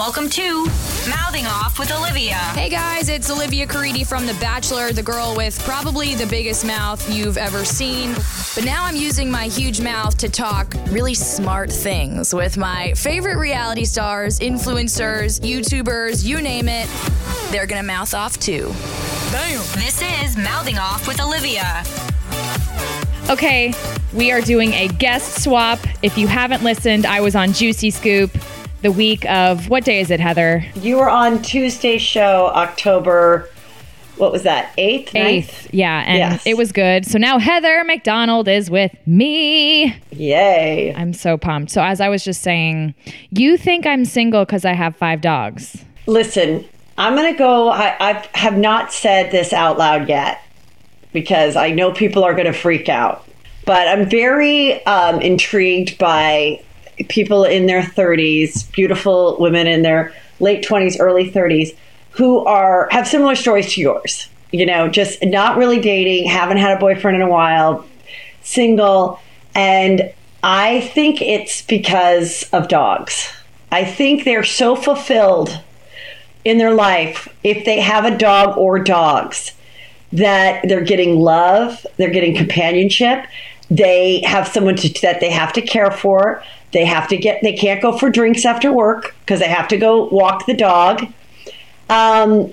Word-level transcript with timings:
Welcome 0.00 0.30
to 0.30 0.64
Mouthing 1.10 1.44
Off 1.44 1.78
with 1.78 1.92
Olivia. 1.92 2.36
Hey 2.54 2.70
guys, 2.70 3.10
it's 3.10 3.30
Olivia 3.30 3.66
Caridi 3.66 4.06
from 4.06 4.24
The 4.24 4.32
Bachelor, 4.40 4.92
the 4.92 5.02
girl 5.02 5.34
with 5.36 5.62
probably 5.62 6.14
the 6.14 6.24
biggest 6.24 6.64
mouth 6.64 7.06
you've 7.14 7.36
ever 7.36 7.66
seen. 7.66 8.14
But 8.54 8.64
now 8.64 8.86
I'm 8.86 8.96
using 8.96 9.30
my 9.30 9.44
huge 9.44 9.82
mouth 9.82 10.16
to 10.16 10.30
talk 10.30 10.72
really 10.88 11.12
smart 11.12 11.70
things 11.70 12.34
with 12.34 12.56
my 12.56 12.94
favorite 12.94 13.36
reality 13.36 13.84
stars, 13.84 14.38
influencers, 14.38 15.38
YouTubers, 15.42 16.24
you 16.24 16.40
name 16.40 16.70
it. 16.70 16.88
They're 17.50 17.66
gonna 17.66 17.82
mouth 17.82 18.14
off 18.14 18.38
too. 18.38 18.72
This 19.74 20.00
is 20.00 20.34
Mouthing 20.34 20.78
Off 20.78 21.06
with 21.06 21.20
Olivia. 21.20 21.84
Okay, 23.28 23.74
we 24.14 24.32
are 24.32 24.40
doing 24.40 24.72
a 24.72 24.88
guest 24.88 25.42
swap. 25.44 25.78
If 26.00 26.16
you 26.16 26.26
haven't 26.26 26.64
listened, 26.64 27.04
I 27.04 27.20
was 27.20 27.36
on 27.36 27.52
Juicy 27.52 27.90
Scoop 27.90 28.30
the 28.82 28.92
week 28.92 29.28
of 29.30 29.68
what 29.68 29.84
day 29.84 30.00
is 30.00 30.10
it, 30.10 30.20
Heather? 30.20 30.64
You 30.74 30.96
were 30.98 31.10
on 31.10 31.42
Tuesday's 31.42 32.02
show, 32.02 32.50
October. 32.54 33.48
What 34.16 34.32
was 34.32 34.42
that? 34.42 34.72
Eighth. 34.76 35.14
Eighth. 35.14 35.72
Yeah, 35.72 36.04
and 36.06 36.18
Yes. 36.18 36.46
it 36.46 36.56
was 36.56 36.72
good. 36.72 37.06
So 37.06 37.16
now 37.18 37.38
Heather 37.38 37.84
McDonald 37.84 38.48
is 38.48 38.70
with 38.70 38.94
me. 39.06 39.96
Yay! 40.10 40.94
I'm 40.94 41.14
so 41.14 41.38
pumped. 41.38 41.70
So 41.70 41.82
as 41.82 42.00
I 42.00 42.08
was 42.10 42.22
just 42.22 42.42
saying, 42.42 42.94
you 43.30 43.56
think 43.56 43.86
I'm 43.86 44.04
single 44.04 44.44
because 44.44 44.64
I 44.66 44.74
have 44.74 44.94
five 44.96 45.20
dogs. 45.22 45.84
Listen, 46.06 46.66
I'm 46.98 47.14
gonna 47.14 47.36
go. 47.36 47.70
I, 47.70 47.96
I 47.98 48.28
have 48.34 48.58
not 48.58 48.92
said 48.92 49.30
this 49.30 49.54
out 49.54 49.78
loud 49.78 50.08
yet 50.08 50.42
because 51.12 51.56
I 51.56 51.70
know 51.70 51.92
people 51.92 52.22
are 52.24 52.34
gonna 52.34 52.52
freak 52.52 52.88
out. 52.90 53.26
But 53.64 53.88
I'm 53.88 54.08
very 54.08 54.84
um, 54.86 55.20
intrigued 55.22 55.96
by 55.96 56.62
people 57.08 57.44
in 57.44 57.66
their 57.66 57.82
30s, 57.82 58.70
beautiful 58.72 59.36
women 59.38 59.66
in 59.66 59.82
their 59.82 60.12
late 60.38 60.64
20s, 60.64 60.96
early 61.00 61.30
30s, 61.30 61.76
who 62.10 62.44
are 62.44 62.88
have 62.90 63.06
similar 63.06 63.34
stories 63.34 63.72
to 63.74 63.80
yours. 63.80 64.28
You 64.52 64.66
know, 64.66 64.88
just 64.88 65.24
not 65.24 65.56
really 65.56 65.80
dating, 65.80 66.28
haven't 66.28 66.56
had 66.56 66.76
a 66.76 66.80
boyfriend 66.80 67.16
in 67.16 67.22
a 67.22 67.28
while, 67.28 67.86
single, 68.42 69.20
and 69.54 70.12
I 70.42 70.80
think 70.80 71.20
it's 71.22 71.62
because 71.62 72.48
of 72.52 72.68
dogs. 72.68 73.32
I 73.70 73.84
think 73.84 74.24
they're 74.24 74.44
so 74.44 74.74
fulfilled 74.74 75.60
in 76.44 76.58
their 76.58 76.74
life 76.74 77.28
if 77.44 77.64
they 77.64 77.80
have 77.80 78.04
a 78.04 78.16
dog 78.16 78.56
or 78.56 78.78
dogs 78.78 79.52
that 80.12 80.66
they're 80.66 80.84
getting 80.84 81.20
love, 81.20 81.86
they're 81.96 82.10
getting 82.10 82.34
companionship, 82.34 83.26
they 83.70 84.20
have 84.22 84.48
someone 84.48 84.76
to, 84.76 84.88
that 85.02 85.20
they 85.20 85.30
have 85.30 85.52
to 85.52 85.62
care 85.62 85.90
for. 85.90 86.42
They 86.72 86.84
have 86.84 87.08
to 87.08 87.16
get 87.16 87.42
they 87.42 87.52
can't 87.52 87.82
go 87.82 87.96
for 87.96 88.10
drinks 88.10 88.44
after 88.44 88.72
work 88.72 89.14
because 89.20 89.40
they 89.40 89.48
have 89.48 89.68
to 89.68 89.76
go 89.76 90.04
walk 90.04 90.46
the 90.46 90.54
dog. 90.54 91.06
Um, 91.88 92.52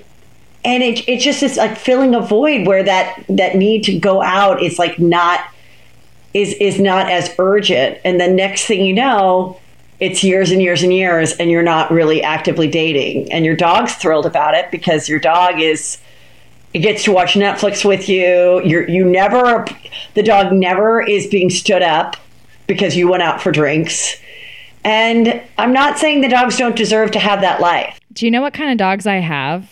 and 0.66 0.84
it, 0.84 1.08
it 1.08 1.20
just 1.20 1.44
is 1.44 1.58
like 1.58 1.78
filling 1.78 2.16
a 2.16 2.22
void 2.22 2.66
where 2.66 2.84
that 2.84 3.24
that 3.30 3.56
need 3.56 3.84
to 3.84 3.98
go 3.98 4.22
out 4.22 4.62
is 4.62 4.80
like 4.80 5.00
not 5.00 5.42
is 6.34 6.54
is 6.56 6.80
not 6.80 7.10
as 7.10 7.34
urgent. 7.38 8.00
And 8.04 8.20
the 8.20 8.28
next 8.28 8.66
thing 8.66 8.86
you 8.86 8.94
know 8.94 9.60
it's 10.00 10.24
years 10.24 10.52
and 10.52 10.62
years 10.62 10.84
and 10.84 10.94
years 10.94 11.34
and 11.34 11.50
you're 11.50 11.64
not 11.64 11.90
really 11.92 12.22
actively 12.22 12.68
dating. 12.68 13.32
And 13.32 13.46
your 13.46 13.56
dog's 13.56 13.96
thrilled 13.96 14.26
about 14.26 14.54
it 14.54 14.70
because 14.72 15.10
your 15.10 15.20
dog 15.20 15.60
is 15.60 15.98
it 16.74 16.80
gets 16.80 17.04
to 17.06 17.12
watch 17.12 17.34
Netflix 17.34 17.86
with 17.86 18.10
you. 18.10 18.62
You're 18.64 18.88
you 18.90 19.06
never 19.06 19.66
the 20.16 20.24
dog 20.24 20.52
never 20.52 21.02
is 21.02 21.28
being 21.28 21.50
stood 21.50 21.82
up 21.82 22.18
because 22.68 22.96
you 22.96 23.08
went 23.08 23.24
out 23.24 23.42
for 23.42 23.52
drinks 23.52 24.18
and 24.84 25.42
I'm 25.58 25.74
not 25.74 25.98
saying 25.98 26.22
the 26.22 26.30
dogs 26.30 26.58
don't 26.58 26.76
deserve 26.76 27.12
to 27.12 27.20
have 27.20 27.42
that 27.42 27.60
life 27.62 28.00
Do 28.14 28.26
you 28.26 28.32
know 28.32 28.42
what 28.42 28.54
kind 28.54 28.72
of 28.72 28.78
dogs 28.78 29.08
I 29.08 29.16
have? 29.16 29.70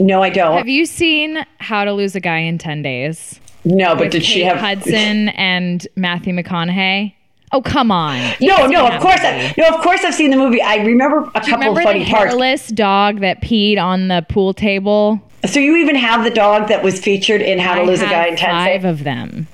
no 0.00 0.22
I 0.22 0.30
don't 0.30 0.56
Have 0.56 0.68
you 0.68 0.86
seen 0.86 1.44
How 1.58 1.84
to 1.84 1.92
Lose 1.92 2.14
a 2.16 2.20
Guy 2.20 2.38
in 2.38 2.58
10 2.58 2.82
Days? 2.82 3.38
no 3.64 3.94
but 3.94 4.10
did 4.10 4.24
she 4.24 4.42
have 4.44 4.56
Hudson 4.58 5.28
and 5.30 5.86
Matthew 5.96 6.32
McConaughey? 6.34 7.14
Oh, 7.50 7.62
come 7.62 7.90
on. 7.90 8.18
You've 8.40 8.56
no 8.58 8.66
no 8.66 8.86
of 8.88 9.00
course. 9.00 9.20
I, 9.22 9.54
no 9.56 9.68
of 9.68 9.80
course 9.82 10.04
I've 10.04 10.14
seen 10.14 10.30
the 10.30 10.36
movie 10.36 10.60
I 10.62 10.76
remember 10.76 11.18
a 11.34 11.40
couple 11.40 11.52
remember 11.54 11.80
of 11.80 11.84
funny 11.84 12.04
the 12.04 12.10
parts 12.10 12.30
hairless 12.32 12.68
dog 12.68 13.20
that 13.20 13.40
peed 13.42 13.78
on 13.78 14.08
the 14.08 14.24
pool 14.28 14.52
table? 14.54 15.20
So 15.46 15.60
you 15.60 15.76
even 15.76 15.94
have 15.96 16.24
the 16.24 16.30
dog 16.30 16.68
that 16.68 16.82
was 16.82 16.98
featured 17.00 17.40
in 17.42 17.58
How 17.58 17.74
to 17.76 17.82
I 17.82 17.84
Lose 17.84 18.00
a 18.02 18.06
Guy 18.06 18.26
in 18.26 18.36
10 18.36 18.48
Days? 18.66 18.82
five 18.82 18.84
of 18.84 19.04
them 19.04 19.46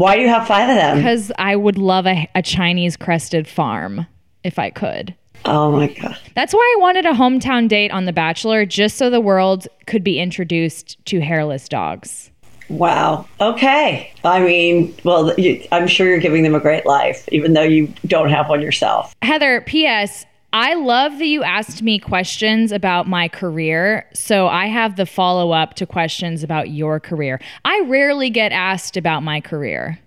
Why 0.00 0.16
do 0.16 0.22
you 0.22 0.28
have 0.28 0.46
five 0.46 0.70
of 0.70 0.76
them? 0.76 0.96
because 0.96 1.30
I 1.38 1.56
would 1.56 1.76
love 1.76 2.06
a, 2.06 2.26
a 2.34 2.40
Chinese 2.40 2.96
crested 2.96 3.46
farm 3.46 4.06
if 4.42 4.58
I 4.58 4.70
could. 4.70 5.14
Oh 5.44 5.72
my 5.72 5.88
God. 5.88 6.16
That's 6.34 6.54
why 6.54 6.74
I 6.74 6.80
wanted 6.80 7.04
a 7.04 7.12
hometown 7.12 7.68
date 7.68 7.90
on 7.90 8.06
The 8.06 8.12
Bachelor, 8.12 8.64
just 8.64 8.96
so 8.96 9.10
the 9.10 9.20
world 9.20 9.68
could 9.86 10.02
be 10.02 10.18
introduced 10.18 10.96
to 11.04 11.20
hairless 11.20 11.68
dogs. 11.68 12.30
Wow. 12.70 13.26
Okay. 13.42 14.10
I 14.24 14.40
mean, 14.40 14.94
well, 15.04 15.38
you, 15.38 15.66
I'm 15.70 15.86
sure 15.86 16.08
you're 16.08 16.18
giving 16.18 16.44
them 16.44 16.54
a 16.54 16.60
great 16.60 16.86
life, 16.86 17.28
even 17.30 17.52
though 17.52 17.62
you 17.62 17.92
don't 18.06 18.30
have 18.30 18.48
one 18.48 18.62
yourself. 18.62 19.14
Heather, 19.20 19.60
P.S. 19.60 20.24
I 20.52 20.74
love 20.74 21.18
that 21.18 21.26
you 21.26 21.42
asked 21.42 21.82
me 21.82 21.98
questions 21.98 22.72
about 22.72 23.06
my 23.06 23.28
career. 23.28 24.06
So 24.14 24.48
I 24.48 24.66
have 24.66 24.96
the 24.96 25.06
follow 25.06 25.52
up 25.52 25.74
to 25.74 25.86
questions 25.86 26.42
about 26.42 26.70
your 26.70 26.98
career. 26.98 27.40
I 27.64 27.80
rarely 27.86 28.30
get 28.30 28.50
asked 28.52 28.96
about 28.96 29.22
my 29.22 29.40
career. 29.40 30.00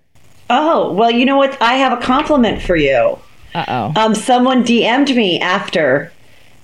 Oh, 0.50 0.92
well, 0.92 1.10
you 1.10 1.24
know 1.24 1.38
what? 1.38 1.60
I 1.62 1.74
have 1.74 1.98
a 1.98 2.02
compliment 2.02 2.60
for 2.60 2.76
you. 2.76 3.18
Uh 3.54 3.64
oh. 3.68 3.92
Um, 3.96 4.14
someone 4.14 4.64
DM'd 4.64 5.16
me 5.16 5.40
after 5.40 6.12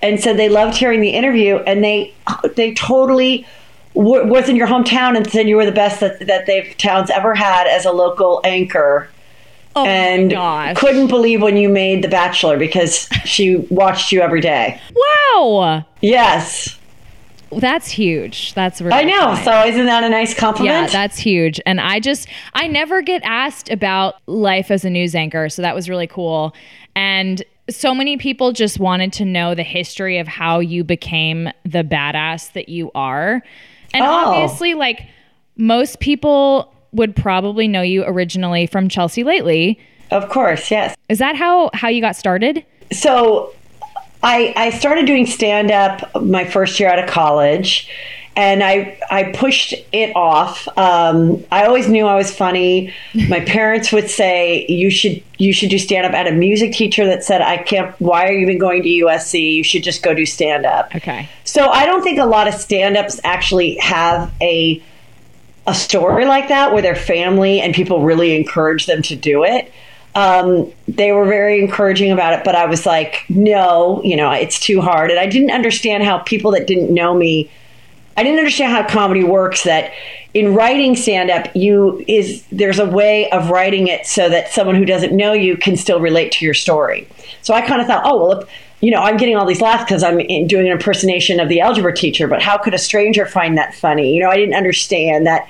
and 0.02 0.20
said 0.20 0.36
they 0.36 0.48
loved 0.48 0.76
hearing 0.76 1.00
the 1.00 1.10
interview 1.10 1.56
and 1.58 1.84
they 1.84 2.12
they 2.56 2.74
totally 2.74 3.46
w- 3.94 4.26
was 4.26 4.48
in 4.48 4.56
your 4.56 4.66
hometown 4.66 5.16
and 5.16 5.30
said 5.30 5.48
you 5.48 5.56
were 5.56 5.66
the 5.66 5.72
best 5.72 6.00
that, 6.00 6.26
that 6.26 6.46
they've 6.46 6.76
towns 6.78 7.10
ever 7.10 7.34
had 7.34 7.66
as 7.66 7.84
a 7.84 7.92
local 7.92 8.40
anchor. 8.44 9.08
Oh 9.82 9.86
and 9.86 10.30
gosh. 10.30 10.76
couldn't 10.76 11.08
believe 11.08 11.42
when 11.42 11.56
you 11.56 11.68
made 11.68 12.02
The 12.02 12.08
Bachelor 12.08 12.58
because 12.58 13.08
she 13.24 13.56
watched 13.70 14.12
you 14.12 14.20
every 14.20 14.40
day. 14.40 14.80
Wow. 15.34 15.84
Yes, 16.00 16.76
That's 17.52 17.88
huge. 17.90 18.54
That's 18.54 18.80
really 18.80 18.92
I 18.96 19.02
know. 19.02 19.34
fun. 19.34 19.44
So 19.44 19.64
isn't 19.66 19.86
that 19.86 20.04
a 20.04 20.08
nice 20.08 20.34
compliment? 20.34 20.72
Yeah, 20.74 20.86
that's 20.86 21.18
huge. 21.18 21.60
And 21.66 21.80
I 21.80 21.98
just, 21.98 22.28
I 22.54 22.68
never 22.68 23.02
get 23.02 23.22
asked 23.24 23.70
about 23.70 24.16
life 24.26 24.70
as 24.70 24.84
a 24.84 24.90
news 24.90 25.14
anchor. 25.16 25.48
So 25.48 25.60
that 25.62 25.74
was 25.74 25.88
really 25.88 26.06
cool. 26.06 26.54
And 26.94 27.42
so 27.68 27.92
many 27.94 28.16
people 28.16 28.52
just 28.52 28.78
wanted 28.78 29.12
to 29.14 29.24
know 29.24 29.54
the 29.54 29.62
history 29.64 30.18
of 30.18 30.28
how 30.28 30.60
you 30.60 30.84
became 30.84 31.48
the 31.64 31.82
badass 31.84 32.52
that 32.52 32.68
you 32.68 32.90
are. 32.94 33.42
And 33.92 34.04
Oh. 34.04 34.08
obviously, 34.26 34.74
like 34.74 35.06
most 35.56 35.98
people 36.00 36.72
would 36.92 37.14
probably 37.14 37.68
know 37.68 37.82
you 37.82 38.04
originally 38.04 38.66
from 38.66 38.88
Chelsea 38.88 39.24
Lately. 39.24 39.78
of 40.10 40.28
course, 40.28 40.70
yes. 40.70 40.96
Is 41.08 41.18
that 41.18 41.36
how 41.36 41.70
how 41.74 41.88
you 41.88 42.00
got 42.00 42.16
started? 42.16 42.64
So 42.92 43.52
I 44.22 44.52
I 44.56 44.70
started 44.70 45.06
doing 45.06 45.26
stand 45.26 45.70
up 45.70 46.22
my 46.22 46.44
first 46.44 46.78
year 46.80 46.88
out 46.88 46.98
of 46.98 47.08
college. 47.08 47.88
And 48.36 48.62
I, 48.62 48.96
I 49.10 49.32
pushed 49.32 49.74
it 49.92 50.14
off. 50.14 50.66
Um, 50.78 51.44
I 51.50 51.64
always 51.66 51.88
knew 51.88 52.06
I 52.06 52.14
was 52.14 52.34
funny. 52.34 52.94
My 53.28 53.40
parents 53.40 53.92
would 53.92 54.08
say 54.08 54.64
you 54.68 54.88
should 54.88 55.20
you 55.36 55.52
should 55.52 55.68
do 55.68 55.78
stand 55.78 56.06
up. 56.06 56.12
I 56.12 56.18
had 56.18 56.26
a 56.28 56.32
music 56.32 56.72
teacher 56.72 57.04
that 57.06 57.24
said 57.24 57.42
I 57.42 57.58
can't. 57.58 57.94
Why 58.00 58.28
are 58.28 58.32
you 58.32 58.42
even 58.42 58.58
going 58.58 58.84
to 58.84 58.88
USC? 58.88 59.56
You 59.56 59.64
should 59.64 59.82
just 59.82 60.02
go 60.02 60.14
do 60.14 60.24
stand 60.24 60.64
up. 60.64 60.94
Okay. 60.94 61.28
So 61.44 61.68
I 61.70 61.84
don't 61.84 62.02
think 62.02 62.18
a 62.20 62.24
lot 62.24 62.46
of 62.46 62.54
stand-ups 62.54 63.20
actually 63.24 63.76
have 63.78 64.32
a 64.40 64.80
a 65.70 65.74
story 65.74 66.26
like 66.26 66.48
that 66.48 66.72
where 66.72 66.82
their 66.82 66.96
family 66.96 67.60
and 67.60 67.72
people 67.72 68.02
really 68.02 68.36
encourage 68.36 68.86
them 68.86 69.02
to 69.02 69.14
do 69.14 69.44
it. 69.44 69.72
Um, 70.16 70.72
they 70.88 71.12
were 71.12 71.24
very 71.24 71.60
encouraging 71.60 72.10
about 72.10 72.32
it, 72.32 72.44
but 72.44 72.56
I 72.56 72.66
was 72.66 72.84
like, 72.84 73.24
no, 73.28 74.02
you 74.02 74.16
know, 74.16 74.32
it's 74.32 74.58
too 74.58 74.80
hard. 74.80 75.12
And 75.12 75.20
I 75.20 75.26
didn't 75.26 75.52
understand 75.52 76.02
how 76.02 76.18
people 76.18 76.50
that 76.50 76.66
didn't 76.66 76.92
know 76.92 77.14
me, 77.14 77.48
I 78.16 78.24
didn't 78.24 78.40
understand 78.40 78.72
how 78.72 78.86
comedy 78.88 79.22
works. 79.22 79.62
That 79.62 79.92
in 80.34 80.54
writing 80.54 80.96
stand-up, 80.96 81.54
you 81.54 82.04
is 82.08 82.44
there's 82.50 82.80
a 82.80 82.84
way 82.84 83.30
of 83.30 83.50
writing 83.50 83.86
it 83.86 84.04
so 84.06 84.28
that 84.28 84.50
someone 84.50 84.74
who 84.74 84.84
doesn't 84.84 85.16
know 85.16 85.32
you 85.32 85.56
can 85.56 85.76
still 85.76 86.00
relate 86.00 86.32
to 86.32 86.44
your 86.44 86.54
story. 86.54 87.06
So 87.42 87.54
I 87.54 87.62
kind 87.62 87.80
of 87.80 87.86
thought, 87.86 88.02
oh 88.04 88.26
well, 88.26 88.40
if, 88.40 88.48
you 88.80 88.90
know, 88.90 89.00
I'm 89.00 89.16
getting 89.16 89.36
all 89.36 89.46
these 89.46 89.60
laughs 89.60 89.84
because 89.84 90.02
I'm 90.02 90.20
in, 90.20 90.46
doing 90.46 90.66
an 90.66 90.72
impersonation 90.72 91.38
of 91.38 91.48
the 91.48 91.60
algebra 91.60 91.94
teacher, 91.94 92.26
but 92.26 92.42
how 92.42 92.56
could 92.56 92.72
a 92.72 92.78
stranger 92.78 93.26
find 93.26 93.58
that 93.58 93.74
funny? 93.74 94.14
You 94.14 94.22
know, 94.22 94.30
I 94.30 94.36
didn't 94.36 94.54
understand 94.54 95.26
that. 95.26 95.48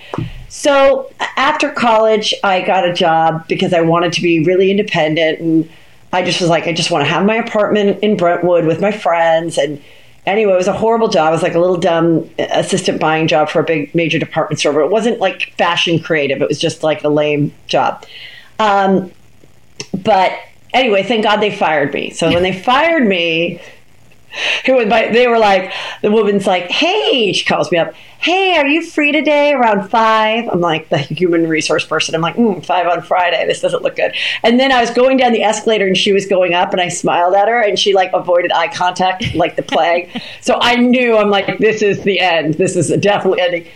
So 0.49 1.13
after 1.37 1.71
college, 1.71 2.35
I 2.43 2.61
got 2.63 2.89
a 2.89 2.93
job 2.93 3.47
because 3.47 3.73
I 3.73 3.83
wanted 3.83 4.13
to 4.15 4.23
be 4.23 4.45
really 4.45 4.71
independent. 4.71 5.39
And 5.39 5.71
I 6.13 6.25
just 6.25 6.41
was 6.41 6.51
like, 6.51 6.67
I 6.67 6.73
just 6.73 6.91
want 6.91 7.05
to 7.05 7.09
have 7.09 7.25
my 7.25 7.37
apartment 7.37 8.03
in 8.03 8.17
Brentwood 8.17 8.67
with 8.67 8.81
my 8.81 8.91
friends. 8.91 9.59
And 9.59 9.81
anyway, 10.27 10.55
it 10.55 10.57
was 10.57 10.67
a 10.67 10.73
horrible 10.73 11.07
job. 11.07 11.29
It 11.29 11.33
was 11.33 11.43
like 11.43 11.55
a 11.55 11.61
little 11.61 11.77
dumb 11.77 12.29
assistant 12.37 13.01
buying 13.01 13.29
job 13.29 13.49
for 13.49 13.61
a 13.61 13.65
big 13.65 13.95
major 13.95 14.19
department 14.19 14.59
store, 14.59 14.73
but 14.73 14.81
it 14.81 14.91
wasn't 14.91 15.21
like 15.21 15.55
fashion 15.57 16.01
creative. 16.01 16.43
It 16.43 16.49
was 16.49 16.59
just 16.59 16.83
like 16.83 17.05
a 17.05 17.09
lame 17.09 17.55
job. 17.69 18.05
Um, 18.59 19.13
but 20.03 20.33
anyway, 20.73 21.03
thank 21.03 21.25
God 21.25 21.39
they 21.39 21.55
fired 21.55 21.93
me. 21.93 22.11
So 22.11 22.29
when 22.29 22.43
they 22.43 22.53
fired 22.53 23.07
me, 23.07 23.61
who 24.65 24.75
was 24.75 24.87
my, 24.87 25.09
they 25.09 25.27
were 25.27 25.39
like, 25.39 25.73
the 26.03 26.11
woman's 26.11 26.47
like, 26.47 26.71
hey, 26.71 27.33
she 27.33 27.45
calls 27.45 27.71
me 27.73 27.79
up. 27.79 27.95
Hey, 28.21 28.57
are 28.59 28.67
you 28.67 28.85
free 28.85 29.13
today 29.13 29.53
around 29.53 29.89
five? 29.89 30.49
I'm 30.49 30.61
like 30.61 30.89
the 30.89 30.99
human 30.99 31.49
resource 31.49 31.85
person. 31.85 32.15
I'm 32.15 32.21
like, 32.21 32.37
mm, 32.37 32.65
five 32.65 32.87
on 32.87 33.03
Friday. 33.03 33.45
This 33.47 33.61
doesn't 33.61 33.83
look 33.83 33.97
good. 33.97 34.15
And 34.43 34.61
then 34.61 34.71
I 34.73 34.81
was 34.81 34.91
going 34.91 35.17
down 35.17 35.33
the 35.33 35.43
escalator 35.43 35.87
and 35.87 35.97
she 35.97 36.13
was 36.13 36.27
going 36.27 36.55
up 36.55 36.73
and 36.73 36.81
I 36.81 36.89
smiled 36.89 37.35
at 37.35 37.49
her 37.49 37.61
and 37.61 37.79
she 37.79 37.95
like 37.95 38.13
avoided 38.13 38.53
eye 38.53 38.69
contact 38.69 39.35
like 39.35 39.57
the 39.57 39.63
plague. 39.63 40.11
so 40.41 40.59
I 40.61 40.77
knew 40.77 41.17
I'm 41.17 41.31
like, 41.31 41.59
this 41.59 41.83
is 41.83 42.03
the 42.03 42.21
end. 42.21 42.55
This 42.55 42.77
is 42.77 42.89
definitely 43.01 43.41
ending. 43.41 43.67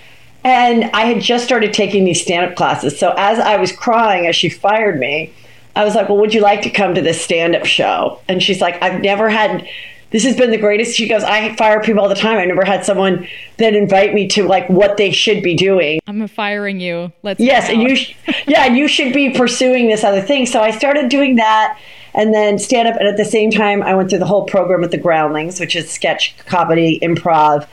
And 0.44 0.85
I 0.93 1.06
had 1.06 1.23
just 1.23 1.44
started 1.44 1.73
taking 1.73 2.05
these 2.05 2.20
stand 2.20 2.50
up 2.50 2.56
classes. 2.56 2.99
So 2.99 3.14
as 3.17 3.38
I 3.38 3.56
was 3.56 3.73
crying 3.73 4.26
as 4.26 4.37
she 4.37 4.50
fired 4.50 5.00
me, 5.00 5.32
I 5.76 5.85
was 5.85 5.94
like, 5.94 6.09
Well, 6.09 6.19
would 6.19 6.35
you 6.35 6.41
like 6.41 6.62
to 6.62 6.71
come 6.71 6.94
to 6.94 7.00
this 7.00 7.21
stand 7.21 7.55
up 7.56 7.65
show? 7.65 8.21
And 8.29 8.43
she's 8.43 8.61
like, 8.61 8.81
I've 8.82 9.00
never 9.00 9.29
had, 9.29 9.69
this 10.11 10.25
has 10.25 10.37
been 10.37 10.50
the 10.50 10.59
greatest. 10.59 10.97
She 10.97 11.09
goes, 11.09 11.25
I 11.25 11.55
fire 11.56 11.82
people 11.82 12.03
all 12.03 12.09
the 12.09 12.15
time. 12.15 12.38
I 12.38 12.44
never 12.44 12.65
had 12.65 12.85
someone 12.85 13.26
that 13.59 13.75
invite 13.75 14.15
me 14.15 14.29
to 14.29 14.44
like 14.47 14.69
what 14.69 14.97
they 14.97 15.11
should 15.11 15.43
be 15.43 15.56
doing. 15.56 16.00
I'm 16.06 16.26
firing 16.29 16.81
you. 16.81 17.12
Let's 17.23 17.41
Yes. 17.41 17.69
And 17.69 17.82
you, 17.82 17.97
sh- 17.97 18.15
yeah, 18.47 18.65
and 18.67 18.76
you 18.76 18.87
should 18.88 19.12
be 19.12 19.31
pursuing 19.31 19.88
this 19.88 20.05
other 20.05 20.21
thing. 20.21 20.47
So 20.47 20.61
I 20.61 20.71
started 20.71 21.09
doing 21.09 21.37
that 21.37 21.79
and 22.15 22.32
then 22.32 22.59
stand 22.59 22.88
up. 22.88 22.97
And 22.97 23.09
at 23.09 23.17
the 23.17 23.25
same 23.25 23.50
time, 23.50 23.82
I 23.82 23.94
went 23.94 24.11
through 24.11 24.20
the 24.20 24.27
whole 24.27 24.44
program 24.44 24.81
with 24.81 24.93
the 24.93 24.99
Groundlings, 24.99 25.59
which 25.59 25.75
is 25.75 25.91
sketch, 25.91 26.37
comedy, 26.47 26.99
improv. 27.03 27.67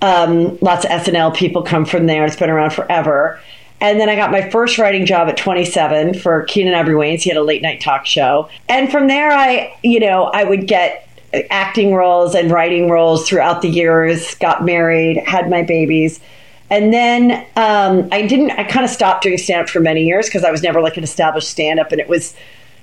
Um, 0.00 0.58
lots 0.60 0.84
of 0.84 0.90
SNL 0.90 1.34
people 1.34 1.62
come 1.62 1.84
from 1.84 2.06
there. 2.06 2.24
It's 2.24 2.36
been 2.36 2.50
around 2.50 2.72
forever. 2.72 3.40
And 3.80 4.00
then 4.00 4.08
I 4.08 4.16
got 4.16 4.32
my 4.32 4.48
first 4.50 4.78
writing 4.78 5.06
job 5.06 5.28
at 5.28 5.36
27 5.36 6.14
for 6.14 6.42
Keenen 6.44 6.74
Ivory 6.74 6.94
Wayans. 6.94 7.22
He 7.22 7.30
had 7.30 7.36
a 7.36 7.42
late 7.42 7.62
night 7.62 7.80
talk 7.80 8.06
show. 8.06 8.48
And 8.68 8.90
from 8.90 9.06
there, 9.06 9.30
I, 9.30 9.76
you 9.82 10.00
know, 10.00 10.24
I 10.24 10.44
would 10.44 10.66
get 10.66 11.08
acting 11.50 11.94
roles 11.94 12.34
and 12.34 12.50
writing 12.50 12.90
roles 12.90 13.28
throughout 13.28 13.62
the 13.62 13.68
years, 13.68 14.34
got 14.36 14.64
married, 14.64 15.18
had 15.18 15.48
my 15.48 15.62
babies. 15.62 16.20
And 16.70 16.92
then 16.92 17.46
um, 17.56 18.08
I 18.10 18.26
didn't, 18.26 18.52
I 18.52 18.64
kind 18.64 18.84
of 18.84 18.90
stopped 18.90 19.22
doing 19.22 19.38
stand 19.38 19.62
up 19.62 19.68
for 19.68 19.80
many 19.80 20.04
years 20.04 20.26
because 20.26 20.44
I 20.44 20.50
was 20.50 20.62
never 20.62 20.80
like 20.80 20.96
an 20.96 21.04
established 21.04 21.48
stand 21.48 21.78
up. 21.78 21.92
And 21.92 22.00
it 22.00 22.08
was, 22.08 22.34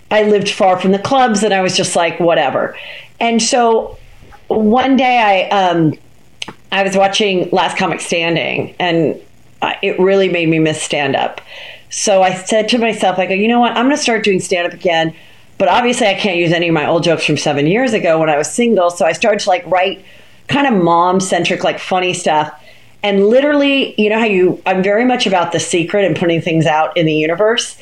I 0.09 0.23
lived 0.23 0.49
far 0.49 0.79
from 0.79 0.91
the 0.91 0.99
clubs 0.99 1.43
and 1.43 1.53
I 1.53 1.61
was 1.61 1.75
just 1.75 1.95
like, 1.95 2.19
whatever. 2.19 2.77
And 3.19 3.41
so 3.41 3.97
one 4.47 4.95
day 4.95 5.49
I, 5.51 5.55
um, 5.55 5.93
I 6.71 6.83
was 6.83 6.95
watching 6.97 7.49
Last 7.51 7.77
Comic 7.77 8.01
Standing, 8.01 8.75
and 8.79 9.19
it 9.81 9.99
really 9.99 10.29
made 10.29 10.49
me 10.49 10.59
miss 10.59 10.81
stand 10.81 11.15
up. 11.15 11.41
So 11.89 12.23
I 12.23 12.33
said 12.33 12.69
to 12.69 12.77
myself, 12.77 13.19
I 13.19 13.25
go, 13.25 13.33
you 13.33 13.47
know 13.47 13.59
what? 13.59 13.71
I'm 13.73 13.85
going 13.85 13.95
to 13.95 14.01
start 14.01 14.23
doing 14.23 14.39
stand 14.39 14.67
up 14.67 14.73
again. 14.73 15.15
But 15.57 15.69
obviously, 15.69 16.07
I 16.07 16.15
can't 16.15 16.37
use 16.37 16.51
any 16.51 16.67
of 16.67 16.73
my 16.73 16.85
old 16.85 17.03
jokes 17.03 17.25
from 17.25 17.37
seven 17.37 17.67
years 17.67 17.93
ago 17.93 18.19
when 18.19 18.29
I 18.29 18.37
was 18.37 18.51
single. 18.51 18.89
So 18.89 19.05
I 19.05 19.13
started 19.13 19.39
to 19.41 19.49
like 19.49 19.65
write 19.67 20.03
kind 20.47 20.67
of 20.67 20.83
mom 20.83 21.19
centric, 21.19 21.63
like 21.63 21.79
funny 21.79 22.13
stuff. 22.13 22.61
And 23.01 23.27
literally, 23.27 23.99
you 24.01 24.09
know 24.09 24.19
how 24.19 24.25
you, 24.25 24.61
I'm 24.65 24.83
very 24.83 25.05
much 25.05 25.27
about 25.27 25.51
the 25.51 25.59
secret 25.59 26.03
and 26.05 26.15
putting 26.15 26.41
things 26.41 26.65
out 26.65 26.97
in 26.97 27.05
the 27.05 27.13
universe 27.13 27.77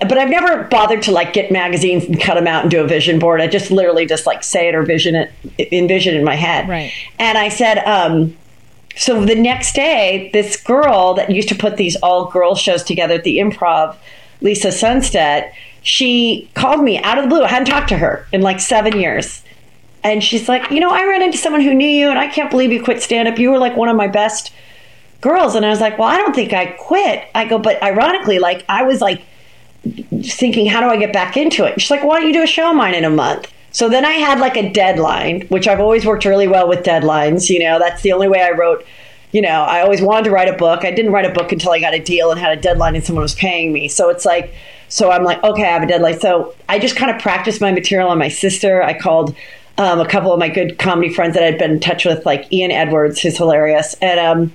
but 0.00 0.16
I've 0.16 0.30
never 0.30 0.64
bothered 0.64 1.02
to 1.02 1.12
like 1.12 1.32
get 1.32 1.50
magazines 1.50 2.04
and 2.04 2.20
cut 2.20 2.34
them 2.34 2.46
out 2.46 2.62
and 2.62 2.70
do 2.70 2.82
a 2.82 2.86
vision 2.86 3.18
board. 3.18 3.40
I 3.40 3.48
just 3.48 3.70
literally 3.70 4.06
just 4.06 4.26
like 4.26 4.44
say 4.44 4.68
it 4.68 4.74
or 4.74 4.82
vision 4.82 5.16
it, 5.16 5.32
envision 5.72 6.14
it 6.14 6.18
in 6.18 6.24
my 6.24 6.36
head. 6.36 6.68
Right. 6.68 6.92
And 7.18 7.36
I 7.36 7.48
said, 7.48 7.78
um, 7.78 8.36
so 8.98 9.24
the 9.24 9.36
next 9.36 9.74
day, 9.74 10.28
this 10.32 10.56
girl 10.56 11.14
that 11.14 11.30
used 11.30 11.48
to 11.50 11.54
put 11.54 11.76
these 11.76 11.94
all 11.96 12.26
girl 12.26 12.56
shows 12.56 12.82
together 12.82 13.14
at 13.14 13.24
the 13.24 13.38
improv, 13.38 13.96
Lisa 14.40 14.68
Sundstedt, 14.68 15.52
she 15.82 16.50
called 16.54 16.82
me 16.82 17.00
out 17.02 17.16
of 17.16 17.24
the 17.24 17.28
blue. 17.28 17.44
I 17.44 17.48
hadn't 17.48 17.68
talked 17.68 17.88
to 17.90 17.96
her 17.96 18.26
in 18.32 18.42
like 18.42 18.58
seven 18.58 18.98
years. 18.98 19.44
And 20.02 20.22
she's 20.22 20.48
like, 20.48 20.70
you 20.72 20.80
know, 20.80 20.90
I 20.90 21.04
ran 21.06 21.22
into 21.22 21.38
someone 21.38 21.62
who 21.62 21.74
knew 21.74 21.88
you 21.88 22.10
and 22.10 22.18
I 22.18 22.26
can't 22.26 22.50
believe 22.50 22.72
you 22.72 22.82
quit 22.82 23.00
stand 23.00 23.28
up. 23.28 23.38
You 23.38 23.50
were 23.50 23.58
like 23.58 23.76
one 23.76 23.88
of 23.88 23.96
my 23.96 24.08
best 24.08 24.52
girls. 25.20 25.54
And 25.54 25.64
I 25.64 25.70
was 25.70 25.80
like, 25.80 25.96
well, 25.96 26.08
I 26.08 26.16
don't 26.16 26.34
think 26.34 26.52
I 26.52 26.66
quit. 26.66 27.28
I 27.36 27.46
go, 27.46 27.58
but 27.58 27.80
ironically, 27.82 28.40
like 28.40 28.64
I 28.68 28.82
was 28.82 29.00
like, 29.00 29.22
thinking, 30.22 30.66
how 30.66 30.80
do 30.80 30.88
I 30.88 30.96
get 30.96 31.12
back 31.12 31.36
into 31.36 31.64
it? 31.64 31.80
she's 31.80 31.90
like, 31.90 32.02
why 32.02 32.18
don't 32.18 32.26
you 32.26 32.32
do 32.32 32.42
a 32.42 32.48
show 32.48 32.70
of 32.70 32.76
mine 32.76 32.94
in 32.94 33.04
a 33.04 33.10
month? 33.10 33.52
So 33.70 33.88
then 33.88 34.04
I 34.04 34.12
had 34.12 34.40
like 34.40 34.56
a 34.56 34.70
deadline, 34.72 35.42
which 35.48 35.68
I've 35.68 35.80
always 35.80 36.04
worked 36.04 36.24
really 36.24 36.48
well 36.48 36.68
with 36.68 36.84
deadlines. 36.84 37.50
You 37.50 37.60
know, 37.60 37.78
that's 37.78 38.02
the 38.02 38.12
only 38.12 38.28
way 38.28 38.42
I 38.42 38.50
wrote. 38.50 38.84
You 39.32 39.42
know, 39.42 39.62
I 39.62 39.82
always 39.82 40.00
wanted 40.00 40.24
to 40.24 40.30
write 40.30 40.48
a 40.48 40.56
book. 40.56 40.84
I 40.84 40.90
didn't 40.90 41.12
write 41.12 41.26
a 41.26 41.32
book 41.32 41.52
until 41.52 41.72
I 41.72 41.80
got 41.80 41.94
a 41.94 41.98
deal 41.98 42.30
and 42.30 42.40
had 42.40 42.56
a 42.56 42.60
deadline 42.60 42.94
and 42.94 43.04
someone 43.04 43.22
was 43.22 43.34
paying 43.34 43.72
me. 43.72 43.88
So 43.88 44.08
it's 44.08 44.24
like, 44.24 44.54
so 44.88 45.10
I'm 45.10 45.22
like, 45.22 45.42
okay, 45.44 45.64
I 45.64 45.72
have 45.72 45.82
a 45.82 45.86
deadline. 45.86 46.18
So 46.18 46.54
I 46.68 46.78
just 46.78 46.96
kind 46.96 47.14
of 47.14 47.20
practiced 47.20 47.60
my 47.60 47.70
material 47.70 48.08
on 48.08 48.18
my 48.18 48.28
sister. 48.28 48.82
I 48.82 48.98
called 48.98 49.36
um, 49.78 50.00
a 50.00 50.08
couple 50.08 50.32
of 50.32 50.38
my 50.38 50.48
good 50.48 50.78
comedy 50.78 51.12
friends 51.12 51.34
that 51.34 51.44
I'd 51.44 51.58
been 51.58 51.72
in 51.72 51.80
touch 51.80 52.04
with, 52.04 52.26
like 52.26 52.52
Ian 52.52 52.70
Edwards, 52.70 53.20
who's 53.20 53.36
hilarious, 53.36 53.94
and 54.02 54.18
um, 54.18 54.52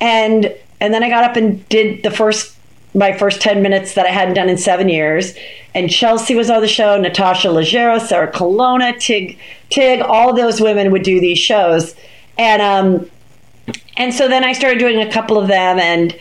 and 0.00 0.54
and 0.80 0.92
then 0.92 1.02
I 1.02 1.08
got 1.08 1.24
up 1.24 1.36
and 1.36 1.66
did 1.70 2.02
the 2.02 2.10
first 2.10 2.54
my 2.94 3.12
first 3.12 3.40
10 3.40 3.62
minutes 3.62 3.94
that 3.94 4.06
I 4.06 4.10
hadn't 4.10 4.34
done 4.34 4.48
in 4.48 4.58
seven 4.58 4.88
years. 4.88 5.34
And 5.74 5.90
Chelsea 5.90 6.34
was 6.34 6.50
on 6.50 6.60
the 6.60 6.68
show, 6.68 7.00
Natasha 7.00 7.48
Leggero, 7.48 8.00
Sarah 8.00 8.30
Colonna, 8.30 8.98
Tig, 8.98 9.38
Tig, 9.70 10.00
all 10.00 10.34
those 10.34 10.60
women 10.60 10.90
would 10.90 11.02
do 11.02 11.20
these 11.20 11.38
shows. 11.38 11.94
And, 12.36 12.60
um, 12.60 13.10
and 13.96 14.12
so 14.12 14.28
then 14.28 14.42
I 14.42 14.52
started 14.52 14.78
doing 14.78 15.00
a 15.00 15.10
couple 15.10 15.38
of 15.38 15.46
them 15.46 15.78
and 15.78 16.18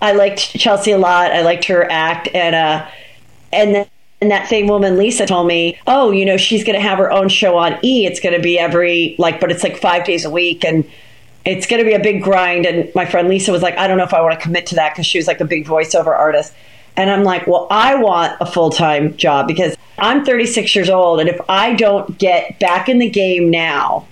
I 0.00 0.12
liked 0.12 0.52
Chelsea 0.58 0.92
a 0.92 0.98
lot. 0.98 1.32
I 1.32 1.42
liked 1.42 1.64
her 1.64 1.90
act. 1.90 2.28
And, 2.32 2.54
uh, 2.54 2.88
and 3.52 3.74
then, 3.74 3.86
and 4.20 4.30
that 4.30 4.48
same 4.48 4.68
woman, 4.68 4.96
Lisa, 4.96 5.26
told 5.26 5.48
me, 5.48 5.80
oh, 5.88 6.12
you 6.12 6.24
know, 6.24 6.36
she's 6.36 6.62
going 6.62 6.76
to 6.76 6.80
have 6.80 6.98
her 6.98 7.10
own 7.10 7.28
show 7.28 7.56
on 7.56 7.76
E. 7.84 8.06
It's 8.06 8.20
going 8.20 8.36
to 8.36 8.40
be 8.40 8.56
every, 8.56 9.16
like, 9.18 9.40
but 9.40 9.50
it's 9.50 9.64
like 9.64 9.76
five 9.76 10.04
days 10.04 10.24
a 10.24 10.30
week. 10.30 10.64
And, 10.64 10.88
it's 11.44 11.66
going 11.66 11.82
to 11.82 11.88
be 11.88 11.94
a 11.94 12.00
big 12.00 12.22
grind. 12.22 12.66
And 12.66 12.92
my 12.94 13.04
friend 13.04 13.28
Lisa 13.28 13.52
was 13.52 13.62
like, 13.62 13.76
I 13.76 13.86
don't 13.86 13.98
know 13.98 14.04
if 14.04 14.14
I 14.14 14.20
want 14.20 14.38
to 14.38 14.40
commit 14.40 14.66
to 14.68 14.74
that 14.76 14.94
because 14.94 15.06
she 15.06 15.18
was 15.18 15.26
like 15.26 15.40
a 15.40 15.44
big 15.44 15.66
voiceover 15.66 16.16
artist. 16.16 16.54
And 16.96 17.10
I'm 17.10 17.24
like, 17.24 17.46
well, 17.46 17.66
I 17.70 17.94
want 17.96 18.36
a 18.40 18.46
full 18.46 18.70
time 18.70 19.16
job 19.16 19.48
because 19.48 19.76
I'm 19.98 20.24
36 20.24 20.74
years 20.74 20.90
old. 20.90 21.20
And 21.20 21.28
if 21.28 21.40
I 21.48 21.74
don't 21.74 22.18
get 22.18 22.58
back 22.58 22.88
in 22.88 22.98
the 22.98 23.08
game 23.08 23.50
now, 23.50 24.06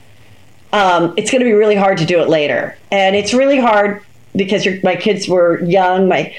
um, 0.73 1.15
it's 1.17 1.31
going 1.31 1.41
to 1.41 1.45
be 1.45 1.53
really 1.53 1.77
hard 1.77 1.99
to 1.99 2.07
do 2.07 2.21
it 2.21 2.29
later. 2.29 2.77
And 2.91 3.15
it's 3.15 3.35
really 3.35 3.59
hard 3.59 4.03
because 4.35 4.67
my 4.83 4.97
kids 4.97 5.29
were 5.29 5.63
young. 5.65 6.09
My 6.09 6.35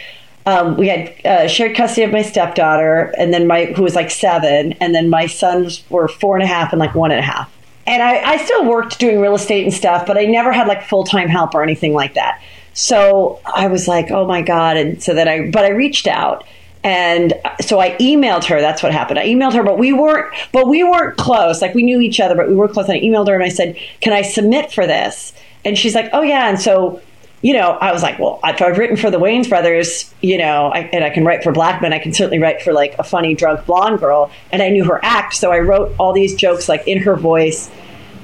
um, 0.45 0.75
we 0.75 0.87
had 0.87 1.25
uh, 1.25 1.47
shared 1.47 1.75
custody 1.75 2.01
of 2.01 2.11
my 2.11 2.23
stepdaughter, 2.23 3.13
and 3.17 3.31
then 3.31 3.45
my 3.45 3.65
who 3.65 3.83
was 3.83 3.93
like 3.93 4.09
seven, 4.09 4.73
and 4.73 4.95
then 4.95 5.07
my 5.09 5.27
sons 5.27 5.83
were 5.91 6.07
four 6.07 6.35
and 6.35 6.43
a 6.43 6.47
half 6.47 6.73
and 6.73 6.79
like 6.79 6.95
one 6.95 7.11
and 7.11 7.19
a 7.19 7.23
half 7.23 7.51
and 7.87 8.01
I, 8.01 8.33
I 8.33 8.37
still 8.37 8.65
worked 8.65 8.99
doing 8.99 9.19
real 9.19 9.35
estate 9.35 9.63
and 9.63 9.73
stuff, 9.73 10.05
but 10.05 10.17
I 10.17 10.25
never 10.25 10.51
had 10.51 10.67
like 10.67 10.83
full 10.83 11.03
time 11.03 11.27
help 11.27 11.55
or 11.55 11.63
anything 11.63 11.93
like 11.93 12.13
that. 12.13 12.41
So 12.73 13.39
I 13.45 13.67
was 13.67 13.87
like, 13.87 14.11
oh 14.11 14.25
my 14.25 14.41
God. 14.41 14.77
And 14.77 15.01
so 15.01 15.13
then 15.13 15.27
I, 15.27 15.49
but 15.51 15.65
I 15.65 15.69
reached 15.69 16.07
out. 16.07 16.45
And 16.83 17.33
so 17.59 17.79
I 17.79 17.91
emailed 17.97 18.45
her. 18.45 18.59
That's 18.59 18.81
what 18.81 18.91
happened. 18.91 19.19
I 19.19 19.27
emailed 19.27 19.53
her, 19.53 19.63
but 19.63 19.77
we 19.77 19.93
weren't, 19.93 20.33
but 20.51 20.67
we 20.67 20.83
weren't 20.83 21.17
close. 21.17 21.61
Like 21.61 21.75
we 21.75 21.83
knew 21.83 21.99
each 22.01 22.19
other, 22.19 22.35
but 22.35 22.47
we 22.47 22.55
weren't 22.55 22.73
close. 22.73 22.89
And 22.89 22.97
I 22.97 23.01
emailed 23.01 23.27
her 23.27 23.35
and 23.35 23.43
I 23.43 23.49
said, 23.49 23.77
can 23.99 24.13
I 24.13 24.23
submit 24.23 24.71
for 24.71 24.87
this? 24.87 25.33
And 25.63 25.77
she's 25.77 25.93
like, 25.93 26.09
oh 26.13 26.21
yeah. 26.21 26.49
And 26.49 26.59
so, 26.59 27.01
you 27.41 27.53
know, 27.53 27.71
I 27.71 27.91
was 27.91 28.03
like, 28.03 28.19
well, 28.19 28.39
if 28.43 28.61
I've 28.61 28.77
written 28.77 28.97
for 28.97 29.09
the 29.09 29.17
Wayans 29.17 29.49
brothers, 29.49 30.13
you 30.21 30.37
know, 30.37 30.67
I, 30.67 30.89
and 30.93 31.03
I 31.03 31.09
can 31.09 31.25
write 31.25 31.43
for 31.43 31.51
black 31.51 31.81
men, 31.81 31.91
I 31.91 31.99
can 31.99 32.13
certainly 32.13 32.39
write 32.39 32.61
for 32.61 32.71
like 32.71 32.95
a 32.99 33.03
funny 33.03 33.33
drunk 33.33 33.65
blonde 33.65 33.99
girl. 33.99 34.31
And 34.51 34.61
I 34.61 34.69
knew 34.69 34.85
her 34.85 34.99
act, 35.03 35.33
so 35.33 35.51
I 35.51 35.59
wrote 35.59 35.95
all 35.97 36.13
these 36.13 36.35
jokes 36.35 36.69
like 36.69 36.87
in 36.87 36.99
her 36.99 37.15
voice 37.15 37.71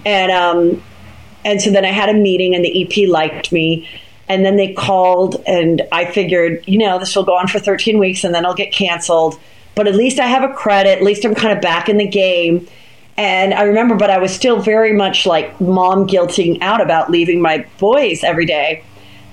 and 0.07 0.31
um, 0.31 0.81
and 1.43 1.61
so 1.61 1.69
then 1.69 1.83
I 1.83 1.91
had 1.91 2.07
a 2.07 2.13
meeting, 2.13 2.55
and 2.55 2.63
the 2.63 2.83
EP 2.83 3.09
liked 3.09 3.51
me. 3.51 3.87
And 4.29 4.45
then 4.45 4.57
they 4.57 4.73
called, 4.73 5.41
and 5.45 5.81
I 5.91 6.05
figured, 6.05 6.63
you 6.65 6.77
know, 6.77 6.99
this 6.99 7.15
will 7.15 7.23
go 7.23 7.37
on 7.37 7.47
for 7.47 7.59
13 7.59 7.97
weeks, 7.97 8.23
and 8.23 8.33
then 8.33 8.45
I'll 8.45 8.53
get 8.53 8.73
canceled. 8.73 9.39
But 9.75 9.87
at 9.87 9.95
least 9.95 10.19
I 10.19 10.27
have 10.27 10.49
a 10.49 10.53
credit. 10.53 10.97
At 10.97 11.03
least 11.03 11.23
I'm 11.23 11.35
kind 11.35 11.55
of 11.55 11.61
back 11.61 11.87
in 11.87 11.97
the 11.97 12.07
game. 12.07 12.67
And 13.17 13.53
I 13.53 13.63
remember, 13.63 13.95
but 13.95 14.09
I 14.09 14.17
was 14.17 14.33
still 14.33 14.59
very 14.59 14.93
much 14.93 15.25
like 15.25 15.59
mom 15.59 16.07
guilting 16.07 16.61
out 16.61 16.81
about 16.81 17.09
leaving 17.09 17.41
my 17.41 17.65
boys 17.79 18.23
every 18.23 18.45
day. 18.45 18.83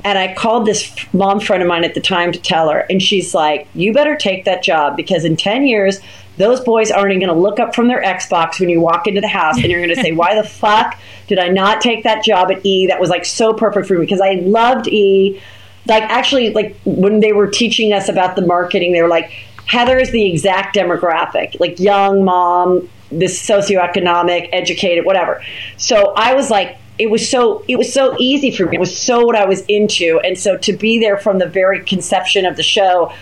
And 0.04 0.18
I 0.18 0.34
called 0.34 0.66
this 0.66 0.94
mom 1.14 1.40
friend 1.40 1.62
of 1.62 1.68
mine 1.68 1.82
at 1.82 1.94
the 1.94 2.00
time 2.00 2.30
to 2.32 2.38
tell 2.38 2.68
her, 2.68 2.80
and 2.90 3.02
she's 3.02 3.34
like, 3.34 3.66
"You 3.75 3.92
better 3.92 4.16
take 4.16 4.44
that 4.44 4.62
job 4.62 4.96
because 4.96 5.25
in 5.25 5.37
10 5.37 5.66
years 5.66 6.00
those 6.37 6.61
boys 6.61 6.90
aren't 6.90 7.12
even 7.12 7.20
going 7.20 7.34
to 7.34 7.40
look 7.40 7.61
up 7.61 7.75
from 7.75 7.88
their 7.88 8.02
Xbox 8.02 8.58
when 8.58 8.68
you 8.68 8.80
walk 8.80 9.06
into 9.06 9.20
the 9.20 9.28
house 9.28 9.56
and 9.56 9.66
you're 9.66 9.80
going 9.80 9.94
to 9.94 10.02
say, 10.02 10.12
Why 10.12 10.34
the 10.34 10.46
fuck 10.46 10.99
did 11.26 11.38
I 11.38 11.49
not 11.49 11.80
take 11.80 12.04
that 12.04 12.25
job 12.25 12.50
at 12.50 12.64
E? 12.64 12.87
That 12.88 13.00
was 13.00 13.11
like 13.11 13.25
so 13.25 13.52
perfect 13.52 13.87
for 13.87 13.94
me 13.94 14.00
because 14.00 14.20
I 14.20 14.34
loved 14.42 14.88
E. 14.88 15.40
Like, 15.87 16.02
actually, 16.04 16.52
like 16.52 16.76
when 16.84 17.20
they 17.20 17.32
were 17.32 17.46
teaching 17.46 17.92
us 17.92 18.08
about 18.08 18.37
the 18.37 18.46
marketing, 18.46 18.92
they 18.92 19.02
were 19.02 19.08
like, 19.08 19.30
Heather 19.66 19.99
is 19.99 20.11
the 20.11 20.26
exact 20.26 20.76
demographic, 20.76 21.58
like 21.61 21.78
young 21.78 22.25
mom, 22.25 22.88
this 23.11 23.40
socioeconomic, 23.40 24.49
educated, 24.52 25.04
whatever. 25.06 25.42
So 25.76 26.12
I 26.16 26.34
was 26.34 26.50
like, 26.50 26.78
it 26.98 27.10
was 27.10 27.28
so 27.28 27.64
it 27.66 27.76
was 27.76 27.92
so 27.92 28.16
easy 28.18 28.50
for 28.50 28.66
me. 28.66 28.76
It 28.76 28.80
was 28.80 28.96
so 28.96 29.24
what 29.24 29.36
I 29.36 29.46
was 29.46 29.62
into, 29.66 30.20
and 30.24 30.38
so 30.38 30.56
to 30.58 30.72
be 30.72 30.98
there 30.98 31.16
from 31.16 31.38
the 31.38 31.48
very 31.48 31.84
conception 31.84 32.46
of 32.46 32.56
the 32.56 32.62
show, 32.62 33.12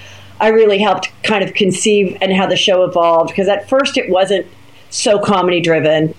I 0.41 0.49
really 0.49 0.79
helped 0.79 1.11
kind 1.23 1.45
of 1.45 1.55
conceive 1.55 2.19
and 2.21 2.33
how 2.33 2.47
the 2.47 2.57
show 2.57 2.85
evolved 2.85 3.31
because 3.31 3.49
at 3.49 3.69
first 3.69 3.97
it 3.97 4.11
wasn't 4.11 4.47
so 4.91 5.19
comedy 5.19 5.61
driven. 5.61 6.15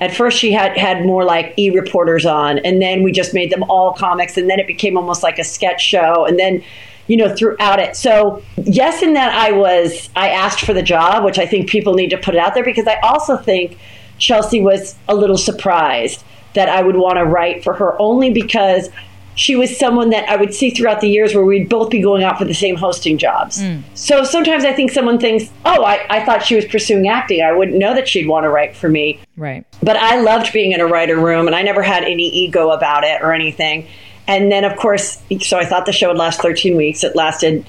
at 0.00 0.14
first 0.14 0.38
she 0.38 0.52
had 0.52 0.76
had 0.76 1.04
more 1.04 1.24
like 1.24 1.54
e 1.56 1.70
reporters 1.70 2.24
on 2.24 2.58
and 2.60 2.80
then 2.80 3.02
we 3.02 3.12
just 3.12 3.34
made 3.34 3.50
them 3.50 3.62
all 3.64 3.92
comics 3.92 4.36
and 4.36 4.48
then 4.48 4.58
it 4.58 4.66
became 4.66 4.96
almost 4.96 5.22
like 5.22 5.38
a 5.38 5.44
sketch 5.44 5.80
show 5.80 6.24
and 6.24 6.38
then 6.38 6.62
you 7.08 7.16
know 7.16 7.34
throughout 7.34 7.78
it 7.80 7.96
so 7.96 8.42
yes 8.56 9.02
in 9.02 9.14
that 9.14 9.32
i 9.32 9.50
was 9.50 10.08
i 10.14 10.28
asked 10.28 10.60
for 10.60 10.72
the 10.72 10.82
job 10.82 11.24
which 11.24 11.38
i 11.38 11.46
think 11.46 11.68
people 11.68 11.94
need 11.94 12.10
to 12.10 12.18
put 12.18 12.34
it 12.34 12.38
out 12.38 12.54
there 12.54 12.64
because 12.64 12.86
i 12.86 12.98
also 13.00 13.36
think 13.36 13.76
chelsea 14.18 14.60
was 14.60 14.94
a 15.08 15.14
little 15.14 15.38
surprised 15.38 16.22
that 16.58 16.68
i 16.68 16.82
would 16.82 16.96
want 16.96 17.16
to 17.16 17.24
write 17.24 17.64
for 17.64 17.72
her 17.72 18.00
only 18.00 18.30
because 18.30 18.90
she 19.38 19.54
was 19.54 19.78
someone 19.78 20.10
that 20.10 20.28
I 20.28 20.34
would 20.34 20.52
see 20.52 20.70
throughout 20.70 21.00
the 21.00 21.08
years 21.08 21.32
where 21.32 21.44
we'd 21.44 21.68
both 21.68 21.90
be 21.90 22.02
going 22.02 22.24
out 22.24 22.38
for 22.38 22.44
the 22.44 22.52
same 22.52 22.74
hosting 22.74 23.18
jobs. 23.18 23.62
Mm. 23.62 23.84
So 23.94 24.24
sometimes 24.24 24.64
I 24.64 24.72
think 24.72 24.90
someone 24.90 25.20
thinks, 25.20 25.52
oh, 25.64 25.84
I, 25.84 26.04
I 26.10 26.24
thought 26.24 26.44
she 26.44 26.56
was 26.56 26.64
pursuing 26.64 27.06
acting. 27.06 27.40
I 27.40 27.52
wouldn't 27.52 27.78
know 27.78 27.94
that 27.94 28.08
she'd 28.08 28.26
want 28.26 28.42
to 28.44 28.48
write 28.48 28.74
for 28.74 28.88
me. 28.88 29.20
Right. 29.36 29.64
But 29.80 29.96
I 29.96 30.20
loved 30.20 30.52
being 30.52 30.72
in 30.72 30.80
a 30.80 30.86
writer 30.86 31.16
room 31.16 31.46
and 31.46 31.54
I 31.54 31.62
never 31.62 31.82
had 31.82 32.02
any 32.02 32.28
ego 32.28 32.70
about 32.70 33.04
it 33.04 33.22
or 33.22 33.32
anything. 33.32 33.86
And 34.26 34.50
then, 34.50 34.64
of 34.64 34.76
course, 34.76 35.22
so 35.40 35.56
I 35.56 35.64
thought 35.64 35.86
the 35.86 35.92
show 35.92 36.08
would 36.08 36.18
last 36.18 36.42
13 36.42 36.76
weeks. 36.76 37.04
It 37.04 37.14
lasted 37.14 37.64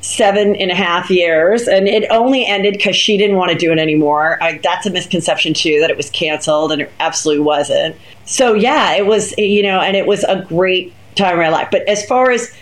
seven 0.00 0.56
and 0.56 0.72
a 0.72 0.74
half 0.74 1.08
years 1.08 1.68
and 1.68 1.86
it 1.86 2.04
only 2.10 2.44
ended 2.44 2.74
because 2.74 2.96
she 2.96 3.16
didn't 3.16 3.36
want 3.36 3.52
to 3.52 3.56
do 3.56 3.70
it 3.70 3.78
anymore 3.78 4.36
I, 4.42 4.58
that's 4.58 4.84
a 4.84 4.90
misconception 4.90 5.54
too 5.54 5.78
that 5.78 5.90
it 5.90 5.96
was 5.96 6.10
canceled 6.10 6.72
and 6.72 6.82
it 6.82 6.90
absolutely 6.98 7.44
wasn't 7.44 7.94
so 8.24 8.54
yeah 8.54 8.92
it 8.92 9.06
was 9.06 9.36
you 9.38 9.62
know 9.62 9.80
and 9.80 9.96
it 9.96 10.06
was 10.06 10.24
a 10.24 10.44
great 10.48 10.92
time 11.14 11.34
in 11.34 11.40
my 11.40 11.48
life. 11.48 11.68
But 11.70 11.88
as 11.88 12.04
far 12.04 12.30
as 12.30 12.52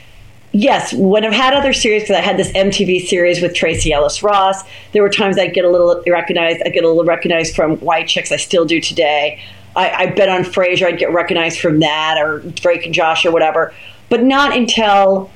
yes, 0.52 0.92
when 0.92 1.24
I've 1.24 1.32
had 1.32 1.54
other 1.54 1.72
series, 1.72 2.02
because 2.02 2.16
I 2.16 2.20
had 2.20 2.36
this 2.36 2.50
MTV 2.52 3.06
series 3.06 3.40
with 3.40 3.54
Tracee 3.54 3.92
Ellis 3.92 4.22
Ross, 4.22 4.62
there 4.92 5.02
were 5.02 5.08
times 5.08 5.38
I'd 5.38 5.54
get 5.54 5.64
a 5.64 5.70
little 5.70 6.02
recognized. 6.06 6.62
I 6.64 6.70
get 6.70 6.84
a 6.84 6.88
little 6.88 7.04
recognized 7.04 7.54
from 7.54 7.76
White 7.78 8.08
Chicks. 8.08 8.32
I 8.32 8.36
still 8.36 8.64
do 8.64 8.80
today. 8.80 9.40
I, 9.76 9.90
I 9.90 10.06
bet 10.06 10.28
on 10.28 10.42
Frasier, 10.42 10.86
I'd 10.86 10.98
get 10.98 11.12
recognized 11.12 11.60
from 11.60 11.80
that, 11.80 12.18
or 12.18 12.40
Drake 12.40 12.84
and 12.84 12.94
Josh, 12.94 13.24
or 13.24 13.30
whatever. 13.30 13.72
But 14.08 14.24
not 14.24 14.56
until 14.56 15.30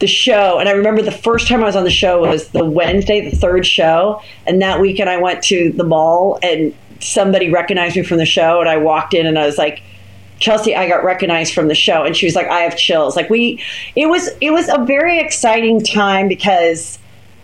the 0.00 0.08
show. 0.08 0.58
And 0.58 0.68
I 0.68 0.72
remember 0.72 1.02
the 1.02 1.12
first 1.12 1.46
time 1.46 1.60
I 1.60 1.66
was 1.66 1.76
on 1.76 1.84
the 1.84 1.90
show 1.90 2.22
was 2.22 2.48
the 2.48 2.64
Wednesday, 2.64 3.28
the 3.28 3.36
third 3.36 3.66
show. 3.66 4.22
And 4.46 4.60
that 4.62 4.80
weekend 4.80 5.10
I 5.10 5.18
went 5.18 5.44
to 5.44 5.72
the 5.72 5.84
mall 5.84 6.38
and 6.42 6.74
somebody 7.00 7.50
recognized 7.50 7.96
me 7.96 8.02
from 8.02 8.18
the 8.18 8.26
show. 8.26 8.60
And 8.60 8.68
I 8.68 8.76
walked 8.76 9.14
in 9.14 9.26
and 9.26 9.38
I 9.38 9.46
was 9.46 9.58
like, 9.58 9.82
Chelsea, 10.40 10.74
I 10.74 10.88
got 10.88 11.04
recognized 11.04 11.54
from 11.54 11.68
the 11.68 11.74
show, 11.74 12.02
and 12.02 12.16
she 12.16 12.26
was 12.26 12.34
like, 12.34 12.48
I 12.48 12.60
have 12.60 12.76
chills. 12.76 13.14
Like 13.14 13.28
we, 13.28 13.62
it 13.94 14.06
was 14.06 14.30
it 14.40 14.50
was 14.50 14.68
a 14.68 14.82
very 14.84 15.18
exciting 15.18 15.82
time 15.82 16.28
because 16.28 16.98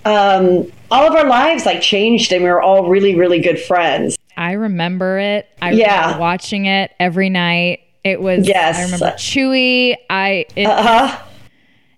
um, 0.06 0.72
all 0.90 1.06
of 1.06 1.14
our 1.14 1.26
lives 1.26 1.66
like 1.66 1.82
changed, 1.82 2.32
and 2.32 2.42
we 2.42 2.50
were 2.50 2.62
all 2.62 2.88
really 2.88 3.14
really 3.14 3.38
good 3.38 3.60
friends. 3.60 4.16
I 4.36 4.52
remember 4.52 5.18
it. 5.18 5.46
I 5.60 5.72
yeah. 5.72 6.00
remember 6.00 6.20
watching 6.20 6.66
it 6.66 6.90
every 6.98 7.28
night. 7.28 7.80
It 8.02 8.20
was 8.20 8.48
yes. 8.48 8.78
I 8.78 8.84
remember 8.84 9.16
Chuy. 9.16 9.96
I 10.08 10.46
it, 10.56 10.66
uh-huh. 10.66 11.22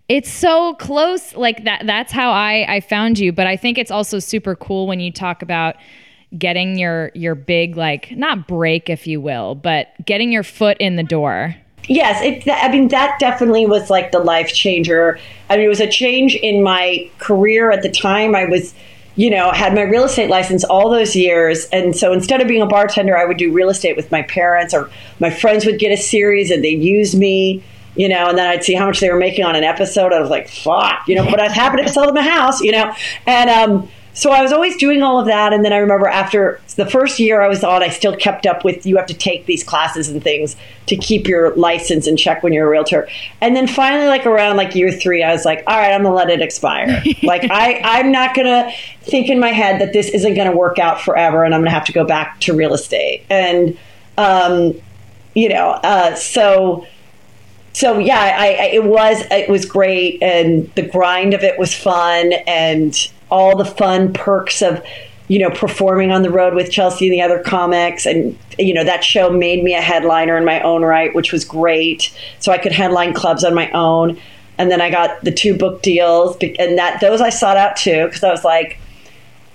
It's 0.09 0.31
so 0.31 0.75
close. 0.75 1.35
Like 1.37 1.63
that. 1.65 1.87
That's 1.87 2.13
how 2.13 2.33
I 2.33 2.67
I 2.69 2.81
found 2.81 3.21
you. 3.21 3.33
But 3.33 3.47
I 3.47 3.57
think 3.57 3.79
it's 3.79 3.93
also 3.93 4.19
super 4.19 4.57
cool 4.57 4.89
when 4.89 4.99
you 4.99 5.13
talk 5.13 5.43
about 5.43 5.77
getting 6.37 6.79
your 6.79 7.11
your 7.15 7.35
big 7.35 7.77
like 7.77 8.11
not 8.13 8.47
break 8.47 8.91
if 8.91 9.07
you 9.07 9.21
will 9.21 9.55
but 9.55 9.89
getting 10.05 10.31
your 10.33 10.43
foot 10.43 10.77
in 10.79 10.97
the 10.97 11.03
door. 11.03 11.55
Yes 11.89 12.21
it, 12.23 12.49
i 12.51 12.71
mean 12.71 12.89
that 12.89 13.19
definitely 13.19 13.67
was 13.67 13.91
like 13.91 14.13
the 14.13 14.19
life 14.19 14.53
changer. 14.53 15.19
I 15.49 15.57
mean 15.57 15.67
it 15.67 15.69
was 15.69 15.81
a 15.81 15.89
change 15.89 16.35
in 16.35 16.63
my 16.63 17.11
career 17.19 17.71
at 17.71 17.83
the 17.83 17.91
time. 17.91 18.35
I 18.35 18.45
was 18.45 18.75
you 19.17 19.31
know 19.31 19.51
had 19.51 19.75
my 19.75 19.83
real 19.83 20.05
estate 20.05 20.29
license 20.29 20.65
all 20.65 20.91
those 20.91 21.17
years. 21.17 21.65
And 21.67 21.97
so 21.97 22.13
instead 22.13 22.41
of 22.41 22.49
being 22.49 22.63
a 22.63 22.67
bartender 22.67 23.17
i 23.17 23.25
would 23.25 23.39
do 23.39 23.53
real 23.53 23.71
estate 23.71 23.97
with 23.97 24.11
my 24.11 24.23
parents 24.23 24.75
or 24.75 24.91
my 25.21 25.31
friends 25.31 25.65
would 25.65 25.79
get 25.79 25.93
a 25.93 25.97
series 25.97 26.51
and 26.51 26.63
they'd 26.63 26.83
use 26.83 27.15
me 27.15 27.63
you 27.99 28.09
know, 28.09 28.29
and 28.29 28.39
then 28.39 28.47
I'd 28.47 28.63
see 28.63 28.75
how 28.75 28.87
much 28.87 29.01
they 29.01 29.11
were 29.11 29.19
making 29.19 29.45
on 29.45 29.57
an 29.57 29.65
episode. 29.65 30.13
I 30.13 30.21
was 30.21 30.31
like, 30.31 30.49
fuck, 30.49 31.09
you 31.09 31.17
know, 31.17 31.25
but 31.25 31.41
I'd 31.41 31.51
happen 31.51 31.85
to 31.85 31.93
sell 31.93 32.07
them 32.07 32.17
a 32.17 32.23
house, 32.23 32.61
you 32.61 32.71
know, 32.71 32.95
and 33.27 33.51
um, 33.51 33.91
so 34.15 34.31
I 34.31 34.43
was 34.43 34.53
always 34.53 34.77
doing 34.77 35.03
all 35.03 35.21
of 35.21 35.27
that. 35.27 35.53
And 35.53 35.65
then 35.65 35.73
I 35.73 35.79
remember 35.79 36.09
after 36.09 36.61
the 36.77 36.87
first 36.87 37.19
year 37.19 37.41
I 37.41 37.49
was 37.49 37.63
on, 37.63 37.83
I 37.83 37.89
still 37.89 38.17
kept 38.17 38.47
up 38.47 38.65
with 38.65 38.85
you 38.85 38.97
have 38.97 39.07
to 39.07 39.15
take 39.15 39.47
these 39.47 39.63
classes 39.63 40.09
and 40.09 40.23
things 40.23 40.57
to 40.87 40.97
keep 40.97 41.29
your 41.29 41.55
license 41.57 42.07
and 42.07 42.19
check 42.19 42.43
when 42.43 42.53
you're 42.53 42.67
a 42.67 42.71
realtor. 42.71 43.09
And 43.41 43.55
then 43.55 43.67
finally, 43.67 44.07
like 44.07 44.27
around 44.27 44.57
like 44.57 44.75
year 44.75 44.91
three, 44.91 45.23
I 45.23 45.33
was 45.33 45.45
like, 45.45 45.63
all 45.67 45.77
right, 45.77 45.93
I'm 45.93 46.03
gonna 46.03 46.15
let 46.15 46.31
it 46.31 46.41
expire. 46.41 47.03
like 47.23 47.45
I, 47.51 47.81
I'm 47.85 48.11
not 48.11 48.35
gonna 48.35 48.73
think 49.03 49.29
in 49.29 49.39
my 49.39 49.51
head 49.51 49.81
that 49.81 49.93
this 49.93 50.09
isn't 50.09 50.35
gonna 50.35 50.57
work 50.57 50.79
out 50.79 51.01
forever 51.01 51.45
and 51.45 51.55
I'm 51.55 51.61
gonna 51.61 51.71
have 51.71 51.87
to 51.87 51.93
go 51.93 52.05
back 52.05 52.41
to 52.41 52.55
real 52.55 52.75
estate. 52.75 53.25
And 53.31 53.79
um, 54.17 54.75
you 55.35 55.49
know, 55.49 55.71
uh, 55.71 56.17
so 56.17 56.87
so 57.73 57.99
yeah, 57.99 58.19
I, 58.19 58.47
I, 58.49 58.65
it 58.73 58.85
was 58.85 59.23
it 59.31 59.49
was 59.49 59.65
great, 59.65 60.21
and 60.21 60.69
the 60.75 60.83
grind 60.83 61.33
of 61.33 61.45
it 61.45 61.57
was 61.59 61.73
fun, 61.73 62.33
and 62.47 62.93
all 63.31 63.57
the 63.57 63.65
fun 63.65 64.13
perks 64.13 64.63
of 64.63 64.83
you 65.29 65.39
know 65.39 65.51
performing 65.51 66.11
on 66.11 66.23
the 66.23 66.31
road 66.31 66.55
with 66.55 66.71
Chelsea 66.71 67.07
and 67.07 67.13
the 67.13 67.21
other 67.21 67.43
comics. 67.43 68.07
And 68.07 68.39
you 68.59 68.75
know 68.75 68.85
that 68.85 69.05
show 69.05 69.31
made 69.31 69.63
me 69.63 69.75
a 69.75 69.81
headliner 69.81 70.37
in 70.37 70.45
my 70.45 70.61
own 70.61 70.83
right 70.83 71.15
which 71.15 71.33
was 71.33 71.45
great. 71.45 72.13
So 72.39 72.53
I 72.53 72.59
could 72.59 72.73
headline 72.73 73.15
clubs 73.15 73.45
on 73.45 73.55
my 73.55 73.71
own. 73.73 74.19
And 74.57 74.71
then 74.71 74.81
I 74.81 74.91
got 74.91 75.23
the 75.23 75.31
two 75.31 75.57
book 75.57 75.83
deals. 75.83 76.37
And 76.59 76.79
that 76.79 77.01
those 77.01 77.21
I 77.21 77.31
sought 77.31 77.57
out 77.57 77.77
too 77.77 78.07
because 78.07 78.25
I 78.25 78.31
was 78.31 78.45
like 78.45 78.79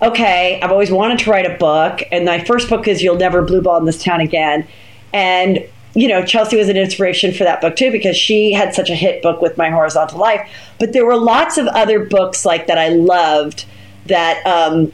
okay 0.01 0.59
I've 0.61 0.71
always 0.71 0.91
wanted 0.91 1.19
to 1.19 1.31
write 1.31 1.49
a 1.49 1.57
book. 1.57 2.01
And 2.11 2.25
my 2.25 2.43
first 2.43 2.69
book 2.69 2.87
is 2.87 3.01
You'll 3.01 3.17
Never 3.17 3.41
Blue 3.41 3.61
Ball 3.61 3.77
in 3.77 3.85
This 3.85 4.01
Town 4.03 4.21
Again. 4.21 4.67
And 5.11 5.67
you 5.95 6.07
know, 6.07 6.25
Chelsea 6.25 6.57
was 6.57 6.69
an 6.69 6.77
inspiration 6.77 7.33
for 7.33 7.43
that 7.43 7.61
book 7.61 7.75
too 7.75 7.91
because 7.91 8.17
she 8.17 8.51
had 8.51 8.73
such 8.73 8.89
a 8.89 8.95
hit 8.95 9.21
book 9.21 9.41
with 9.41 9.57
My 9.57 9.69
Horizontal 9.69 10.19
Life. 10.19 10.49
But 10.79 10.93
there 10.93 11.05
were 11.05 11.17
lots 11.17 11.57
of 11.57 11.67
other 11.67 12.05
books 12.05 12.45
like 12.45 12.67
that 12.67 12.77
I 12.77 12.89
loved 12.89 13.65
that 14.07 14.45
um, 14.45 14.91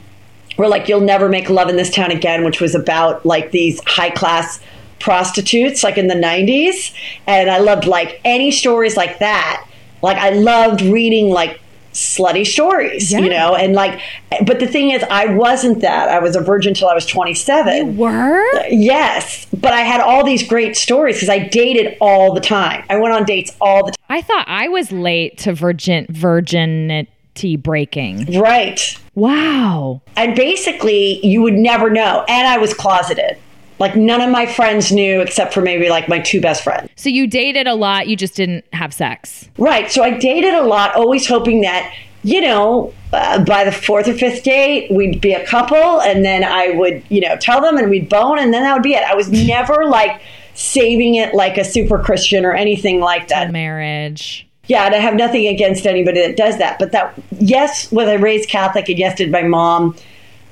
were 0.58 0.68
like 0.68 0.90
You'll 0.90 1.00
Never 1.00 1.30
Make 1.30 1.50
Love 1.50 1.70
in 1.70 1.78
This 1.78 1.90
Town 1.90 2.12
Again, 2.12 2.44
which 2.44 2.60
was 2.60 2.76
about 2.76 3.26
like 3.26 3.52
these 3.52 3.80
high 3.86 4.10
class 4.10 4.60
prostitutes 5.00 5.84
like 5.84 5.98
in 5.98 6.08
the 6.08 6.16
90s. 6.16 6.94
And 7.26 7.50
I 7.50 7.60
loved 7.60 7.86
like 7.86 8.20
any 8.26 8.52
stories 8.52 8.98
like 8.98 9.20
that. 9.20 9.66
Like 10.02 10.18
I 10.18 10.32
loved 10.32 10.82
reading 10.82 11.30
like 11.30 11.62
slutty 11.94 12.46
stories, 12.46 13.12
yeah. 13.12 13.20
you 13.20 13.30
know, 13.30 13.56
and 13.56 13.74
like, 13.74 14.00
but 14.46 14.60
the 14.60 14.68
thing 14.68 14.92
is, 14.92 15.04
I 15.10 15.34
wasn't 15.34 15.82
that. 15.82 16.10
I 16.10 16.20
was 16.20 16.36
a 16.36 16.42
virgin 16.42 16.72
until 16.72 16.88
I 16.88 16.94
was 16.94 17.06
27. 17.06 17.78
You 17.78 17.86
were? 17.94 18.68
Yes. 18.70 19.48
But 19.54 19.74
I 19.74 19.82
had 19.82 20.02
all 20.02 20.24
these 20.24 20.48
great 20.48 20.76
stories 20.78 21.16
because 21.16 21.30
I 21.30 21.40
dated 21.40 21.98
all 22.00 22.34
the 22.34 22.42
time. 22.42 22.84
I 22.90 22.98
went 22.98 23.14
on 23.14 23.26
dates 23.26 23.56
all 23.60 23.86
the 23.86 23.92
time. 23.92 24.06
I 24.10 24.22
thought 24.22 24.46
I 24.48 24.68
was 24.68 24.92
late 24.92 25.38
to 25.40 25.54
virgin, 25.54 26.06
virginity 26.10 27.58
breaking. 27.58 28.40
Right. 28.40 28.98
Wow. 29.16 30.02
And 30.16 30.36
basically, 30.36 31.26
you 31.26 31.42
would 31.42 31.56
never 31.56 31.90
know. 31.90 32.26
And 32.28 32.48
I 32.48 32.58
was 32.58 32.74
closeted. 32.74 33.38
Like 33.80 33.96
none 33.96 34.22
of 34.22 34.30
my 34.30 34.46
friends 34.46 34.92
knew 34.92 35.22
except 35.22 35.54
for 35.54 35.62
maybe 35.62 35.90
like 35.90 36.10
my 36.10 36.20
two 36.20 36.42
best 36.42 36.64
friends. 36.64 36.90
So 36.96 37.10
you 37.10 37.28
dated 37.28 37.66
a 37.66 37.74
lot, 37.74 38.08
you 38.08 38.16
just 38.16 38.36
didn't 38.36 38.66
have 38.74 38.94
sex. 38.94 39.50
Right. 39.58 39.90
So 39.90 40.04
I 40.04 40.18
dated 40.18 40.54
a 40.54 40.64
lot, 40.64 40.96
always 40.96 41.26
hoping 41.28 41.62
that, 41.62 41.94
you 42.24 42.42
know, 42.42 42.94
uh, 43.14 43.44
by 43.46 43.64
the 43.64 43.72
fourth 43.72 44.08
or 44.08 44.14
fifth 44.14 44.44
date, 44.44 44.92
we'd 44.92 45.22
be 45.22 45.32
a 45.32 45.46
couple 45.46 46.02
and 46.02 46.26
then 46.26 46.44
I 46.44 46.72
would, 46.72 47.04
you 47.10 47.22
know, 47.22 47.38
tell 47.38 47.62
them 47.62 47.78
and 47.78 47.90
we'd 47.90 48.10
bone 48.10 48.38
and 48.38 48.54
then 48.54 48.64
that 48.64 48.74
would 48.74 48.84
be 48.84 48.94
it. 48.94 49.04
I 49.04 49.16
was 49.16 49.32
never 49.48 49.86
like 49.86 50.22
saving 50.54 51.16
it 51.16 51.34
like 51.34 51.58
a 51.58 51.64
super 51.64 51.98
Christian 51.98 52.46
or 52.46 52.54
anything 52.54 53.00
like 53.00 53.30
that. 53.30 53.50
Marriage. 53.52 54.46
Yeah, 54.68 54.86
and 54.86 54.94
I 54.94 55.00
have 55.00 55.16
nothing 55.16 55.48
against 55.48 55.88
anybody 55.88 56.22
that 56.22 56.38
does 56.38 56.60
that. 56.60 56.78
But 56.78 56.92
that, 56.92 57.20
yes, 57.32 57.92
was 57.92 58.08
I 58.08 58.16
raised 58.16 58.50
Catholic 58.50 58.88
and 58.90 59.00
yes, 59.00 59.18
did 59.18 59.32
my 59.32 59.42
mom 59.42 59.96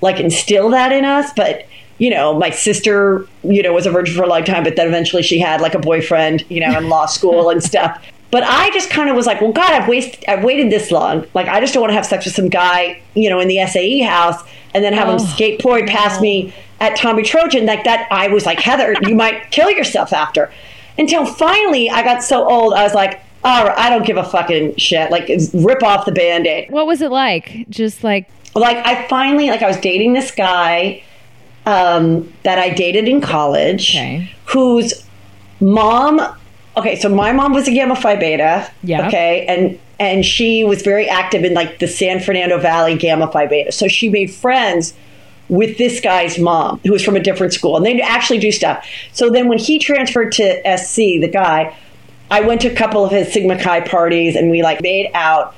like 0.01 0.19
instill 0.19 0.69
that 0.69 0.91
in 0.91 1.05
us? 1.05 1.31
But 1.35 1.67
you 1.97 2.09
know, 2.09 2.37
my 2.37 2.49
sister, 2.49 3.27
you 3.43 3.63
know, 3.63 3.73
was 3.73 3.85
a 3.85 3.91
virgin 3.91 4.15
for 4.15 4.23
a 4.23 4.27
long 4.27 4.43
time, 4.43 4.63
but 4.63 4.75
then 4.75 4.87
eventually 4.87 5.23
she 5.23 5.39
had 5.39 5.61
like 5.61 5.73
a 5.73 5.79
boyfriend, 5.79 6.45
you 6.49 6.59
know, 6.59 6.77
in 6.77 6.89
law 6.89 7.05
school 7.05 7.49
and 7.49 7.63
stuff. 7.63 8.03
But 8.29 8.43
I 8.43 8.69
just 8.71 8.89
kind 8.89 9.09
of 9.09 9.15
was 9.15 9.25
like, 9.25 9.41
well, 9.41 9.53
God, 9.53 9.71
I've 9.71 9.87
wasted, 9.87 10.25
I've 10.27 10.43
waited 10.43 10.71
this 10.71 10.91
long. 10.91 11.25
Like, 11.33 11.47
I 11.47 11.59
just 11.59 11.73
don't 11.73 11.81
want 11.81 11.91
to 11.91 11.95
have 11.95 12.05
sex 12.05 12.25
with 12.25 12.35
some 12.35 12.49
guy, 12.49 13.01
you 13.13 13.29
know, 13.29 13.39
in 13.39 13.47
the 13.47 13.65
SAE 13.65 14.01
house 14.01 14.43
and 14.73 14.83
then 14.83 14.93
have 14.93 15.07
oh, 15.07 15.13
him 15.13 15.19
skateboard 15.19 15.87
past 15.87 16.21
me 16.21 16.53
at 16.79 16.95
Tommy 16.97 17.23
Trojan. 17.23 17.65
Like 17.65 17.85
that, 17.85 18.07
I 18.11 18.27
was 18.27 18.45
like, 18.45 18.59
Heather, 18.59 18.95
you 19.03 19.15
might 19.15 19.49
kill 19.51 19.71
yourself 19.71 20.11
after. 20.11 20.51
Until 20.97 21.25
finally, 21.25 21.89
I 21.89 22.03
got 22.03 22.21
so 22.21 22.49
old, 22.49 22.73
I 22.73 22.83
was 22.83 22.93
like, 22.93 23.21
all 23.43 23.65
right, 23.65 23.77
I 23.77 23.89
don't 23.89 24.05
give 24.05 24.17
a 24.17 24.25
fucking 24.25 24.75
shit. 24.75 25.09
Like, 25.09 25.29
rip 25.53 25.81
off 25.81 26.05
the 26.05 26.11
band 26.11 26.47
aid. 26.47 26.69
What 26.69 26.85
was 26.85 27.01
it 27.01 27.11
like? 27.11 27.65
Just 27.69 28.03
like, 28.03 28.29
like 28.55 28.77
I 28.77 29.07
finally, 29.07 29.49
like, 29.49 29.61
I 29.61 29.67
was 29.67 29.77
dating 29.77 30.13
this 30.13 30.31
guy 30.31 31.03
um, 31.67 32.33
that 32.43 32.57
I 32.57 32.69
dated 32.69 33.07
in 33.09 33.19
college, 33.21 33.91
okay. 33.91 34.31
whose 34.45 35.05
mom. 35.59 36.21
Okay, 36.77 36.95
so 36.95 37.09
my 37.09 37.33
mom 37.33 37.53
was 37.53 37.67
a 37.67 37.71
Gamma 37.71 37.95
Phi 37.95 38.15
Beta. 38.15 38.71
Yeah. 38.83 39.07
Okay, 39.07 39.45
and 39.47 39.77
and 39.99 40.25
she 40.25 40.63
was 40.63 40.81
very 40.81 41.09
active 41.09 41.43
in 41.43 41.53
like 41.53 41.79
the 41.79 41.87
San 41.87 42.21
Fernando 42.21 42.57
Valley 42.57 42.95
Gamma 42.95 43.29
Phi 43.31 43.47
Beta. 43.47 43.71
So 43.71 43.87
she 43.87 44.09
made 44.09 44.31
friends 44.31 44.93
with 45.49 45.77
this 45.77 45.99
guy's 45.99 46.39
mom, 46.39 46.79
who 46.85 46.91
was 46.91 47.03
from 47.03 47.15
a 47.15 47.19
different 47.19 47.53
school, 47.53 47.75
and 47.75 47.85
they 47.85 47.99
actually 48.01 48.39
do 48.39 48.51
stuff. 48.51 48.87
So 49.11 49.29
then 49.29 49.49
when 49.49 49.57
he 49.57 49.77
transferred 49.77 50.31
to 50.33 50.77
SC, 50.77 50.95
the 50.95 51.29
guy, 51.31 51.75
I 52.31 52.41
went 52.41 52.61
to 52.61 52.69
a 52.69 52.75
couple 52.75 53.03
of 53.03 53.11
his 53.11 53.31
Sigma 53.31 53.61
Chi 53.61 53.81
parties 53.81 54.35
and 54.35 54.49
we 54.49 54.63
like 54.63 54.81
made 54.81 55.11
out. 55.13 55.55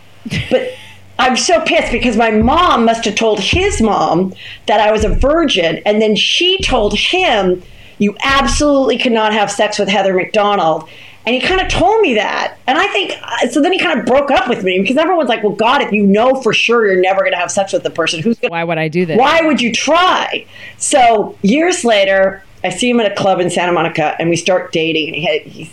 But 0.51 0.73
I'm 1.19 1.35
so 1.35 1.61
pissed 1.61 1.91
because 1.91 2.15
my 2.15 2.31
mom 2.31 2.85
must 2.85 3.03
have 3.03 3.15
told 3.15 3.41
his 3.41 3.81
mom 3.81 4.33
that 4.67 4.79
I 4.79 4.91
was 4.91 5.03
a 5.03 5.09
virgin, 5.09 5.81
and 5.85 6.01
then 6.01 6.15
she 6.15 6.61
told 6.63 6.97
him, 6.97 7.61
You 7.99 8.15
absolutely 8.23 8.97
cannot 8.97 9.33
have 9.33 9.51
sex 9.51 9.77
with 9.77 9.89
Heather 9.89 10.13
McDonald. 10.13 10.89
And 11.25 11.35
he 11.35 11.41
kind 11.41 11.61
of 11.61 11.67
told 11.67 12.01
me 12.01 12.15
that. 12.15 12.57
And 12.65 12.77
I 12.77 12.87
think, 12.87 13.13
uh, 13.21 13.49
so 13.49 13.61
then 13.61 13.73
he 13.73 13.77
kind 13.77 13.99
of 13.99 14.05
broke 14.05 14.31
up 14.31 14.47
with 14.47 14.63
me 14.63 14.79
because 14.79 14.97
everyone's 14.97 15.29
like, 15.29 15.43
well, 15.43 15.53
God, 15.53 15.81
if 15.81 15.91
you 15.91 16.03
know 16.03 16.41
for 16.41 16.53
sure 16.53 16.87
you're 16.87 17.01
never 17.01 17.19
going 17.19 17.33
to 17.33 17.37
have 17.37 17.51
sex 17.51 17.73
with 17.73 17.83
the 17.83 17.91
person, 17.91 18.21
who's 18.21 18.39
going 18.39 18.49
to. 18.49 18.51
Why 18.51 18.63
would 18.63 18.77
I 18.77 18.87
do 18.87 19.05
this? 19.05 19.19
Why 19.19 19.41
would 19.41 19.61
you 19.61 19.71
try? 19.71 20.47
So 20.77 21.37
years 21.43 21.83
later, 21.83 22.41
I 22.63 22.69
see 22.69 22.89
him 22.89 22.99
at 23.01 23.11
a 23.11 23.15
club 23.15 23.41
in 23.41 23.49
Santa 23.49 23.73
Monica 23.73 24.15
and 24.17 24.29
we 24.29 24.37
start 24.37 24.71
dating. 24.71 25.07
And 25.09 25.15
he 25.17 25.25
had, 25.25 25.41
he's, 25.41 25.71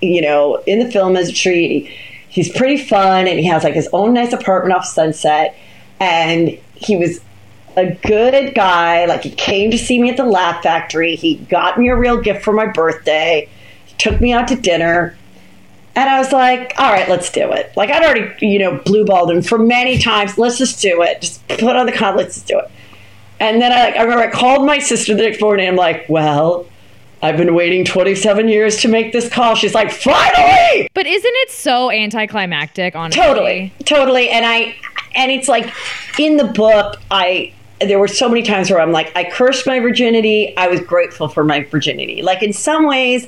you 0.00 0.22
know, 0.22 0.56
in 0.66 0.80
the 0.80 0.90
film 0.90 1.14
as 1.14 1.28
a 1.28 1.32
treat 1.32 1.94
he's 2.36 2.52
pretty 2.52 2.76
fun 2.76 3.26
and 3.26 3.38
he 3.38 3.46
has 3.46 3.64
like 3.64 3.72
his 3.72 3.88
own 3.94 4.12
nice 4.12 4.34
apartment 4.34 4.74
off 4.74 4.84
Sunset. 4.84 5.56
And 5.98 6.50
he 6.74 6.94
was 6.94 7.22
a 7.78 7.94
good 7.94 8.54
guy. 8.54 9.06
Like 9.06 9.22
he 9.22 9.30
came 9.30 9.70
to 9.70 9.78
see 9.78 9.98
me 9.98 10.10
at 10.10 10.18
the 10.18 10.24
Laugh 10.24 10.62
Factory. 10.62 11.16
He 11.16 11.36
got 11.36 11.78
me 11.78 11.88
a 11.88 11.96
real 11.96 12.20
gift 12.20 12.44
for 12.44 12.52
my 12.52 12.66
birthday. 12.66 13.48
He 13.86 13.96
took 13.96 14.20
me 14.20 14.34
out 14.34 14.48
to 14.48 14.56
dinner. 14.56 15.16
And 15.94 16.10
I 16.10 16.18
was 16.18 16.30
like, 16.30 16.74
all 16.76 16.92
right, 16.92 17.08
let's 17.08 17.32
do 17.32 17.50
it. 17.52 17.72
Like 17.74 17.88
I'd 17.88 18.04
already, 18.04 18.46
you 18.46 18.58
know, 18.58 18.82
blue 18.84 19.06
balled 19.06 19.30
him 19.30 19.40
for 19.40 19.56
many 19.56 19.96
times. 19.96 20.36
Let's 20.36 20.58
just 20.58 20.82
do 20.82 21.00
it. 21.00 21.22
Just 21.22 21.48
put 21.48 21.74
on 21.74 21.86
the 21.86 21.92
con. 21.92 22.18
Let's 22.18 22.34
just 22.34 22.46
do 22.46 22.58
it. 22.58 22.70
And 23.40 23.62
then 23.62 23.72
I, 23.72 23.84
like 23.86 23.96
I 23.96 24.02
remember 24.02 24.24
I 24.24 24.30
called 24.30 24.66
my 24.66 24.78
sister 24.78 25.14
the 25.14 25.22
next 25.22 25.40
morning. 25.40 25.66
I'm 25.66 25.76
like, 25.76 26.04
well, 26.10 26.66
I've 27.22 27.36
been 27.36 27.54
waiting 27.54 27.84
27 27.84 28.48
years 28.48 28.76
to 28.82 28.88
make 28.88 29.12
this 29.12 29.28
call. 29.28 29.54
She's 29.54 29.74
like, 29.74 29.90
finally! 29.90 30.88
But 30.92 31.06
isn't 31.06 31.34
it 31.34 31.50
so 31.50 31.90
anticlimactic, 31.90 32.94
honestly? 32.94 33.22
Totally. 33.22 33.72
Totally. 33.84 34.28
And 34.28 34.44
I, 34.44 34.76
and 35.14 35.30
it's 35.30 35.48
like 35.48 35.72
in 36.18 36.36
the 36.36 36.44
book, 36.44 37.00
I, 37.10 37.52
there 37.80 37.98
were 37.98 38.08
so 38.08 38.28
many 38.28 38.42
times 38.42 38.70
where 38.70 38.80
I'm 38.80 38.92
like, 38.92 39.10
I 39.16 39.24
cursed 39.24 39.66
my 39.66 39.80
virginity. 39.80 40.54
I 40.56 40.68
was 40.68 40.80
grateful 40.80 41.28
for 41.28 41.42
my 41.42 41.62
virginity. 41.64 42.22
Like 42.22 42.42
in 42.42 42.52
some 42.52 42.86
ways, 42.86 43.26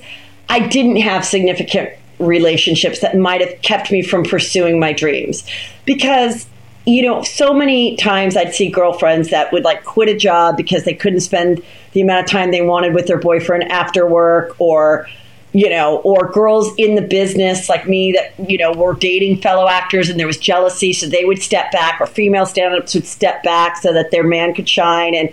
I 0.48 0.66
didn't 0.66 0.96
have 0.96 1.24
significant 1.24 1.90
relationships 2.18 3.00
that 3.00 3.16
might 3.16 3.40
have 3.40 3.60
kept 3.62 3.90
me 3.90 4.02
from 4.02 4.24
pursuing 4.24 4.80
my 4.80 4.92
dreams 4.92 5.44
because 5.84 6.46
you 6.86 7.02
know, 7.02 7.22
so 7.22 7.52
many 7.52 7.96
times 7.96 8.36
I'd 8.36 8.54
see 8.54 8.70
girlfriends 8.70 9.30
that 9.30 9.52
would 9.52 9.64
like 9.64 9.84
quit 9.84 10.08
a 10.08 10.16
job 10.16 10.56
because 10.56 10.84
they 10.84 10.94
couldn't 10.94 11.20
spend 11.20 11.62
the 11.92 12.00
amount 12.00 12.24
of 12.24 12.30
time 12.30 12.50
they 12.50 12.62
wanted 12.62 12.94
with 12.94 13.06
their 13.06 13.18
boyfriend 13.18 13.70
after 13.70 14.06
work 14.06 14.58
or 14.58 15.06
you 15.52 15.70
know, 15.70 15.96
or 15.98 16.30
girls 16.30 16.72
in 16.76 16.94
the 16.94 17.02
business 17.02 17.68
like 17.68 17.88
me 17.88 18.12
that, 18.12 18.50
you 18.50 18.58
know, 18.58 18.72
were 18.72 18.94
dating 18.94 19.40
fellow 19.40 19.66
actors 19.66 20.10
and 20.10 20.20
there 20.20 20.26
was 20.26 20.36
jealousy, 20.36 20.92
so 20.92 21.06
they 21.06 21.24
would 21.24 21.40
step 21.40 21.72
back, 21.72 22.00
or 22.00 22.06
female 22.06 22.44
stand 22.44 22.74
ups 22.74 22.94
would 22.94 23.06
step 23.06 23.42
back 23.42 23.76
so 23.78 23.92
that 23.92 24.10
their 24.10 24.22
man 24.24 24.54
could 24.54 24.68
shine. 24.68 25.14
And 25.14 25.32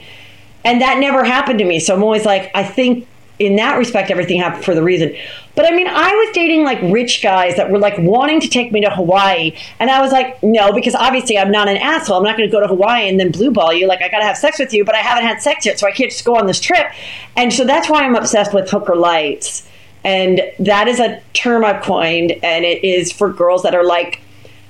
and 0.64 0.82
that 0.82 1.00
never 1.00 1.24
happened 1.24 1.60
to 1.60 1.66
me. 1.66 1.80
So 1.80 1.94
I'm 1.94 2.02
always 2.02 2.26
like, 2.26 2.50
I 2.56 2.64
think 2.64 3.08
in 3.40 3.56
that 3.58 3.78
respect, 3.78 4.12
everything 4.12 4.40
happened 4.40 4.64
for 4.64 4.74
the 4.74 4.84
reason. 4.84 5.16
But 5.56 5.66
I 5.66 5.76
mean, 5.76 5.88
I 5.88 6.14
was 6.14 6.34
dating 6.34 6.64
like 6.64 6.80
rich 6.84 7.22
guys 7.22 7.56
that 7.56 7.70
were 7.72 7.80
like 7.80 7.98
wanting 7.98 8.42
to 8.42 8.48
take 8.48 8.72
me 8.72 8.82
to 8.82 8.90
Hawaii. 8.90 9.56
And 9.80 9.90
I 9.90 10.02
was 10.02 10.12
like, 10.12 10.42
no, 10.44 10.74
because 10.74 10.96
obviously 10.96 11.38
I'm 11.38 11.52
not 11.52 11.68
an 11.68 11.78
asshole. 11.78 12.18
I'm 12.18 12.24
not 12.24 12.38
going 12.38 12.50
to 12.50 12.52
go 12.52 12.60
to 12.60 12.68
Hawaii 12.68 13.08
and 13.08 13.20
then 13.20 13.32
blue 13.32 13.52
ball 13.52 13.74
you. 13.74 13.88
Like, 13.88 14.02
I 14.02 14.10
got 14.10 14.20
to 14.20 14.26
have 14.26 14.38
sex 14.38 14.60
with 14.60 14.74
you, 14.74 14.84
but 14.84 14.96
I 14.96 15.00
haven't 15.00 15.26
had 15.26 15.42
sex 15.42 15.66
yet. 15.66 15.80
So 15.80 15.88
I 15.88 15.92
can't 15.92 16.12
just 16.12 16.26
go 16.26 16.36
on 16.36 16.46
this 16.46 16.60
trip. 16.60 16.88
And 17.36 17.54
so 17.54 17.66
that's 17.66 17.90
why 17.90 18.04
I'm 18.04 18.16
obsessed 18.16 18.54
with 18.54 18.70
hooker 18.70 18.96
lights. 18.96 19.68
And 20.04 20.42
that 20.60 20.88
is 20.88 21.00
a 21.00 21.22
term 21.34 21.64
I've 21.66 21.82
coined. 21.84 22.34
And 22.44 22.66
it 22.66 22.84
is 22.84 23.12
for 23.12 23.32
girls 23.32 23.64
that 23.64 23.74
are 23.74 23.86
like 23.86 24.22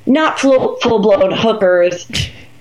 not 0.06 0.40
full, 0.40 0.78
full 0.78 1.00
blown 1.00 1.32
hookers 1.32 2.08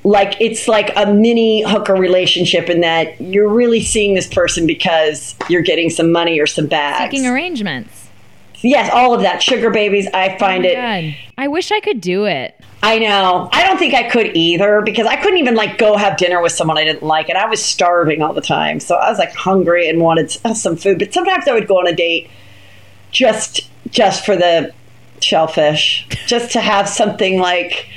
like 0.04 0.38
it's 0.40 0.68
like 0.68 0.92
a 0.96 1.12
mini 1.12 1.62
hooker 1.62 1.94
relationship 1.94 2.68
in 2.68 2.82
that 2.82 3.18
you're 3.20 3.48
really 3.48 3.80
seeing 3.82 4.14
this 4.14 4.26
person 4.26 4.66
because 4.66 5.34
you're 5.48 5.62
getting 5.62 5.88
some 5.90 6.12
money 6.12 6.38
or 6.38 6.46
some 6.46 6.66
bags. 6.66 7.10
Seeking 7.14 7.26
arrangements. 7.26 8.08
Yes, 8.62 8.90
all 8.92 9.14
of 9.14 9.22
that. 9.22 9.42
Sugar 9.42 9.70
babies, 9.70 10.06
I 10.14 10.38
find 10.38 10.64
Oh 10.64 10.68
it. 10.68 10.74
God. 10.76 11.16
I 11.36 11.48
wish 11.48 11.70
I 11.72 11.80
could 11.80 12.00
do 12.00 12.24
it. 12.26 12.58
I 12.82 12.98
know. 12.98 13.48
I 13.52 13.66
don't 13.66 13.78
think 13.78 13.94
I 13.94 14.02
could 14.10 14.36
either 14.36 14.82
because 14.82 15.06
I 15.06 15.16
couldn't 15.16 15.38
even 15.38 15.54
like 15.54 15.78
go 15.78 15.96
have 15.96 16.16
dinner 16.18 16.40
with 16.42 16.52
someone 16.52 16.76
I 16.76 16.84
didn't 16.84 17.02
like, 17.02 17.28
and 17.30 17.38
I 17.38 17.46
was 17.46 17.62
starving 17.64 18.20
all 18.22 18.34
the 18.34 18.40
time. 18.42 18.80
So 18.80 18.94
I 18.96 19.08
was 19.08 19.18
like 19.18 19.34
hungry 19.34 19.88
and 19.88 20.00
wanted 20.00 20.36
uh, 20.44 20.52
some 20.54 20.76
food. 20.76 20.98
But 20.98 21.12
sometimes 21.14 21.48
I 21.48 21.52
would 21.54 21.66
go 21.66 21.78
on 21.78 21.86
a 21.86 21.94
date 21.94 22.28
just 23.10 23.68
just 23.90 24.24
for 24.26 24.36
the 24.36 24.72
shellfish, 25.20 26.06
just 26.26 26.52
to 26.52 26.60
have 26.60 26.88
something 26.88 27.38
like 27.38 27.88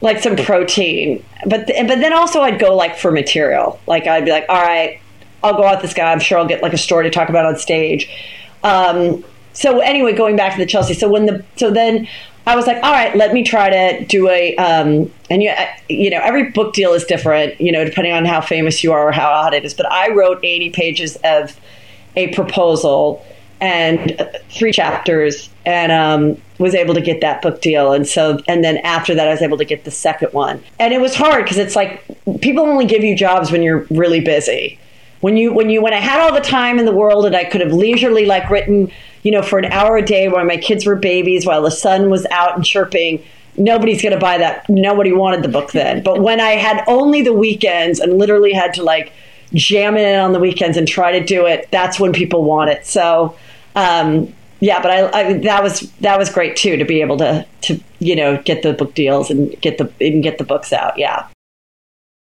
like 0.00 0.20
some 0.20 0.36
protein. 0.36 1.24
But 1.46 1.66
th- 1.66 1.86
but 1.86 2.00
then 2.00 2.12
also 2.12 2.42
I'd 2.42 2.58
go 2.58 2.74
like 2.74 2.96
for 2.96 3.10
material. 3.10 3.80
Like 3.86 4.06
I'd 4.06 4.24
be 4.24 4.30
like, 4.30 4.46
all 4.48 4.60
right, 4.60 5.00
I'll 5.42 5.56
go 5.56 5.64
out 5.64 5.82
this 5.82 5.94
guy. 5.94 6.12
I'm 6.12 6.20
sure 6.20 6.38
I'll 6.38 6.46
get 6.46 6.62
like 6.62 6.72
a 6.72 6.78
story 6.78 7.04
to 7.04 7.10
talk 7.10 7.28
about 7.28 7.46
on 7.46 7.56
stage. 7.56 8.08
Um, 8.62 9.24
so 9.52 9.80
anyway, 9.80 10.12
going 10.12 10.36
back 10.36 10.52
to 10.52 10.58
the 10.58 10.66
Chelsea. 10.66 10.94
So 10.94 11.08
when 11.08 11.26
the 11.26 11.44
so 11.56 11.70
then 11.70 12.08
I 12.46 12.54
was 12.54 12.66
like, 12.66 12.76
all 12.82 12.92
right, 12.92 13.14
let 13.16 13.32
me 13.32 13.42
try 13.42 13.70
to 13.70 14.04
do 14.04 14.28
a 14.28 14.54
um, 14.56 15.10
and 15.30 15.42
you 15.42 15.52
you 15.88 16.10
know 16.10 16.20
every 16.22 16.50
book 16.50 16.74
deal 16.74 16.92
is 16.92 17.04
different. 17.04 17.60
You 17.60 17.72
know, 17.72 17.84
depending 17.84 18.12
on 18.12 18.24
how 18.24 18.40
famous 18.40 18.84
you 18.84 18.92
are 18.92 19.08
or 19.08 19.12
how 19.12 19.28
hot 19.28 19.54
it 19.54 19.64
is. 19.64 19.74
But 19.74 19.90
I 19.90 20.12
wrote 20.12 20.40
80 20.42 20.70
pages 20.70 21.16
of 21.24 21.58
a 22.14 22.32
proposal 22.34 23.24
and 23.60 24.20
three 24.50 24.72
chapters 24.72 25.48
and 25.64 25.90
um, 25.92 26.40
was 26.58 26.74
able 26.74 26.94
to 26.94 27.00
get 27.00 27.20
that 27.20 27.42
book 27.42 27.60
deal. 27.60 27.92
And 27.92 28.06
so 28.06 28.40
and 28.46 28.62
then 28.62 28.78
after 28.78 29.14
that 29.14 29.28
i 29.28 29.30
was 29.30 29.42
able 29.42 29.58
to 29.58 29.64
get 29.64 29.84
the 29.84 29.90
second 29.90 30.32
one. 30.32 30.62
And 30.78 30.92
it 30.92 31.00
was 31.00 31.14
hard 31.14 31.44
because 31.44 31.58
it's 31.58 31.76
like 31.76 32.04
people 32.40 32.64
only 32.64 32.86
give 32.86 33.02
you 33.02 33.16
jobs 33.16 33.50
when 33.50 33.62
you're 33.62 33.86
really 33.90 34.20
busy. 34.20 34.78
When 35.20 35.36
you 35.36 35.52
when 35.52 35.70
you 35.70 35.82
when 35.82 35.94
i 35.94 36.00
had 36.00 36.20
all 36.20 36.32
the 36.32 36.40
time 36.40 36.78
in 36.78 36.84
the 36.84 36.92
world 36.92 37.24
and 37.24 37.34
i 37.34 37.44
could 37.44 37.62
have 37.62 37.72
leisurely 37.72 38.26
like 38.26 38.48
written 38.50 38.92
you 39.22 39.32
know 39.32 39.42
for 39.42 39.58
an 39.58 39.64
hour 39.64 39.96
a 39.96 40.02
day 40.02 40.28
while 40.28 40.44
my 40.44 40.58
kids 40.58 40.84
were 40.84 40.94
babies 40.94 41.46
while 41.46 41.62
the 41.62 41.70
sun 41.70 42.10
was 42.10 42.26
out 42.30 42.54
and 42.54 42.64
chirping 42.64 43.24
nobody's 43.58 44.02
going 44.02 44.12
to 44.12 44.20
buy 44.20 44.38
that. 44.38 44.68
Nobody 44.68 45.12
wanted 45.12 45.42
the 45.42 45.48
book 45.48 45.72
then. 45.72 46.02
But 46.02 46.20
when 46.20 46.40
i 46.40 46.50
had 46.50 46.84
only 46.86 47.22
the 47.22 47.32
weekends 47.32 48.00
and 48.00 48.18
literally 48.18 48.52
had 48.52 48.74
to 48.74 48.82
like 48.82 49.12
jam 49.54 49.96
it 49.96 50.18
on 50.18 50.32
the 50.32 50.38
weekends 50.38 50.76
and 50.76 50.88
try 50.88 51.12
to 51.12 51.24
do 51.24 51.46
it 51.46 51.68
that's 51.70 52.00
when 52.00 52.12
people 52.12 52.44
want 52.44 52.70
it 52.70 52.86
so 52.86 53.36
um, 53.76 54.32
yeah, 54.60 54.80
but 54.80 54.90
I, 54.90 55.20
I 55.20 55.32
that 55.40 55.62
was 55.62 55.90
that 56.00 56.18
was 56.18 56.30
great 56.30 56.56
too 56.56 56.76
to 56.76 56.84
be 56.84 57.00
able 57.00 57.18
to 57.18 57.46
to 57.62 57.80
you 57.98 58.16
know 58.16 58.42
get 58.42 58.62
the 58.62 58.72
book 58.72 58.94
deals 58.94 59.30
and 59.30 59.54
get 59.60 59.78
the 59.78 59.92
and 60.00 60.22
get 60.22 60.38
the 60.38 60.44
books 60.44 60.72
out. 60.72 60.98
Yeah. 60.98 61.28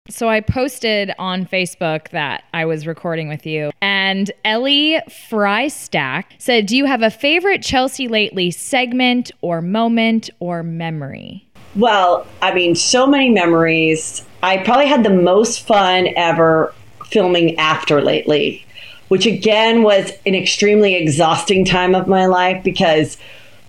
So 0.09 0.27
I 0.27 0.41
posted 0.41 1.13
on 1.17 1.45
Facebook 1.45 2.09
that 2.09 2.43
I 2.53 2.65
was 2.65 2.85
recording 2.85 3.29
with 3.29 3.45
you, 3.45 3.71
and 3.81 4.31
Ellie 4.43 4.99
Frystack 5.07 6.25
said, 6.39 6.65
"Do 6.65 6.75
you 6.75 6.85
have 6.85 7.03
a 7.03 7.11
favorite 7.11 7.61
Chelsea 7.61 8.07
lately 8.07 8.49
segment 8.49 9.31
or 9.41 9.61
moment 9.61 10.29
or 10.39 10.63
memory?" 10.63 11.47
Well, 11.75 12.27
I 12.41 12.53
mean, 12.53 12.75
so 12.75 13.07
many 13.07 13.29
memories. 13.29 14.25
I 14.41 14.57
probably 14.57 14.87
had 14.87 15.03
the 15.03 15.09
most 15.09 15.65
fun 15.65 16.09
ever 16.17 16.73
filming 17.13 17.57
after 17.57 18.01
lately, 18.01 18.65
which 19.07 19.25
again 19.25 19.83
was 19.83 20.11
an 20.25 20.35
extremely 20.35 20.95
exhausting 20.95 21.63
time 21.63 21.95
of 21.95 22.07
my 22.07 22.25
life 22.25 22.63
because 22.63 23.17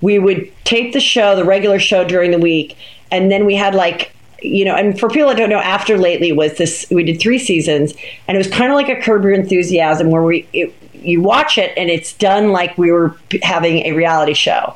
we 0.01 0.19
would 0.19 0.51
tape 0.65 0.93
the 0.93 1.01
show, 1.01 1.37
the 1.37 1.45
regular 1.45 1.79
show 1.79 2.05
during 2.05 2.31
the 2.31 2.39
week, 2.39 2.77
and 3.11 3.31
then 3.31 3.47
we 3.47 3.55
had 3.55 3.75
like 3.75 4.11
you 4.43 4.65
know, 4.67 4.75
and 4.75 5.01
for 5.01 5.09
people 5.09 5.29
that 5.29 5.39
don't 5.39 5.49
know, 5.49 5.59
after 5.59 5.97
lately 5.97 6.31
was 6.31 6.59
this. 6.59 6.85
We 6.91 7.03
did 7.03 7.19
three 7.19 7.39
seasons, 7.39 7.95
and 8.29 8.37
it 8.37 8.39
was 8.39 8.49
kind 8.49 8.71
of 8.71 8.77
like 8.77 8.91
a 8.91 9.01
Curb 9.01 9.23
Your 9.23 9.33
Enthusiasm, 9.33 10.11
where 10.11 10.23
we 10.23 10.47
it, 10.53 10.75
you 10.93 11.21
watch 11.21 11.59
it 11.59 11.73
and 11.77 11.91
it's 11.91 12.15
done 12.15 12.51
like 12.51 12.77
we 12.79 12.91
were 12.91 13.15
having 13.43 13.85
a 13.87 13.93
reality 13.93 14.33
show 14.33 14.75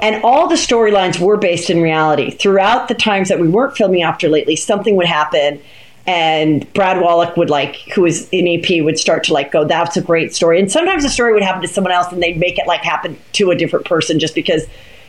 and 0.00 0.22
all 0.24 0.48
the 0.48 0.54
storylines 0.54 1.18
were 1.18 1.36
based 1.36 1.68
in 1.68 1.82
reality. 1.82 2.30
Throughout 2.30 2.88
the 2.88 2.94
times 2.94 3.28
that 3.28 3.38
we 3.38 3.48
weren't 3.48 3.76
filming 3.76 4.02
after 4.02 4.28
lately, 4.28 4.56
something 4.56 4.96
would 4.96 5.06
happen, 5.06 5.60
and 6.06 6.70
Brad 6.72 6.96
Wollack 6.96 7.36
would 7.36 7.50
like, 7.50 7.76
who 7.94 8.02
was 8.02 8.28
in 8.30 8.48
EP, 8.48 8.82
would 8.82 8.98
start 8.98 9.24
to 9.24 9.32
like 9.32 9.52
go, 9.52 9.64
"That's 9.64 9.96
a 9.96 10.02
great 10.02 10.34
story." 10.34 10.58
And 10.58 10.70
sometimes 10.70 11.04
the 11.04 11.08
story 11.08 11.32
would 11.32 11.42
happen 11.42 11.62
to 11.62 11.68
someone 11.68 11.92
else, 11.92 12.12
and 12.12 12.22
they'd 12.22 12.38
make 12.38 12.58
it 12.58 12.66
like 12.66 12.80
happen 12.80 13.16
to 13.34 13.50
a 13.50 13.56
different 13.56 13.86
person 13.86 14.18
just 14.18 14.34
because 14.34 14.66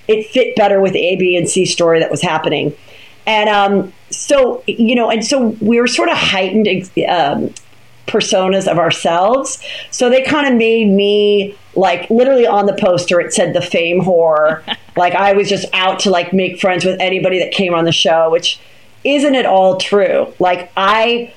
it 0.08 0.28
fit 0.28 0.56
better 0.56 0.80
with 0.80 0.96
A, 0.96 1.16
B, 1.16 1.36
and 1.36 1.50
C 1.50 1.66
story 1.66 2.00
that 2.00 2.12
was 2.12 2.22
happening. 2.22 2.76
And 3.26 3.50
um, 3.50 3.94
so 4.12 4.64
you 4.68 4.96
know, 4.96 5.10
and 5.10 5.26
so 5.26 5.56
we 5.62 5.80
were 5.80 5.88
sort 5.88 6.10
of 6.10 6.18
heightened 6.18 6.68
um, 7.08 7.54
personas 8.08 8.70
of 8.70 8.78
ourselves. 8.78 9.64
So 9.90 10.10
they 10.10 10.22
kind 10.22 10.48
of 10.48 10.54
made 10.56 10.90
me 10.90 11.58
like 11.76 12.08
literally 12.10 12.46
on 12.46 12.68
the 12.68 12.74
poster 12.74 13.20
it 13.20 13.34
said 13.34 13.54
the 13.54 13.62
fame 13.62 14.02
whore. 14.02 14.62
like 14.96 15.16
I 15.16 15.34
was 15.34 15.50
just 15.50 15.66
out 15.74 16.00
to 16.02 16.12
like 16.12 16.34
make 16.34 16.60
friends 16.60 16.86
with 16.86 17.00
anybody 17.00 17.40
that 17.40 17.52
came 17.52 17.74
on 17.74 17.86
the 17.86 17.92
show, 17.92 18.30
which 18.30 18.60
isn't 19.04 19.36
it 19.36 19.46
all 19.46 19.78
true. 19.78 20.34
Like 20.40 20.72
I 20.78 21.34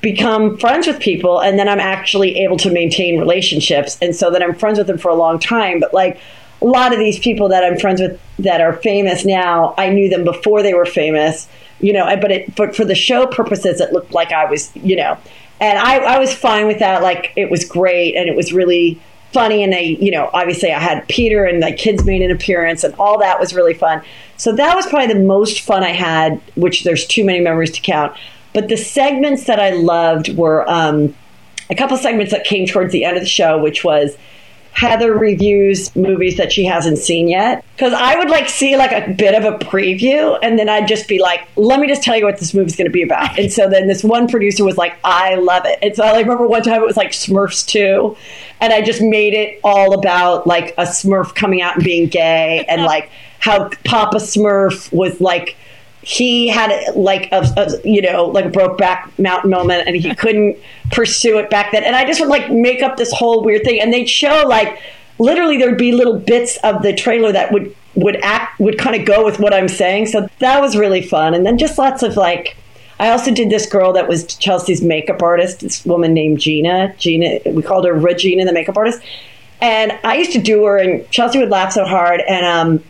become 0.00 0.58
friends 0.58 0.86
with 0.86 1.00
people 1.00 1.40
and 1.40 1.58
then 1.58 1.68
I'm 1.68 1.80
actually 1.80 2.38
able 2.40 2.56
to 2.58 2.72
maintain 2.72 3.18
relationships. 3.18 3.96
And 4.02 4.14
so 4.14 4.30
then 4.30 4.42
I'm 4.42 4.54
friends 4.54 4.78
with 4.78 4.88
them 4.88 4.98
for 4.98 5.08
a 5.08 5.14
long 5.14 5.38
time. 5.38 5.80
But 5.80 5.94
like 5.94 6.20
a 6.60 6.66
lot 6.66 6.92
of 6.92 6.98
these 6.98 7.18
people 7.18 7.48
that 7.48 7.64
I'm 7.64 7.78
friends 7.78 8.00
with 8.00 8.20
that 8.40 8.60
are 8.60 8.72
famous 8.72 9.24
now, 9.24 9.74
I 9.78 9.90
knew 9.90 10.08
them 10.08 10.24
before 10.24 10.62
they 10.62 10.74
were 10.74 10.86
famous, 10.86 11.48
you 11.80 11.92
know, 11.92 12.04
but 12.20 12.30
it 12.30 12.54
but 12.54 12.76
for 12.76 12.84
the 12.84 12.94
show 12.94 13.26
purposes 13.26 13.80
it 13.80 13.92
looked 13.92 14.12
like 14.12 14.32
I 14.32 14.46
was, 14.46 14.74
you 14.76 14.96
know. 14.96 15.18
And 15.60 15.78
I, 15.78 15.98
I 15.98 16.18
was 16.18 16.34
fine 16.34 16.66
with 16.66 16.80
that. 16.80 17.02
Like 17.02 17.32
it 17.36 17.50
was 17.50 17.64
great 17.64 18.16
and 18.16 18.28
it 18.28 18.36
was 18.36 18.52
really 18.52 19.00
funny 19.32 19.62
and 19.62 19.72
they 19.72 19.96
you 20.00 20.10
know 20.10 20.30
obviously 20.32 20.72
i 20.72 20.78
had 20.78 21.06
peter 21.08 21.44
and 21.44 21.62
the 21.62 21.72
kids 21.72 22.04
made 22.04 22.22
an 22.22 22.30
appearance 22.30 22.84
and 22.84 22.94
all 22.98 23.18
that 23.18 23.40
was 23.40 23.54
really 23.54 23.74
fun. 23.74 24.02
So 24.36 24.52
that 24.56 24.74
was 24.74 24.86
probably 24.86 25.12
the 25.12 25.20
most 25.20 25.60
fun 25.60 25.82
i 25.82 25.90
had 25.90 26.40
which 26.54 26.84
there's 26.84 27.06
too 27.06 27.24
many 27.24 27.40
memories 27.40 27.70
to 27.72 27.80
count. 27.80 28.16
But 28.54 28.68
the 28.68 28.76
segments 28.76 29.44
that 29.44 29.58
i 29.58 29.70
loved 29.70 30.36
were 30.36 30.68
um, 30.68 31.14
a 31.70 31.74
couple 31.74 31.96
segments 31.96 32.32
that 32.32 32.44
came 32.44 32.66
towards 32.66 32.92
the 32.92 33.04
end 33.04 33.16
of 33.16 33.22
the 33.22 33.28
show 33.28 33.60
which 33.62 33.84
was 33.84 34.16
Heather 34.72 35.12
reviews 35.12 35.94
movies 35.94 36.38
that 36.38 36.50
she 36.50 36.64
hasn't 36.64 36.98
seen 36.98 37.28
yet. 37.28 37.64
Because 37.76 37.92
I 37.92 38.16
would 38.16 38.30
like 38.30 38.48
see 38.48 38.76
like 38.76 38.90
a 38.90 39.12
bit 39.12 39.34
of 39.34 39.44
a 39.44 39.58
preview 39.58 40.38
and 40.42 40.58
then 40.58 40.68
I'd 40.68 40.88
just 40.88 41.08
be 41.08 41.20
like, 41.20 41.46
let 41.56 41.78
me 41.78 41.86
just 41.86 42.02
tell 42.02 42.16
you 42.16 42.24
what 42.24 42.38
this 42.38 42.54
movie's 42.54 42.74
going 42.74 42.86
to 42.86 42.92
be 42.92 43.02
about. 43.02 43.38
And 43.38 43.52
so 43.52 43.68
then 43.68 43.86
this 43.86 44.02
one 44.02 44.28
producer 44.28 44.64
was 44.64 44.76
like, 44.76 44.94
I 45.04 45.34
love 45.36 45.64
it. 45.66 45.78
And 45.82 45.94
so 45.94 46.02
I 46.02 46.18
remember 46.18 46.46
one 46.46 46.62
time 46.62 46.80
it 46.82 46.86
was 46.86 46.96
like 46.96 47.10
Smurfs 47.10 47.66
2. 47.66 48.16
And 48.60 48.72
I 48.72 48.80
just 48.82 49.02
made 49.02 49.34
it 49.34 49.60
all 49.62 49.94
about 49.94 50.46
like 50.46 50.70
a 50.78 50.84
Smurf 50.84 51.34
coming 51.34 51.60
out 51.60 51.76
and 51.76 51.84
being 51.84 52.08
gay 52.08 52.64
and 52.68 52.82
like 52.82 53.10
how 53.40 53.68
Papa 53.84 54.16
Smurf 54.16 54.92
was 54.92 55.20
like, 55.20 55.56
he 56.02 56.48
had 56.48 56.94
like 56.96 57.30
a, 57.30 57.46
a, 57.56 57.88
you 57.88 58.02
know 58.02 58.26
like 58.26 58.44
a 58.44 58.48
broke 58.48 58.76
back 58.76 59.16
mountain 59.18 59.50
moment 59.50 59.86
and 59.86 59.96
he 59.96 60.14
couldn't 60.14 60.58
pursue 60.90 61.38
it 61.38 61.48
back 61.48 61.72
then. 61.72 61.84
And 61.84 61.94
i 61.94 62.04
just 62.04 62.20
would 62.20 62.28
like 62.28 62.50
make 62.50 62.82
up 62.82 62.96
this 62.96 63.12
whole 63.12 63.42
weird 63.42 63.64
thing. 63.64 63.80
And 63.80 63.92
they'd 63.92 64.08
show 64.08 64.44
like 64.46 64.80
literally 65.18 65.58
there'd 65.58 65.78
be 65.78 65.92
little 65.92 66.18
bits 66.18 66.58
of 66.64 66.82
the 66.82 66.92
trailer 66.92 67.32
that 67.32 67.52
would 67.52 67.74
would 67.94 68.16
act 68.22 68.58
would 68.58 68.78
kind 68.78 68.96
of 68.96 69.06
go 69.06 69.24
with 69.24 69.38
what 69.38 69.54
i'm 69.54 69.68
saying. 69.68 70.06
So 70.06 70.28
that 70.40 70.60
was 70.60 70.76
really 70.76 71.02
fun. 71.02 71.34
And 71.34 71.46
then 71.46 71.56
just 71.56 71.78
lots 71.78 72.02
of 72.02 72.16
like 72.16 72.56
i 72.98 73.10
also 73.10 73.32
did 73.32 73.48
this 73.48 73.66
girl 73.66 73.92
that 73.92 74.08
was 74.08 74.26
chelsea's 74.36 74.82
makeup 74.82 75.22
artist 75.22 75.60
this 75.60 75.84
woman 75.86 76.12
named 76.12 76.38
gina 76.38 76.94
gina 76.98 77.38
we 77.46 77.62
called 77.62 77.84
her 77.84 77.94
regina 77.94 78.44
the 78.44 78.52
makeup 78.52 78.76
artist. 78.76 79.00
And 79.60 79.96
i 80.02 80.16
used 80.16 80.32
to 80.32 80.40
do 80.40 80.64
her 80.64 80.78
and 80.78 81.08
chelsea 81.12 81.38
would 81.38 81.50
laugh 81.50 81.72
so 81.72 81.84
hard 81.84 82.20
and 82.22 82.44
um 82.44 82.84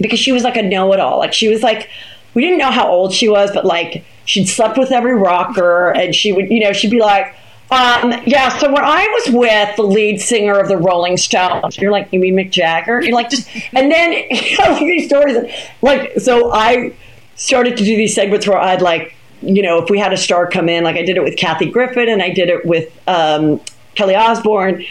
because 0.00 0.18
she 0.18 0.32
was 0.32 0.42
like 0.42 0.56
a 0.56 0.62
know-it-all. 0.62 1.18
Like 1.18 1.32
she 1.32 1.48
was 1.48 1.62
like 1.62 1.88
we 2.34 2.42
didn't 2.42 2.58
know 2.58 2.70
how 2.70 2.88
old 2.88 3.12
she 3.12 3.28
was, 3.28 3.50
but 3.52 3.64
like 3.64 4.04
she'd 4.24 4.46
slept 4.46 4.78
with 4.78 4.92
every 4.92 5.14
rocker, 5.14 5.90
and 5.90 6.14
she 6.14 6.32
would, 6.32 6.50
you 6.50 6.60
know, 6.60 6.72
she'd 6.72 6.90
be 6.90 7.00
like, 7.00 7.34
um, 7.72 8.12
yeah, 8.26 8.50
so 8.58 8.70
when 8.70 8.84
I 8.84 9.06
was 9.06 9.34
with 9.34 9.76
the 9.76 9.82
lead 9.82 10.20
singer 10.20 10.58
of 10.58 10.68
the 10.68 10.76
Rolling 10.76 11.16
Stones, 11.16 11.78
you're 11.78 11.90
like, 11.90 12.12
you 12.12 12.20
mean 12.20 12.36
Mick 12.36 12.50
Jagger? 12.50 13.00
You're 13.00 13.14
like, 13.14 13.30
just, 13.30 13.48
and 13.72 13.90
then, 13.90 14.10
these 14.80 15.06
stories, 15.06 15.38
like, 15.80 16.20
so 16.20 16.52
I 16.52 16.94
started 17.36 17.78
to 17.78 17.84
do 17.84 17.96
these 17.96 18.14
segments 18.14 18.46
where 18.46 18.58
I'd 18.58 18.82
like, 18.82 19.14
you 19.40 19.62
know, 19.62 19.82
if 19.82 19.88
we 19.88 19.98
had 19.98 20.12
a 20.12 20.18
star 20.18 20.46
come 20.46 20.68
in, 20.68 20.84
like 20.84 20.96
I 20.96 21.02
did 21.02 21.16
it 21.16 21.24
with 21.24 21.36
Kathy 21.36 21.70
Griffin 21.70 22.10
and 22.10 22.22
I 22.22 22.28
did 22.28 22.50
it 22.50 22.66
with 22.66 22.92
um, 23.08 23.60
Kelly 23.94 24.14
Osbourne, 24.14 24.84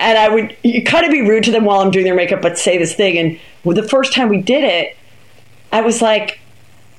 and 0.00 0.18
I 0.18 0.28
would 0.28 0.56
kind 0.84 1.06
of 1.06 1.12
be 1.12 1.22
rude 1.22 1.44
to 1.44 1.52
them 1.52 1.64
while 1.64 1.80
I'm 1.80 1.92
doing 1.92 2.04
their 2.04 2.14
makeup, 2.14 2.42
but 2.42 2.58
say 2.58 2.76
this 2.76 2.94
thing. 2.94 3.40
And 3.64 3.76
the 3.76 3.86
first 3.86 4.12
time 4.12 4.28
we 4.28 4.42
did 4.42 4.64
it, 4.64 4.96
I 5.72 5.80
was 5.80 6.02
like, 6.02 6.40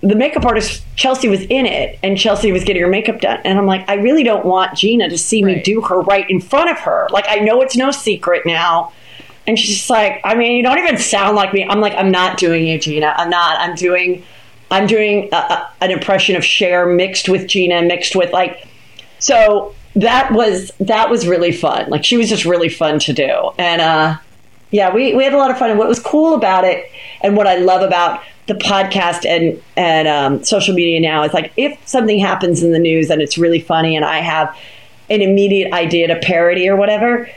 the 0.01 0.15
makeup 0.15 0.45
artist 0.45 0.83
Chelsea 0.95 1.27
was 1.27 1.41
in 1.41 1.65
it 1.65 1.97
and 2.03 2.17
Chelsea 2.17 2.51
was 2.51 2.63
getting 2.63 2.81
her 2.81 2.87
makeup 2.87 3.19
done. 3.19 3.39
And 3.43 3.57
I'm 3.57 3.65
like, 3.65 3.89
I 3.89 3.95
really 3.95 4.23
don't 4.23 4.45
want 4.45 4.77
Gina 4.77 5.09
to 5.09 5.17
see 5.17 5.43
right. 5.43 5.57
me 5.57 5.63
do 5.63 5.81
her 5.81 6.01
right 6.01 6.29
in 6.29 6.39
front 6.39 6.69
of 6.69 6.77
her. 6.79 7.07
Like, 7.11 7.25
I 7.27 7.37
know 7.37 7.61
it's 7.61 7.75
no 7.75 7.91
secret 7.91 8.45
now. 8.45 8.93
And 9.47 9.57
she's 9.57 9.77
just 9.77 9.89
like, 9.89 10.21
I 10.23 10.35
mean, 10.35 10.57
you 10.57 10.63
don't 10.63 10.77
even 10.77 10.97
sound 10.97 11.35
like 11.35 11.53
me. 11.53 11.65
I'm 11.65 11.79
like, 11.79 11.93
I'm 11.93 12.11
not 12.11 12.37
doing 12.37 12.67
you, 12.67 12.77
Gina. 12.77 13.13
I'm 13.17 13.29
not. 13.29 13.59
I'm 13.59 13.75
doing, 13.75 14.23
I'm 14.69 14.87
doing 14.87 15.29
a, 15.31 15.35
a, 15.35 15.73
an 15.81 15.89
impression 15.89 16.35
of 16.35 16.43
Cher 16.43 16.85
mixed 16.85 17.29
with 17.29 17.47
Gina, 17.47 17.81
mixed 17.81 18.15
with 18.15 18.31
like, 18.33 18.67
so 19.19 19.73
that 19.95 20.31
was 20.31 20.71
that 20.79 21.09
was 21.09 21.25
really 21.25 21.51
fun. 21.51 21.89
Like, 21.89 22.03
she 22.03 22.17
was 22.17 22.29
just 22.29 22.45
really 22.45 22.69
fun 22.69 22.99
to 22.99 23.13
do. 23.13 23.51
And 23.57 23.81
uh, 23.81 24.17
yeah, 24.69 24.93
we 24.93 25.15
we 25.15 25.23
had 25.23 25.33
a 25.33 25.37
lot 25.37 25.49
of 25.49 25.57
fun. 25.57 25.69
And 25.69 25.79
what 25.79 25.87
was 25.87 25.99
cool 25.99 26.35
about 26.35 26.65
it, 26.65 26.91
and 27.21 27.35
what 27.37 27.47
I 27.47 27.55
love 27.55 27.81
about 27.81 28.21
the 28.47 28.55
podcast 28.55 29.25
and 29.25 29.61
and 29.75 30.07
um, 30.07 30.43
social 30.43 30.73
media 30.73 30.99
now 30.99 31.23
is 31.23 31.33
like 31.33 31.51
if 31.57 31.77
something 31.87 32.17
happens 32.17 32.63
in 32.63 32.71
the 32.71 32.79
news 32.79 33.09
and 33.09 33.21
it's 33.21 33.37
really 33.37 33.59
funny 33.59 33.95
and 33.95 34.03
I 34.03 34.19
have 34.19 34.57
an 35.09 35.21
immediate 35.21 35.73
idea 35.73 36.07
to 36.07 36.19
parody 36.19 36.67
or 36.67 36.75
whatever, 36.75 37.29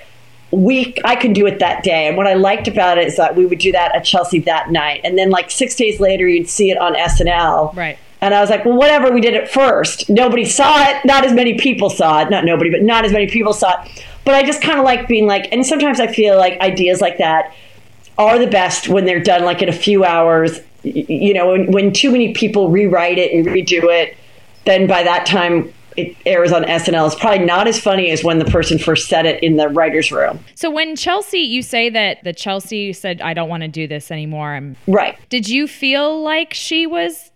we 0.51 0.94
I 1.05 1.16
can 1.16 1.33
do 1.33 1.46
it 1.46 1.59
that 1.59 1.83
day. 1.83 2.09
And 2.09 2.16
what 2.16 2.27
I 2.27 2.35
liked 2.35 2.68
about 2.68 2.99
it 2.99 3.07
is 3.07 3.16
that 3.16 3.37
we 3.37 3.44
would 3.44 3.59
do 3.59 3.73
that 3.73 3.94
at 3.94 4.05
Chelsea 4.05 4.38
that 4.40 4.70
night, 4.70 5.01
and 5.05 5.18
then 5.18 5.31
like 5.31 5.51
six 5.51 5.75
days 5.75 6.01
later 6.01 6.27
you'd 6.27 6.49
see 6.49 6.70
it 6.70 6.79
on 6.79 6.94
SNL. 6.94 7.75
Right. 7.75 7.99
And 8.23 8.35
I 8.35 8.40
was 8.42 8.51
like, 8.51 8.66
well, 8.66 8.77
whatever. 8.77 9.11
We 9.11 9.23
did 9.23 9.35
it 9.35 9.49
first. 9.49 10.11
Nobody 10.11 10.44
saw 10.44 10.90
it. 10.90 11.05
Not 11.07 11.25
as 11.25 11.33
many 11.33 11.59
people 11.59 11.88
saw 11.88 12.20
it. 12.20 12.31
Not 12.31 12.44
nobody, 12.44 12.70
but 12.70 12.83
not 12.83 13.07
as 13.07 13.12
many 13.12 13.27
people 13.27 13.55
saw 13.55 13.83
it. 13.83 14.05
But 14.27 14.35
I 14.35 14.42
just 14.42 14.61
kind 14.61 14.79
of 14.79 14.85
like 14.85 15.09
being 15.09 15.27
like, 15.27 15.49
and 15.53 15.64
sometimes 15.64 16.01
I 16.01 16.07
feel 16.07 16.37
like 16.37 16.61
ideas 16.61 17.01
like 17.01 17.16
that 17.16 17.55
are 18.18 18.38
the 18.38 18.46
best 18.46 18.88
when 18.88 19.07
they're 19.07 19.23
done 19.23 19.44
like 19.44 19.62
in 19.62 19.70
a 19.70 19.73
few 19.73 20.05
hours 20.05 20.61
you 20.83 21.35
know, 21.35 21.53
when, 21.53 21.71
when 21.71 21.93
too 21.93 22.11
many 22.11 22.33
people 22.33 22.71
rewrite 22.71 23.19
it 23.19 23.33
and 23.33 23.47
redo 23.47 23.85
it, 23.85 24.16
then 24.64 24.87
by 24.87 25.03
that 25.03 25.27
time 25.27 25.73
it 25.97 26.16
airs 26.25 26.53
on 26.53 26.62
SNL, 26.62 27.07
it's 27.07 27.14
probably 27.14 27.45
not 27.45 27.66
as 27.66 27.81
funny 27.81 28.11
as 28.11 28.23
when 28.23 28.38
the 28.38 28.45
person 28.45 28.79
first 28.79 29.09
said 29.09 29.27
it 29.27 29.43
in 29.43 29.57
the 29.57 29.69
writer's 29.69 30.12
room. 30.12 30.38
So 30.55 30.71
when 30.71 30.97
Chelsea, 30.97 31.40
you 31.40 31.62
say 31.62 31.90
that 31.90 32.23
the 32.25 32.33
Chelsea 32.33 32.93
said, 32.93 33.21
I 33.21 33.35
don't 33.35 33.49
want 33.49 33.62
to 33.62 33.69
do 33.69 33.87
this 33.87 34.11
anymore. 34.11 34.55
I'm, 34.55 34.77
right. 34.87 35.19
Did 35.29 35.49
you 35.49 35.66
feel 35.66 36.23
like 36.23 36.55
she 36.55 36.87
was 36.87 37.31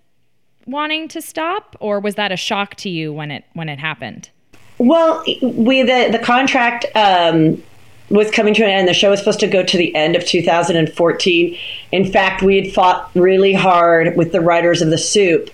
wanting 0.66 1.08
to 1.08 1.20
stop 1.20 1.76
or 1.80 2.00
was 2.00 2.14
that 2.14 2.32
a 2.32 2.36
shock 2.36 2.74
to 2.76 2.88
you 2.88 3.12
when 3.12 3.30
it 3.30 3.44
when 3.52 3.68
it 3.68 3.78
happened? 3.78 4.30
Well, 4.78 5.22
we 5.42 5.82
the 5.82 6.08
the 6.10 6.18
contract 6.18 6.86
um, 6.94 7.62
was 8.10 8.30
coming 8.30 8.54
to 8.54 8.64
an 8.64 8.70
end. 8.70 8.88
The 8.88 8.94
show 8.94 9.10
was 9.10 9.18
supposed 9.18 9.40
to 9.40 9.46
go 9.46 9.62
to 9.62 9.76
the 9.76 9.94
end 9.94 10.16
of 10.16 10.24
2014. 10.24 11.58
In 11.92 12.12
fact, 12.12 12.42
we 12.42 12.60
had 12.60 12.72
fought 12.72 13.10
really 13.14 13.54
hard 13.54 14.16
with 14.16 14.32
the 14.32 14.40
writers 14.40 14.82
of 14.82 14.90
The 14.90 14.98
Soup, 14.98 15.50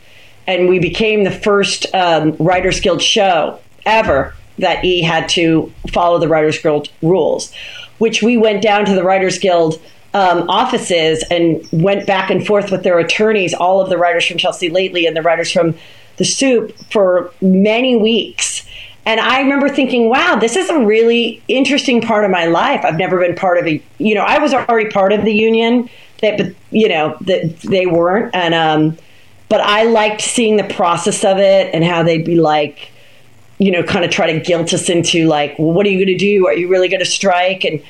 and 0.46 0.68
we 0.68 0.78
became 0.78 1.24
the 1.24 1.30
first 1.30 1.86
um, 1.94 2.36
Writers 2.38 2.80
Guild 2.80 3.02
show 3.02 3.60
ever 3.86 4.34
that 4.58 4.84
E 4.84 5.02
had 5.02 5.28
to 5.30 5.72
follow 5.92 6.18
the 6.18 6.28
Writers 6.28 6.58
Guild 6.58 6.88
rules, 7.02 7.52
which 7.98 8.22
we 8.22 8.36
went 8.36 8.62
down 8.62 8.84
to 8.84 8.94
the 8.94 9.04
Writers 9.04 9.38
Guild 9.38 9.80
um, 10.12 10.48
offices 10.50 11.24
and 11.30 11.66
went 11.72 12.06
back 12.06 12.30
and 12.30 12.44
forth 12.44 12.70
with 12.70 12.82
their 12.82 12.98
attorneys, 12.98 13.54
all 13.54 13.80
of 13.80 13.88
the 13.88 13.96
writers 13.96 14.26
from 14.26 14.38
Chelsea 14.38 14.68
Lately 14.68 15.06
and 15.06 15.16
the 15.16 15.22
writers 15.22 15.52
from 15.52 15.74
The 16.16 16.24
Soup 16.24 16.76
for 16.90 17.32
many 17.40 17.96
weeks 17.96 18.66
and 19.06 19.18
I 19.18 19.40
remember 19.40 19.68
thinking, 19.68 20.08
wow, 20.08 20.36
this 20.36 20.56
is 20.56 20.68
a 20.68 20.84
really 20.84 21.42
interesting 21.48 22.00
part 22.02 22.24
of 22.24 22.30
my 22.30 22.46
life. 22.46 22.84
I've 22.84 22.98
never 22.98 23.18
been 23.18 23.34
part 23.34 23.58
of 23.58 23.66
a, 23.66 23.82
you 23.98 24.14
know, 24.14 24.22
I 24.22 24.38
was 24.38 24.52
already 24.52 24.90
part 24.90 25.12
of 25.12 25.24
the 25.24 25.32
union, 25.32 25.88
that, 26.20 26.36
but, 26.36 26.54
you 26.70 26.88
know, 26.88 27.16
that 27.22 27.58
they 27.60 27.86
weren't. 27.86 28.34
And, 28.34 28.54
um, 28.54 28.98
but 29.48 29.60
I 29.62 29.84
liked 29.84 30.20
seeing 30.20 30.56
the 30.56 30.64
process 30.64 31.24
of 31.24 31.38
it 31.38 31.74
and 31.74 31.82
how 31.82 32.02
they'd 32.02 32.24
be 32.24 32.36
like, 32.36 32.92
you 33.58 33.70
know, 33.70 33.82
kind 33.82 34.04
of 34.04 34.10
try 34.10 34.32
to 34.32 34.40
guilt 34.40 34.72
us 34.72 34.88
into 34.88 35.26
like, 35.26 35.58
well, 35.58 35.72
what 35.72 35.86
are 35.86 35.90
you 35.90 35.98
going 35.98 36.18
to 36.18 36.24
do? 36.24 36.46
Are 36.46 36.54
you 36.54 36.68
really 36.68 36.88
going 36.88 37.00
to 37.00 37.10
strike? 37.10 37.64
And, 37.64 37.82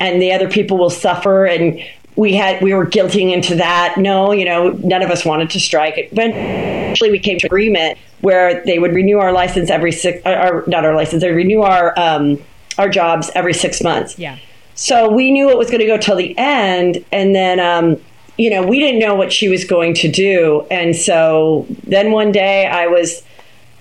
and 0.00 0.20
the 0.20 0.32
other 0.32 0.50
people 0.50 0.76
will 0.76 0.90
suffer. 0.90 1.46
And 1.46 1.80
we 2.14 2.34
had 2.34 2.62
we 2.62 2.74
were 2.74 2.86
guilting 2.86 3.32
into 3.32 3.54
that. 3.56 3.96
No, 3.96 4.32
you 4.32 4.44
know, 4.44 4.68
none 4.68 5.02
of 5.02 5.10
us 5.10 5.24
wanted 5.24 5.50
to 5.50 5.60
strike. 5.60 5.94
Eventually, 6.12 7.10
we 7.10 7.18
came 7.18 7.38
to 7.38 7.46
agreement 7.46 7.98
where 8.22 8.64
they 8.64 8.78
would 8.78 8.94
renew 8.94 9.18
our 9.18 9.32
license 9.32 9.68
every 9.68 9.92
six, 9.92 10.24
or 10.24 10.64
not 10.66 10.84
our 10.84 10.94
license, 10.94 11.20
they 11.22 11.32
renew 11.32 11.60
our 11.60 11.96
um, 11.98 12.42
our 12.78 12.88
jobs 12.88 13.30
every 13.34 13.52
six 13.52 13.82
months. 13.82 14.18
Yeah. 14.18 14.38
So 14.74 15.10
we 15.10 15.30
knew 15.30 15.50
it 15.50 15.58
was 15.58 15.68
going 15.68 15.80
to 15.80 15.86
go 15.86 15.98
till 15.98 16.16
the 16.16 16.34
end, 16.38 17.04
and 17.12 17.34
then 17.34 17.60
um, 17.60 18.00
you 18.38 18.48
know 18.48 18.66
we 18.66 18.78
didn't 18.80 19.00
know 19.00 19.14
what 19.14 19.32
she 19.32 19.48
was 19.48 19.64
going 19.64 19.94
to 19.94 20.10
do, 20.10 20.66
and 20.70 20.96
so 20.96 21.66
then 21.84 22.12
one 22.12 22.32
day 22.32 22.66
I 22.66 22.86
was 22.86 23.22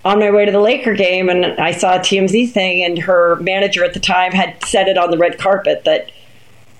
on 0.04 0.20
my 0.20 0.32
way 0.32 0.46
to 0.46 0.52
the 0.52 0.60
Laker 0.60 0.96
game, 0.96 1.30
and 1.30 1.46
I 1.46 1.72
saw 1.72 1.96
a 1.96 2.00
TMZ 2.00 2.52
thing, 2.52 2.84
and 2.84 2.98
her 3.00 3.38
manager 3.38 3.86
at 3.86 3.94
the 3.94 4.00
time 4.00 4.32
had 4.32 4.58
said 4.66 4.88
it 4.88 4.98
on 4.98 5.12
the 5.12 5.18
red 5.18 5.38
carpet 5.38 5.84
that 5.86 6.12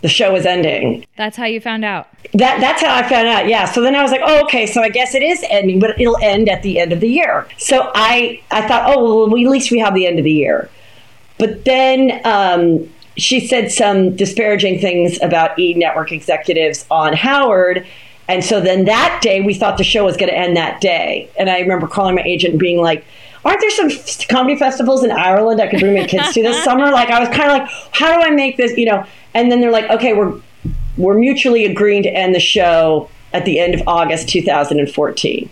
the 0.02 0.10
show 0.10 0.34
was 0.34 0.46
ending. 0.46 1.06
That's 1.16 1.38
how 1.38 1.46
you 1.46 1.62
found 1.62 1.86
out. 1.86 2.08
That 2.34 2.60
that's 2.60 2.82
how 2.82 2.94
I 2.94 3.08
found 3.08 3.28
out. 3.28 3.48
Yeah. 3.48 3.66
So 3.66 3.82
then 3.82 3.96
I 3.96 4.02
was 4.02 4.12
like, 4.12 4.22
oh, 4.24 4.44
okay. 4.46 4.66
So 4.66 4.82
I 4.82 4.90
guess 4.90 5.16
it 5.16 5.22
is 5.24 5.44
ending, 5.50 5.80
but 5.80 6.00
it'll 6.00 6.18
end 6.22 6.50
at 6.50 6.64
the 6.64 6.80
end 6.80 6.92
of 6.92 7.00
the 7.00 7.10
year. 7.10 7.48
So 7.58 7.92
I 7.94 8.42
I 8.52 8.68
thought, 8.68 8.84
oh, 8.96 9.28
well, 9.28 9.40
at 9.40 9.52
least 9.52 9.72
we 9.72 9.80
have 9.80 9.94
the 9.94 10.08
end 10.08 10.18
of 10.18 10.26
the 10.26 10.32
year. 10.32 10.70
But 11.38 11.66
then 11.66 12.22
um, 12.24 12.90
she 13.18 13.46
said 13.46 13.72
some 13.72 14.16
disparaging 14.16 14.80
things 14.80 15.22
about 15.22 15.58
E 15.60 15.74
Network 15.74 16.12
executives 16.12 16.86
on 16.90 17.14
Howard. 17.14 17.86
And 18.28 18.46
so 18.46 18.62
then 18.62 18.86
that 18.86 19.20
day, 19.22 19.42
we 19.42 19.54
thought 19.54 19.78
the 19.78 19.84
show 19.84 20.06
was 20.06 20.16
going 20.16 20.30
to 20.30 20.38
end 20.38 20.56
that 20.56 20.80
day. 20.80 21.30
And 21.38 21.50
I 21.50 21.60
remember 21.60 21.88
calling 21.88 22.16
my 22.16 22.22
agent 22.22 22.52
and 22.52 22.60
being 22.60 22.80
like, 22.80 23.04
aren't 23.44 23.60
there 23.60 23.72
some 23.72 23.88
f- 23.90 24.28
comedy 24.28 24.56
festivals 24.56 25.04
in 25.04 25.12
Ireland 25.12 25.62
I 25.62 25.68
could 25.68 25.80
bring 25.80 25.96
my 25.96 26.06
kids 26.06 26.34
to 26.34 26.42
this 26.44 26.64
summer? 26.64 26.92
Like 26.92 27.10
I 27.10 27.20
was 27.20 27.30
kind 27.30 27.52
of 27.52 27.60
like, 27.60 27.70
how 27.92 28.16
do 28.16 28.22
I 28.26 28.30
make 28.30 28.58
this, 28.58 28.78
you 28.78 28.86
know? 28.86 29.06
And 29.34 29.52
then 29.52 29.62
they're 29.62 29.72
like, 29.72 29.90
okay, 29.90 30.14
we're 30.14 30.40
we're 30.98 31.18
mutually 31.18 31.66
agreeing 31.66 32.04
to 32.04 32.10
end 32.10 32.36
the 32.36 32.40
show 32.40 33.10
at 33.34 33.46
the 33.46 33.60
end 33.60 33.74
of 33.74 33.88
August 33.88 34.30
2014. 34.30 35.50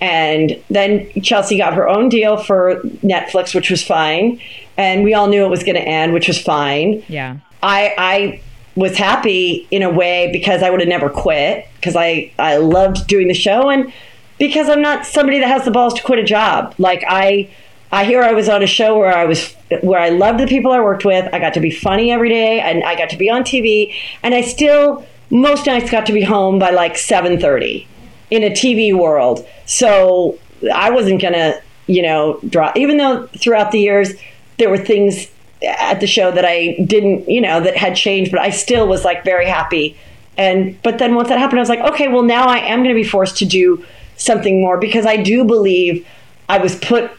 And 0.00 0.62
then 0.68 1.08
Chelsea 1.22 1.56
got 1.56 1.74
her 1.74 1.88
own 1.88 2.08
deal 2.08 2.36
for 2.36 2.80
Netflix, 3.02 3.54
which 3.54 3.70
was 3.70 3.82
fine. 3.82 4.40
And 4.76 5.04
we 5.04 5.14
all 5.14 5.28
knew 5.28 5.44
it 5.44 5.48
was 5.48 5.62
going 5.62 5.76
to 5.76 5.82
end, 5.82 6.12
which 6.12 6.28
was 6.28 6.40
fine. 6.40 7.02
Yeah. 7.08 7.38
I, 7.62 7.94
I 7.96 8.40
was 8.74 8.98
happy 8.98 9.66
in 9.70 9.82
a 9.82 9.90
way 9.90 10.30
because 10.32 10.62
I 10.62 10.70
would 10.70 10.80
have 10.80 10.88
never 10.88 11.08
quit 11.08 11.68
because 11.76 11.94
I, 11.96 12.32
I 12.38 12.56
loved 12.56 13.06
doing 13.06 13.28
the 13.28 13.34
show 13.34 13.70
and 13.70 13.92
because 14.38 14.68
I'm 14.68 14.82
not 14.82 15.06
somebody 15.06 15.38
that 15.40 15.48
has 15.48 15.64
the 15.64 15.70
balls 15.70 15.94
to 15.94 16.02
quit 16.02 16.18
a 16.18 16.24
job. 16.24 16.74
Like 16.78 17.04
I, 17.06 17.50
I 17.92 18.04
hear 18.04 18.22
I 18.22 18.32
was 18.32 18.48
on 18.48 18.62
a 18.62 18.66
show 18.66 18.98
where 18.98 19.16
I 19.16 19.24
was 19.24 19.54
where 19.82 20.00
I 20.00 20.08
loved 20.08 20.40
the 20.40 20.46
people 20.46 20.72
I 20.72 20.80
worked 20.80 21.04
with. 21.04 21.32
I 21.32 21.38
got 21.38 21.54
to 21.54 21.60
be 21.60 21.70
funny 21.70 22.10
every 22.10 22.28
day 22.28 22.60
and 22.60 22.82
I 22.84 22.96
got 22.96 23.10
to 23.10 23.16
be 23.16 23.30
on 23.30 23.42
TV 23.42 23.94
and 24.22 24.34
I 24.34 24.40
still 24.40 25.06
most 25.30 25.66
nights 25.66 25.90
got 25.90 26.06
to 26.06 26.12
be 26.12 26.22
home 26.22 26.58
by 26.58 26.70
like 26.70 26.94
7:30 26.94 27.86
in 28.30 28.42
a 28.42 28.50
TV 28.50 28.96
world. 28.96 29.46
So 29.66 30.38
I 30.72 30.90
wasn't 30.90 31.20
to, 31.20 31.60
you 31.86 32.02
know, 32.02 32.40
draw. 32.48 32.72
even 32.74 32.96
though 32.96 33.26
throughout 33.38 33.70
the 33.70 33.78
years 33.78 34.12
there 34.58 34.70
were 34.70 34.78
things 34.78 35.28
at 35.62 36.00
the 36.00 36.06
show 36.06 36.30
that 36.30 36.44
I 36.44 36.76
didn't, 36.86 37.28
you 37.28 37.40
know, 37.40 37.60
that 37.60 37.76
had 37.76 37.96
changed, 37.96 38.30
but 38.30 38.40
I 38.40 38.50
still 38.50 38.86
was 38.86 39.04
like 39.04 39.24
very 39.24 39.46
happy. 39.46 39.96
And 40.36 40.80
but 40.82 40.98
then 40.98 41.14
once 41.14 41.28
that 41.28 41.38
happened 41.38 41.60
I 41.60 41.62
was 41.62 41.68
like, 41.68 41.80
okay, 41.80 42.08
well 42.08 42.22
now 42.22 42.46
I 42.46 42.58
am 42.58 42.82
going 42.82 42.94
to 42.94 43.00
be 43.00 43.08
forced 43.08 43.36
to 43.38 43.44
do 43.44 43.84
something 44.16 44.60
more 44.60 44.78
because 44.78 45.06
I 45.06 45.16
do 45.16 45.44
believe 45.44 46.06
I 46.48 46.58
was 46.58 46.76
put 46.76 47.10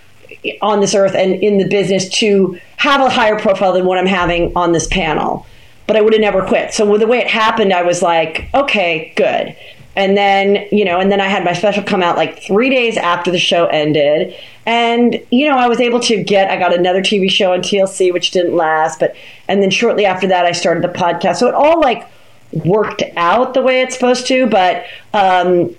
on 0.62 0.80
this 0.80 0.96
earth 0.96 1.16
and 1.16 1.36
in 1.36 1.58
the 1.58 1.68
business 1.68 2.10
to 2.10 2.60
have 2.78 3.02
a 3.02 3.10
higher 3.10 3.40
profile 3.40 3.74
than 3.74 3.86
what 3.86 3.98
I'm 3.98 4.06
having 4.06 4.56
on 4.56 4.72
this 4.72 4.88
panel. 4.88 5.46
But 5.88 5.96
I 5.96 6.02
would 6.02 6.14
have 6.14 6.22
never 6.22 6.46
quit. 6.46 6.74
So 6.74 6.90
with 6.90 7.02
the 7.02 7.08
way 7.08 7.20
it 7.20 7.28
happened, 7.28 7.72
I 7.72 7.84
was 7.84 8.02
like, 8.02 8.50
okay, 8.54 9.14
good. 9.16 9.56
And 9.96 10.18
then, 10.18 10.68
you 10.72 10.84
know, 10.84 11.00
and 11.00 11.12
then 11.12 11.22
I 11.22 11.28
had 11.28 11.46
my 11.46 11.54
special 11.54 11.84
come 11.84 12.04
out 12.04 12.18
like 12.18 12.42
three 12.42 12.70
days 12.70 12.98
after 12.98 13.32
the 13.32 13.40
show 13.40 13.68
ended. 13.68 14.36
And, 14.66 15.22
you 15.32 15.48
know, 15.48 15.56
I 15.56 15.68
was 15.68 15.80
able 15.80 16.00
to 16.02 16.22
get, 16.22 16.50
I 16.50 16.58
got 16.58 16.74
another 16.74 17.02
TV 17.02 17.30
show 17.30 17.54
on 17.54 17.60
TLC, 17.60 18.12
which 18.12 18.32
didn't 18.32 18.56
last. 18.56 19.00
But, 19.00 19.16
and 19.48 19.62
then 19.62 19.70
shortly 19.70 20.06
after 20.06 20.28
that, 20.28 20.46
I 20.46 20.52
started 20.52 20.84
the 20.84 20.90
podcast. 20.90 21.38
So 21.38 21.48
it 21.48 21.54
all 21.54 21.80
like 21.80 22.10
worked 22.52 23.04
out 23.16 23.54
the 23.54 23.62
way 23.62 23.82
it's 23.82 23.96
supposed 23.96 24.28
to. 24.28 24.48
But, 24.48 24.86
um, 25.14 25.76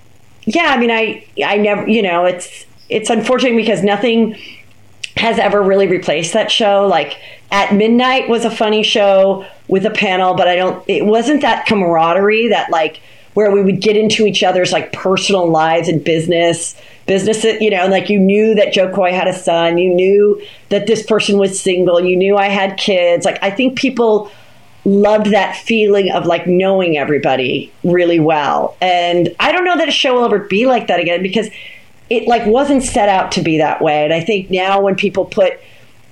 yeah, 0.46 0.66
I 0.68 0.78
mean, 0.78 0.90
I, 0.90 1.26
I 1.44 1.58
never, 1.58 1.88
you 1.88 2.02
know, 2.02 2.24
it's, 2.24 2.64
it's 2.88 3.10
unfortunate 3.10 3.56
because 3.56 3.82
nothing 3.82 4.38
has 5.16 5.38
ever 5.38 5.62
really 5.62 5.86
replaced 5.86 6.32
that 6.32 6.50
show. 6.50 6.86
Like 6.86 7.18
at 7.50 7.74
midnight 7.74 8.28
was 8.28 8.44
a 8.44 8.50
funny 8.50 8.82
show 8.82 9.46
with 9.68 9.84
a 9.86 9.90
panel, 9.90 10.34
but 10.34 10.48
I 10.48 10.56
don't. 10.56 10.84
It 10.88 11.04
wasn't 11.04 11.42
that 11.42 11.66
camaraderie 11.66 12.48
that 12.48 12.70
like 12.70 13.00
where 13.34 13.50
we 13.50 13.62
would 13.62 13.82
get 13.82 13.96
into 13.96 14.24
each 14.24 14.42
other's 14.42 14.72
like 14.72 14.92
personal 14.92 15.48
lives 15.48 15.88
and 15.88 16.02
business 16.02 16.80
business 17.06 17.44
you 17.60 17.70
know 17.70 17.86
like 17.86 18.08
you 18.08 18.18
knew 18.18 18.54
that 18.54 18.72
Jo 18.72 18.90
Koy 18.92 19.12
had 19.12 19.28
a 19.28 19.32
son 19.32 19.78
you 19.78 19.94
knew 19.94 20.42
that 20.70 20.86
this 20.86 21.04
person 21.04 21.38
was 21.38 21.60
single 21.60 22.00
you 22.00 22.16
knew 22.16 22.36
i 22.36 22.46
had 22.48 22.76
kids 22.78 23.24
like 23.24 23.38
i 23.42 23.50
think 23.50 23.78
people 23.78 24.30
loved 24.86 25.32
that 25.32 25.56
feeling 25.56 26.12
of 26.12 26.26
like 26.26 26.46
knowing 26.46 26.96
everybody 26.96 27.72
really 27.82 28.20
well. 28.20 28.76
And 28.80 29.34
i 29.40 29.50
don't 29.50 29.64
know 29.64 29.76
that 29.76 29.88
a 29.88 29.92
show 29.92 30.14
will 30.14 30.24
ever 30.24 30.38
be 30.38 30.66
like 30.66 30.86
that 30.86 31.00
again 31.00 31.22
because 31.22 31.48
it 32.08 32.28
like 32.28 32.46
wasn't 32.46 32.84
set 32.84 33.08
out 33.08 33.32
to 33.32 33.42
be 33.42 33.58
that 33.58 33.82
way. 33.82 34.04
And 34.04 34.14
i 34.14 34.20
think 34.20 34.48
now 34.48 34.80
when 34.80 34.94
people 34.94 35.24
put 35.24 35.58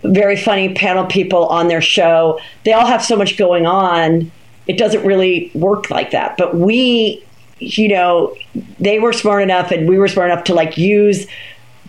very 0.02 0.36
funny 0.36 0.74
panel 0.74 1.06
people 1.06 1.46
on 1.46 1.68
their 1.68 1.80
show 1.80 2.38
they 2.64 2.72
all 2.72 2.84
have 2.84 3.02
so 3.02 3.16
much 3.16 3.38
going 3.38 3.64
on 3.64 4.30
it 4.66 4.76
doesn't 4.76 5.04
really 5.04 5.50
work 5.54 5.90
like 5.90 6.10
that. 6.10 6.36
But 6.36 6.56
we 6.56 7.24
you 7.60 7.86
know 7.86 8.34
they 8.80 8.98
were 8.98 9.12
smart 9.12 9.44
enough 9.44 9.70
and 9.70 9.88
we 9.88 9.98
were 9.98 10.08
smart 10.08 10.32
enough 10.32 10.44
to 10.44 10.54
like 10.54 10.76
use 10.76 11.28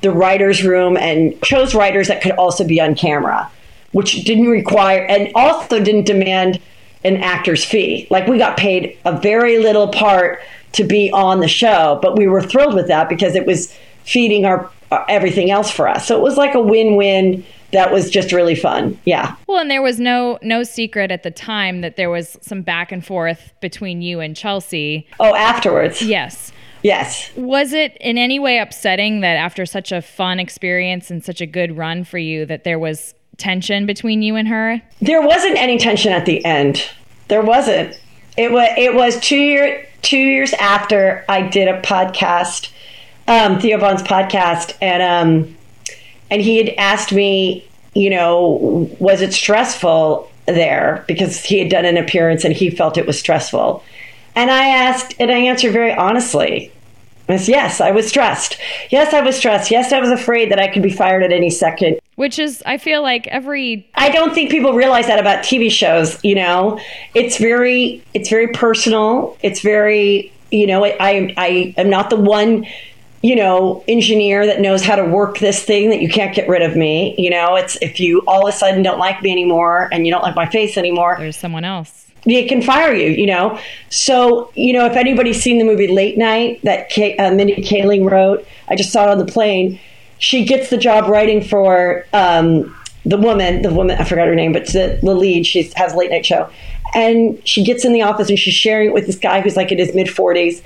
the 0.03 0.11
writers 0.11 0.63
room 0.63 0.97
and 0.97 1.41
chose 1.41 1.73
writers 1.73 2.09
that 2.09 2.21
could 2.21 2.33
also 2.33 2.63
be 2.63 2.79
on 2.79 2.93
camera 2.93 3.49
which 3.95 4.25
didn't 4.25 4.47
require 4.47 5.05
and 5.05 5.31
also 5.35 5.81
didn't 5.81 6.05
demand 6.05 6.59
an 7.05 7.17
actor's 7.17 7.63
fee 7.63 8.07
like 8.09 8.27
we 8.27 8.37
got 8.37 8.57
paid 8.57 8.97
a 9.05 9.17
very 9.19 9.59
little 9.59 9.87
part 9.87 10.41
to 10.71 10.83
be 10.83 11.11
on 11.11 11.39
the 11.39 11.47
show 11.47 11.99
but 12.01 12.17
we 12.17 12.27
were 12.27 12.41
thrilled 12.41 12.73
with 12.73 12.87
that 12.87 13.07
because 13.07 13.35
it 13.35 13.45
was 13.45 13.73
feeding 14.03 14.45
our, 14.45 14.69
our 14.91 15.05
everything 15.09 15.51
else 15.51 15.71
for 15.71 15.87
us 15.87 16.07
so 16.07 16.17
it 16.17 16.21
was 16.21 16.37
like 16.37 16.53
a 16.55 16.61
win-win 16.61 17.43
that 17.75 17.91
was 17.91 18.09
just 18.09 18.31
really 18.31 18.55
fun. 18.55 18.97
Yeah. 19.05 19.35
Well, 19.47 19.59
and 19.59 19.69
there 19.69 19.81
was 19.81 19.99
no 19.99 20.39
no 20.41 20.63
secret 20.63 21.11
at 21.11 21.23
the 21.23 21.31
time 21.31 21.81
that 21.81 21.97
there 21.97 22.09
was 22.09 22.37
some 22.41 22.61
back 22.61 22.91
and 22.91 23.05
forth 23.05 23.51
between 23.61 24.01
you 24.01 24.19
and 24.21 24.35
Chelsea. 24.35 25.07
Oh, 25.19 25.35
afterwards. 25.35 26.01
Yes. 26.01 26.51
Yes. 26.83 27.31
Was 27.35 27.73
it 27.73 27.97
in 27.99 28.17
any 28.17 28.39
way 28.39 28.59
upsetting 28.59 29.21
that 29.21 29.37
after 29.37 29.65
such 29.65 29.91
a 29.91 30.01
fun 30.01 30.39
experience 30.39 31.09
and 31.09 31.23
such 31.23 31.41
a 31.41 31.45
good 31.45 31.75
run 31.75 32.03
for 32.03 32.19
you 32.19 32.45
that 32.45 32.63
there 32.63 32.77
was 32.77 33.13
tension 33.37 33.85
between 33.85 34.21
you 34.21 34.35
and 34.35 34.47
her? 34.47 34.81
There 35.01 35.21
wasn't 35.21 35.57
any 35.57 35.77
tension 35.77 36.11
at 36.11 36.25
the 36.25 36.43
end. 36.45 36.87
There 37.27 37.41
wasn't. 37.41 37.99
It 38.37 38.51
was 38.51 38.69
it 38.77 38.93
was 38.93 39.19
2 39.21 39.35
year 39.35 39.87
2 40.01 40.17
years 40.17 40.53
after 40.53 41.23
I 41.29 41.41
did 41.41 41.67
a 41.67 41.81
podcast 41.81 42.69
um 43.27 43.59
Theo 43.59 43.77
Von's 43.77 44.03
podcast 44.03 44.75
and 44.81 45.01
um 45.01 45.55
and 46.29 46.41
he 46.41 46.57
had 46.57 46.69
asked 46.77 47.11
me, 47.11 47.67
you 47.93 48.09
know, 48.09 48.89
was 48.99 49.21
it 49.21 49.33
stressful 49.33 50.29
there 50.45 51.03
because 51.07 51.43
he 51.43 51.59
had 51.59 51.69
done 51.69 51.85
an 51.85 51.97
appearance 51.97 52.43
and 52.43 52.53
he 52.53 52.69
felt 52.69 52.97
it 52.97 53.07
was 53.07 53.19
stressful. 53.19 53.83
And 54.35 54.51
I 54.51 54.67
asked, 54.67 55.15
and 55.19 55.31
I 55.31 55.37
answered 55.37 55.71
very 55.71 55.93
honestly. 55.93 56.71
I 57.27 57.35
yes, 57.35 57.81
I 57.81 57.91
was 57.91 58.07
stressed. 58.07 58.57
Yes, 58.91 59.13
I 59.13 59.21
was 59.21 59.35
stressed. 59.35 59.71
Yes, 59.71 59.91
I 59.91 59.99
was 59.99 60.11
afraid 60.11 60.51
that 60.51 60.59
I 60.59 60.67
could 60.67 60.83
be 60.83 60.91
fired 60.91 61.23
at 61.23 61.31
any 61.31 61.49
second. 61.49 61.99
Which 62.15 62.39
is, 62.39 62.63
I 62.65 62.77
feel 62.77 63.01
like 63.01 63.27
every. 63.27 63.89
I 63.95 64.09
don't 64.09 64.33
think 64.33 64.49
people 64.49 64.73
realize 64.73 65.07
that 65.07 65.19
about 65.19 65.43
TV 65.43 65.69
shows. 65.69 66.17
You 66.23 66.35
know, 66.35 66.79
it's 67.13 67.37
very, 67.37 68.03
it's 68.13 68.29
very 68.29 68.47
personal. 68.47 69.37
It's 69.41 69.59
very, 69.59 70.31
you 70.51 70.65
know, 70.65 70.85
I, 70.85 71.33
I 71.37 71.73
am 71.77 71.89
not 71.89 72.09
the 72.09 72.15
one 72.15 72.65
you 73.25 73.35
know, 73.35 73.83
engineer 73.87 74.45
that 74.45 74.61
knows 74.61 74.83
how 74.83 74.95
to 74.95 75.03
work 75.03 75.39
this 75.39 75.63
thing 75.63 75.89
that 75.89 75.99
you 75.99 76.07
can't 76.07 76.35
get 76.35 76.47
rid 76.47 76.61
of 76.61 76.75
me. 76.75 77.15
You 77.17 77.31
know, 77.31 77.55
it's 77.55 77.75
if 77.81 77.99
you 77.99 78.21
all 78.27 78.47
of 78.47 78.53
a 78.53 78.55
sudden 78.55 78.83
don't 78.83 78.99
like 78.99 79.23
me 79.23 79.31
anymore 79.31 79.89
and 79.91 80.05
you 80.05 80.13
don't 80.13 80.21
like 80.21 80.35
my 80.35 80.45
face 80.45 80.77
anymore, 80.77 81.15
there's 81.17 81.35
someone 81.35 81.65
else. 81.65 82.05
They 82.25 82.47
can 82.47 82.61
fire 82.61 82.93
you, 82.93 83.09
you 83.09 83.25
know. 83.25 83.59
So, 83.89 84.51
you 84.53 84.73
know, 84.73 84.85
if 84.85 84.95
anybody's 84.95 85.41
seen 85.41 85.57
the 85.57 85.63
movie 85.63 85.87
Late 85.87 86.19
Night 86.19 86.59
that 86.63 86.89
Kay, 86.89 87.17
uh, 87.17 87.33
Mindy 87.33 87.55
Kaling 87.63 88.07
wrote, 88.07 88.47
I 88.67 88.75
just 88.75 88.91
saw 88.91 89.05
it 89.05 89.09
on 89.09 89.17
the 89.17 89.25
plane. 89.25 89.79
She 90.19 90.45
gets 90.45 90.69
the 90.69 90.77
job 90.77 91.09
writing 91.09 91.43
for 91.43 92.05
um, 92.13 92.75
the 93.05 93.17
woman, 93.17 93.61
the 93.61 93.73
woman, 93.73 93.97
I 93.99 94.03
forgot 94.03 94.27
her 94.27 94.35
name, 94.35 94.53
but 94.53 94.67
the, 94.67 94.99
the 95.01 95.13
lead. 95.13 95.45
She 95.45 95.71
has 95.75 95.93
a 95.93 95.97
late 95.97 96.11
night 96.11 96.25
show. 96.25 96.49
And 96.93 97.45
she 97.47 97.63
gets 97.63 97.83
in 97.83 97.91
the 97.91 98.01
office 98.03 98.29
and 98.29 98.39
she's 98.39 98.53
sharing 98.53 98.87
it 98.87 98.93
with 98.93 99.05
this 99.05 99.17
guy 99.17 99.41
who's 99.41 99.57
like 99.57 99.71
in 99.71 99.79
his 99.79 99.93
mid 99.93 100.07
40s 100.07 100.63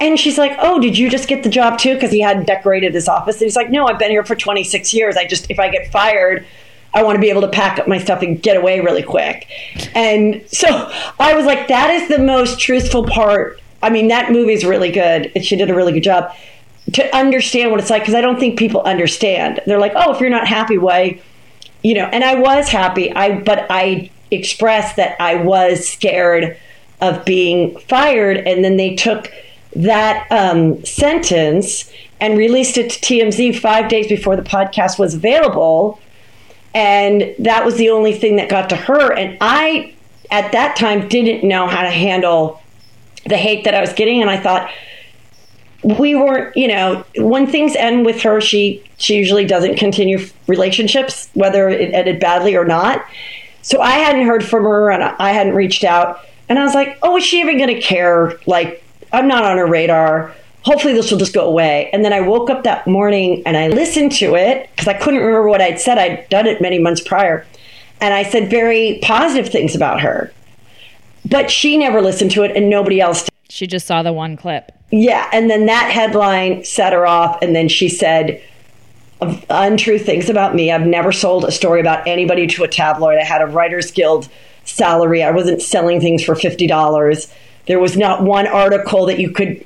and 0.00 0.18
she's 0.18 0.38
like, 0.38 0.56
"Oh, 0.58 0.80
did 0.80 0.96
you 0.96 1.10
just 1.10 1.28
get 1.28 1.42
the 1.42 1.48
job 1.48 1.78
too?" 1.78 1.94
Because 1.94 2.12
he 2.12 2.20
hadn't 2.20 2.46
decorated 2.46 2.94
his 2.94 3.08
office. 3.08 3.36
And 3.36 3.42
he's 3.42 3.56
like, 3.56 3.70
"No, 3.70 3.86
I've 3.86 3.98
been 3.98 4.10
here 4.10 4.24
for 4.24 4.36
26 4.36 4.94
years. 4.94 5.16
I 5.16 5.26
just, 5.26 5.50
if 5.50 5.58
I 5.58 5.68
get 5.68 5.90
fired, 5.90 6.46
I 6.94 7.02
want 7.02 7.16
to 7.16 7.20
be 7.20 7.30
able 7.30 7.42
to 7.42 7.48
pack 7.48 7.78
up 7.78 7.88
my 7.88 7.98
stuff 7.98 8.22
and 8.22 8.40
get 8.40 8.56
away 8.56 8.80
really 8.80 9.02
quick." 9.02 9.48
And 9.94 10.42
so 10.48 10.90
I 11.18 11.34
was 11.34 11.46
like, 11.46 11.68
"That 11.68 11.90
is 11.90 12.08
the 12.08 12.18
most 12.18 12.60
truthful 12.60 13.06
part." 13.06 13.60
I 13.82 13.90
mean, 13.90 14.08
that 14.08 14.32
movie's 14.32 14.64
really 14.64 14.90
good. 14.90 15.32
She 15.44 15.56
did 15.56 15.70
a 15.70 15.74
really 15.74 15.92
good 15.92 16.02
job 16.02 16.34
to 16.92 17.16
understand 17.16 17.70
what 17.70 17.80
it's 17.80 17.90
like 17.90 18.02
because 18.02 18.14
I 18.14 18.20
don't 18.20 18.38
think 18.38 18.58
people 18.58 18.80
understand. 18.82 19.60
They're 19.66 19.80
like, 19.80 19.92
"Oh, 19.94 20.14
if 20.14 20.20
you're 20.20 20.30
not 20.30 20.46
happy, 20.46 20.78
why?" 20.78 21.20
You 21.82 21.94
know. 21.94 22.06
And 22.06 22.24
I 22.24 22.34
was 22.34 22.68
happy. 22.68 23.12
I 23.14 23.40
but 23.40 23.66
I 23.70 24.10
expressed 24.30 24.96
that 24.96 25.16
I 25.20 25.36
was 25.36 25.88
scared 25.88 26.56
of 27.00 27.24
being 27.24 27.78
fired, 27.80 28.38
and 28.38 28.64
then 28.64 28.76
they 28.76 28.94
took 28.94 29.32
that 29.76 30.26
um, 30.30 30.84
sentence 30.84 31.92
and 32.20 32.36
released 32.36 32.78
it 32.78 32.90
to 32.90 33.00
TMZ 33.00 33.58
five 33.58 33.88
days 33.88 34.08
before 34.08 34.36
the 34.36 34.42
podcast 34.42 34.98
was 34.98 35.14
available. 35.14 36.00
And 36.74 37.34
that 37.38 37.64
was 37.64 37.76
the 37.76 37.90
only 37.90 38.12
thing 38.12 38.36
that 38.36 38.48
got 38.48 38.68
to 38.70 38.76
her. 38.76 39.12
And 39.12 39.38
I, 39.40 39.94
at 40.30 40.52
that 40.52 40.76
time, 40.76 41.08
didn't 41.08 41.46
know 41.46 41.66
how 41.66 41.82
to 41.82 41.90
handle 41.90 42.60
the 43.26 43.36
hate 43.36 43.64
that 43.64 43.74
I 43.74 43.80
was 43.80 43.92
getting. 43.92 44.20
And 44.20 44.30
I 44.30 44.38
thought, 44.38 44.70
we 45.82 46.14
weren't, 46.14 46.56
you 46.56 46.68
know, 46.68 47.04
when 47.16 47.46
things 47.46 47.76
end 47.76 48.04
with 48.04 48.22
her, 48.22 48.40
she 48.40 48.82
she 48.96 49.14
usually 49.14 49.44
doesn't 49.44 49.76
continue 49.76 50.26
relationships, 50.46 51.30
whether 51.34 51.68
it 51.68 51.94
ended 51.94 52.18
badly 52.18 52.56
or 52.56 52.64
not. 52.64 53.04
So 53.62 53.80
I 53.80 53.92
hadn't 53.92 54.26
heard 54.26 54.44
from 54.44 54.64
her, 54.64 54.90
and 54.90 55.02
I 55.04 55.30
hadn't 55.30 55.54
reached 55.54 55.84
out, 55.84 56.20
and 56.48 56.58
I 56.58 56.64
was 56.64 56.74
like, 56.74 56.98
"Oh, 57.02 57.16
is 57.16 57.24
she 57.24 57.40
even 57.40 57.58
going 57.58 57.74
to 57.74 57.80
care? 57.80 58.38
Like, 58.46 58.82
I'm 59.12 59.28
not 59.28 59.44
on 59.44 59.56
her 59.58 59.66
radar. 59.66 60.34
hopefully 60.62 60.92
this 60.92 61.10
will 61.10 61.18
just 61.18 61.32
go 61.32 61.46
away. 61.46 61.88
And 61.92 62.04
then 62.04 62.12
I 62.12 62.20
woke 62.20 62.50
up 62.50 62.64
that 62.64 62.86
morning 62.86 63.42
and 63.46 63.56
I 63.56 63.68
listened 63.68 64.12
to 64.12 64.34
it 64.34 64.68
because 64.70 64.88
I 64.88 64.92
couldn't 64.92 65.20
remember 65.20 65.48
what 65.48 65.62
I'd 65.62 65.80
said. 65.80 65.96
I'd 65.96 66.28
done 66.28 66.46
it 66.46 66.60
many 66.60 66.78
months 66.78 67.00
prior. 67.00 67.46
And 68.00 68.12
I 68.12 68.22
said 68.22 68.50
very 68.50 68.98
positive 69.02 69.50
things 69.50 69.74
about 69.74 70.00
her. 70.00 70.32
But 71.24 71.50
she 71.50 71.78
never 71.78 72.02
listened 72.02 72.32
to 72.32 72.42
it 72.42 72.54
and 72.56 72.68
nobody 72.68 73.00
else 73.00 73.22
did. 73.22 73.32
She 73.48 73.66
just 73.66 73.86
saw 73.86 74.02
the 74.02 74.12
one 74.12 74.36
clip. 74.36 74.72
Yeah. 74.90 75.28
And 75.32 75.50
then 75.50 75.66
that 75.66 75.90
headline 75.90 76.64
set 76.64 76.92
her 76.92 77.06
off. 77.06 77.38
And 77.42 77.54
then 77.54 77.68
she 77.68 77.88
said, 77.88 78.42
untrue 79.50 79.98
things 79.98 80.30
about 80.30 80.54
me. 80.54 80.70
I've 80.70 80.86
never 80.86 81.12
sold 81.12 81.44
a 81.44 81.50
story 81.50 81.80
about 81.80 82.06
anybody 82.06 82.46
to 82.48 82.64
a 82.64 82.68
tabloid. 82.68 83.18
I 83.18 83.24
had 83.24 83.42
a 83.42 83.46
Writers 83.46 83.90
Guild 83.90 84.28
salary. 84.64 85.22
I 85.22 85.30
wasn't 85.30 85.62
selling 85.62 86.00
things 86.00 86.22
for 86.22 86.34
$50. 86.34 87.32
There 87.66 87.78
was 87.78 87.96
not 87.96 88.22
one 88.22 88.46
article 88.46 89.06
that 89.06 89.18
you 89.18 89.30
could 89.30 89.64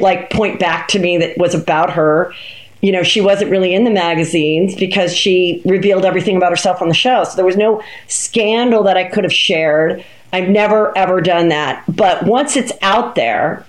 like 0.00 0.30
point 0.30 0.58
back 0.58 0.88
to 0.88 0.98
me 0.98 1.18
that 1.18 1.38
was 1.38 1.54
about 1.54 1.90
her. 1.92 2.34
You 2.80 2.92
know, 2.92 3.04
she 3.04 3.20
wasn't 3.20 3.50
really 3.50 3.74
in 3.74 3.84
the 3.84 3.90
magazines 3.90 4.74
because 4.74 5.14
she 5.14 5.62
revealed 5.64 6.04
everything 6.04 6.36
about 6.36 6.50
herself 6.50 6.82
on 6.82 6.88
the 6.88 6.94
show. 6.94 7.24
So 7.24 7.36
there 7.36 7.44
was 7.44 7.56
no 7.56 7.82
scandal 8.08 8.82
that 8.82 8.96
I 8.96 9.04
could 9.04 9.24
have 9.24 9.32
shared. 9.32 10.04
I've 10.32 10.48
never 10.48 10.96
ever 10.96 11.20
done 11.20 11.48
that. 11.48 11.84
But 11.88 12.24
once 12.24 12.56
it's 12.56 12.72
out 12.80 13.14
there, 13.14 13.66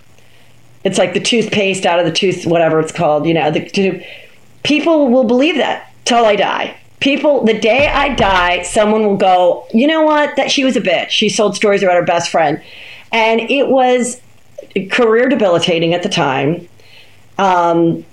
it's 0.84 0.98
like 0.98 1.14
the 1.14 1.20
toothpaste 1.20 1.86
out 1.86 2.00
of 2.00 2.06
the 2.06 2.12
tooth, 2.12 2.46
whatever 2.46 2.80
it's 2.80 2.92
called, 2.92 3.26
you 3.26 3.34
know, 3.34 3.52
the, 3.52 4.06
people 4.64 5.10
will 5.10 5.24
believe 5.24 5.58
that 5.58 5.92
till 6.06 6.26
I 6.26 6.36
die. 6.36 6.78
People, 7.00 7.44
the 7.44 7.60
day 7.60 7.88
I 7.88 8.16
die, 8.16 8.62
someone 8.64 9.06
will 9.06 9.18
go, 9.18 9.68
you 9.74 9.88
know 9.88 10.04
what? 10.04 10.36
That 10.38 10.52
she 10.52 10.64
was 10.64 10.78
a 10.78 10.82
bitch. 10.82 11.10
She 11.10 11.28
sold 11.28 11.56
stories 11.56 11.84
about 11.84 11.96
her 11.96 12.04
best 12.04 12.30
friend, 12.30 12.62
and 13.12 13.42
it 13.42 13.68
was 13.68 14.22
career 14.90 15.28
debilitating 15.28 15.94
at 15.94 16.04
the 16.04 16.10
time. 16.10 16.68
Um, 17.38 18.06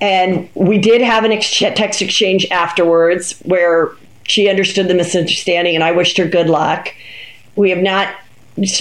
and 0.00 0.48
we 0.54 0.78
did 0.78 1.02
have 1.02 1.24
an 1.24 1.32
ex- 1.32 1.58
text 1.58 2.00
exchange 2.00 2.46
afterwards 2.50 3.38
where 3.40 3.90
she 4.24 4.48
understood 4.48 4.88
the 4.88 4.94
misunderstanding, 4.94 5.74
and 5.74 5.84
I 5.84 5.92
wished 5.92 6.16
her 6.16 6.26
good 6.26 6.48
luck. 6.48 6.94
We 7.58 7.70
have 7.70 7.80
not 7.80 8.14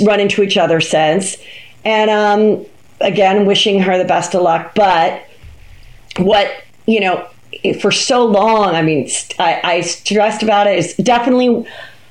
run 0.06 0.20
into 0.20 0.42
each 0.44 0.58
other 0.58 0.80
since, 0.80 1.38
and 1.84 2.10
um, 2.10 2.66
again, 3.02 3.46
wishing 3.46 3.82
her 3.82 3.98
the 3.98 4.06
best 4.06 4.34
of 4.36 4.42
luck. 4.42 4.74
But 4.76 5.24
what 6.18 6.52
you 6.86 7.02
know, 7.02 7.28
for 7.82 7.92
so 7.92 8.26
long, 8.26 8.76
I 8.76 8.82
mean, 8.82 9.10
I, 9.40 9.60
I 9.64 9.82
stressed 9.82 10.42
about 10.42 10.68
it. 10.68 10.80
It's 10.80 10.96
definitely 10.96 11.68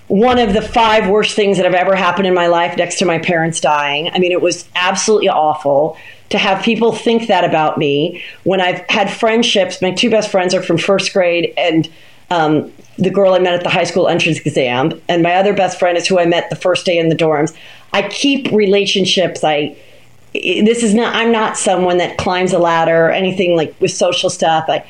one 0.08 0.38
of 0.38 0.52
the 0.52 0.62
five 0.62 1.08
worst 1.08 1.34
things 1.34 1.56
that 1.56 1.64
have 1.64 1.74
ever 1.74 1.96
happened 1.96 2.26
in 2.26 2.34
my 2.34 2.46
life 2.46 2.76
next 2.76 2.98
to 2.98 3.04
my 3.04 3.18
parents 3.18 3.60
dying. 3.60 4.08
I 4.12 4.18
mean, 4.18 4.30
it 4.30 4.40
was 4.40 4.68
absolutely 4.76 5.28
awful 5.28 5.96
to 6.30 6.38
have 6.38 6.62
people 6.62 6.92
think 6.92 7.28
that 7.28 7.44
about 7.44 7.78
me 7.78 8.22
when 8.44 8.60
I've 8.60 8.84
had 8.88 9.10
friendships. 9.10 9.82
My 9.82 9.92
two 9.92 10.10
best 10.10 10.30
friends 10.30 10.54
are 10.54 10.62
from 10.62 10.78
first 10.78 11.12
grade, 11.12 11.52
and 11.56 11.88
um, 12.30 12.72
the 12.98 13.10
girl 13.10 13.34
I 13.34 13.38
met 13.38 13.54
at 13.54 13.62
the 13.62 13.70
high 13.70 13.84
school 13.84 14.08
entrance 14.08 14.38
exam, 14.40 15.00
and 15.08 15.22
my 15.22 15.34
other 15.34 15.52
best 15.52 15.78
friend 15.78 15.96
is 15.98 16.06
who 16.06 16.18
I 16.18 16.26
met 16.26 16.50
the 16.50 16.56
first 16.56 16.86
day 16.86 16.98
in 16.98 17.08
the 17.08 17.16
dorms. 17.16 17.54
I 17.92 18.08
keep 18.08 18.50
relationships. 18.50 19.44
I 19.44 19.76
this 20.44 20.82
is 20.82 20.94
not 20.94 21.14
i'm 21.14 21.32
not 21.32 21.56
someone 21.56 21.98
that 21.98 22.18
climbs 22.18 22.52
a 22.52 22.58
ladder 22.58 23.06
or 23.06 23.10
anything 23.10 23.56
like 23.56 23.74
with 23.80 23.90
social 23.90 24.30
stuff 24.30 24.64
i 24.68 24.84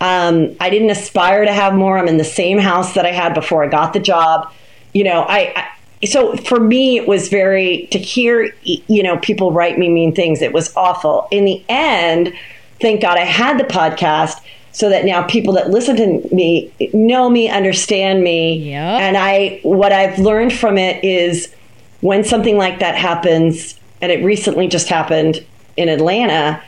um, 0.00 0.54
i 0.60 0.70
didn't 0.70 0.90
aspire 0.90 1.44
to 1.44 1.52
have 1.52 1.74
more 1.74 1.98
i'm 1.98 2.08
in 2.08 2.18
the 2.18 2.24
same 2.24 2.58
house 2.58 2.94
that 2.94 3.06
i 3.06 3.12
had 3.12 3.34
before 3.34 3.64
i 3.64 3.68
got 3.68 3.92
the 3.92 4.00
job 4.00 4.52
you 4.92 5.04
know 5.04 5.22
I, 5.22 5.52
I 5.56 6.06
so 6.06 6.36
for 6.36 6.60
me 6.60 6.96
it 6.96 7.08
was 7.08 7.28
very 7.28 7.86
to 7.90 7.98
hear 7.98 8.54
you 8.62 9.02
know 9.02 9.18
people 9.18 9.52
write 9.52 9.78
me 9.78 9.88
mean 9.88 10.14
things 10.14 10.42
it 10.42 10.52
was 10.52 10.74
awful 10.76 11.28
in 11.30 11.44
the 11.44 11.64
end 11.68 12.32
thank 12.80 13.00
god 13.00 13.18
i 13.18 13.24
had 13.24 13.58
the 13.58 13.64
podcast 13.64 14.40
so 14.74 14.90
that 14.90 15.06
now 15.06 15.26
people 15.26 15.54
that 15.54 15.70
listen 15.70 15.96
to 15.96 16.34
me 16.34 16.70
know 16.92 17.30
me 17.30 17.48
understand 17.48 18.22
me 18.22 18.70
yep. 18.70 19.00
and 19.00 19.16
i 19.16 19.58
what 19.62 19.92
i've 19.92 20.18
learned 20.18 20.52
from 20.52 20.76
it 20.76 21.02
is 21.02 21.54
when 22.00 22.22
something 22.22 22.58
like 22.58 22.80
that 22.80 22.94
happens 22.94 23.78
and 24.02 24.12
it 24.12 24.22
recently 24.22 24.68
just 24.68 24.88
happened 24.88 25.42
in 25.78 25.88
Atlanta 25.88 26.62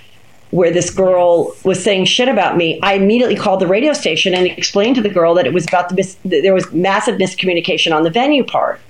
where 0.50 0.70
this 0.70 0.88
girl 0.88 1.54
was 1.64 1.82
saying 1.82 2.06
shit 2.06 2.28
about 2.28 2.56
me. 2.56 2.80
I 2.80 2.94
immediately 2.94 3.36
called 3.36 3.60
the 3.60 3.66
radio 3.66 3.92
station 3.92 4.32
and 4.32 4.46
explained 4.46 4.96
to 4.96 5.02
the 5.02 5.10
girl 5.10 5.34
that 5.34 5.46
it 5.46 5.52
was 5.52 5.66
about 5.66 5.90
the 5.90 5.96
mis- 5.96 6.16
there 6.24 6.54
was 6.54 6.72
massive 6.72 7.16
miscommunication 7.16 7.94
on 7.94 8.04
the 8.04 8.10
venue 8.10 8.44
part. 8.44 8.80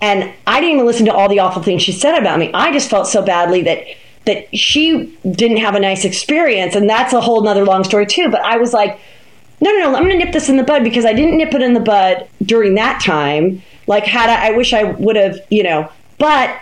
And 0.00 0.32
I 0.46 0.60
didn't 0.60 0.76
even 0.76 0.86
listen 0.86 1.04
to 1.04 1.12
all 1.12 1.28
the 1.28 1.40
awful 1.40 1.62
things 1.62 1.82
she 1.82 1.92
said 1.92 2.16
about 2.16 2.38
me. 2.38 2.50
I 2.54 2.72
just 2.72 2.88
felt 2.88 3.06
so 3.06 3.20
badly 3.20 3.62
that 3.62 3.84
that 4.28 4.54
she 4.54 5.06
didn't 5.30 5.56
have 5.56 5.74
a 5.74 5.80
nice 5.80 6.04
experience, 6.04 6.76
and 6.76 6.88
that's 6.88 7.14
a 7.14 7.20
whole 7.20 7.42
nother 7.42 7.64
long 7.64 7.82
story 7.82 8.06
too. 8.06 8.28
But 8.30 8.42
I 8.42 8.58
was 8.58 8.74
like, 8.74 9.00
no, 9.60 9.70
no, 9.72 9.78
no, 9.78 9.96
I'm 9.96 10.04
going 10.04 10.18
to 10.18 10.24
nip 10.24 10.32
this 10.32 10.48
in 10.48 10.58
the 10.58 10.62
bud 10.62 10.84
because 10.84 11.04
I 11.04 11.14
didn't 11.14 11.38
nip 11.38 11.54
it 11.54 11.62
in 11.62 11.72
the 11.72 11.80
bud 11.80 12.28
during 12.42 12.74
that 12.74 13.02
time. 13.02 13.62
Like, 13.86 14.04
had 14.04 14.28
I, 14.28 14.48
I 14.48 14.50
wish 14.56 14.72
I 14.72 14.84
would 14.84 15.16
have, 15.16 15.40
you 15.50 15.62
know, 15.62 15.90
but 16.18 16.60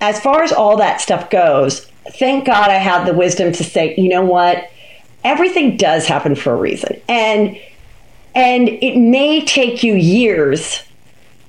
as 0.00 0.20
far 0.20 0.42
as 0.42 0.52
all 0.52 0.76
that 0.76 1.00
stuff 1.00 1.28
goes, 1.28 1.86
thank 2.18 2.46
God 2.46 2.70
I 2.70 2.74
had 2.74 3.04
the 3.04 3.14
wisdom 3.14 3.52
to 3.52 3.64
say, 3.64 3.94
you 3.96 4.08
know 4.08 4.24
what? 4.24 4.70
Everything 5.24 5.76
does 5.76 6.06
happen 6.06 6.34
for 6.34 6.52
a 6.52 6.56
reason. 6.56 7.00
And 7.08 7.58
and 8.34 8.68
it 8.68 8.96
may 8.96 9.44
take 9.44 9.82
you 9.82 9.94
years 9.94 10.82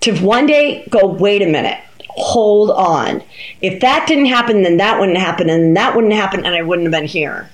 to 0.02 0.18
one 0.20 0.46
day 0.46 0.86
go, 0.90 1.08
wait 1.08 1.42
a 1.42 1.46
minute, 1.46 1.80
hold 2.16 2.72
on. 2.72 3.22
If 3.62 3.82
that 3.82 4.08
didn't 4.08 4.26
happen, 4.26 4.64
then 4.64 4.78
that 4.78 5.00
wouldn't 5.00 5.18
happen, 5.18 5.50
and 5.50 5.76
that 5.78 5.96
wouldn't 5.96 6.14
happen, 6.14 6.46
and 6.46 6.56
I 6.56 6.62
wouldn't 6.62 6.86
have 6.86 6.92
been 6.92 7.08
here. 7.08 7.50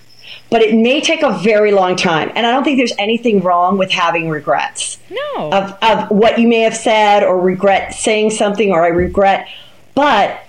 But 0.49 0.61
it 0.61 0.75
may 0.75 0.99
take 0.99 1.21
a 1.21 1.37
very 1.37 1.71
long 1.71 1.95
time. 1.95 2.31
And 2.35 2.45
I 2.45 2.51
don't 2.51 2.63
think 2.63 2.77
there's 2.77 2.93
anything 2.97 3.41
wrong 3.41 3.77
with 3.77 3.91
having 3.91 4.29
regrets. 4.29 4.97
No. 5.09 5.51
Of, 5.51 5.77
of 5.81 6.09
what 6.09 6.39
you 6.39 6.47
may 6.47 6.61
have 6.61 6.75
said 6.75 7.23
or 7.23 7.39
regret 7.39 7.93
saying 7.93 8.31
something 8.31 8.71
or 8.71 8.83
I 8.83 8.87
regret. 8.87 9.47
But 9.93 10.41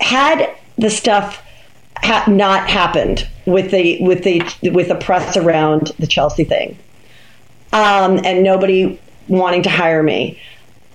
had 0.00 0.56
the 0.76 0.90
stuff 0.90 1.42
ha- 1.96 2.24
not 2.28 2.68
happened 2.68 3.28
with 3.46 3.70
the 3.70 3.98
with 4.02 4.24
the 4.24 4.42
with 4.70 4.88
the 4.88 4.94
press 4.94 5.36
around 5.36 5.92
the 5.98 6.06
Chelsea 6.06 6.44
thing, 6.44 6.78
um, 7.72 8.20
and 8.24 8.42
nobody 8.42 8.98
wanting 9.28 9.62
to 9.62 9.70
hire 9.70 10.02
me, 10.02 10.40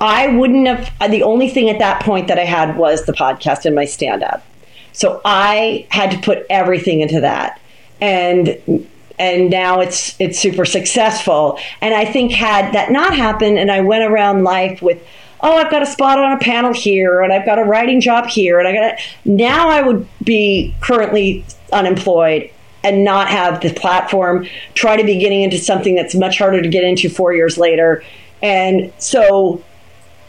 I 0.01 0.27
wouldn't 0.27 0.67
have. 0.67 1.11
The 1.11 1.23
only 1.23 1.49
thing 1.49 1.69
at 1.69 1.79
that 1.79 2.01
point 2.01 2.27
that 2.27 2.37
I 2.37 2.45
had 2.45 2.77
was 2.77 3.05
the 3.05 3.13
podcast 3.13 3.65
and 3.65 3.75
my 3.75 3.85
stand 3.85 4.23
up. 4.23 4.45
So 4.91 5.21
I 5.25 5.87
had 5.89 6.11
to 6.11 6.17
put 6.19 6.45
everything 6.49 7.01
into 7.01 7.21
that, 7.21 7.59
and 8.01 8.87
and 9.17 9.49
now 9.49 9.79
it's 9.79 10.19
it's 10.19 10.39
super 10.39 10.65
successful. 10.65 11.59
And 11.81 11.93
I 11.93 12.05
think 12.05 12.31
had 12.31 12.73
that 12.73 12.91
not 12.91 13.15
happened, 13.15 13.57
and 13.57 13.71
I 13.71 13.81
went 13.81 14.03
around 14.03 14.43
life 14.43 14.81
with 14.81 15.01
oh, 15.41 15.57
I've 15.57 15.69
got 15.69 15.83
a 15.83 15.85
spot 15.85 16.17
on 16.17 16.31
a 16.31 16.39
panel 16.39 16.73
here, 16.73 17.21
and 17.21 17.31
I've 17.31 17.45
got 17.45 17.59
a 17.59 17.63
writing 17.63 18.01
job 18.01 18.25
here, 18.25 18.59
and 18.59 18.67
I 18.67 18.73
got 18.73 18.99
now 19.23 19.69
I 19.69 19.81
would 19.81 20.07
be 20.23 20.75
currently 20.81 21.45
unemployed 21.71 22.49
and 22.83 23.03
not 23.03 23.27
have 23.29 23.61
the 23.61 23.73
platform. 23.73 24.47
Try 24.73 24.97
to 24.97 25.03
be 25.03 25.19
getting 25.19 25.41
into 25.41 25.57
something 25.57 25.95
that's 25.95 26.15
much 26.15 26.37
harder 26.37 26.61
to 26.61 26.69
get 26.69 26.83
into 26.83 27.09
four 27.09 27.33
years 27.33 27.57
later, 27.57 28.03
and 28.41 28.91
so 28.97 29.63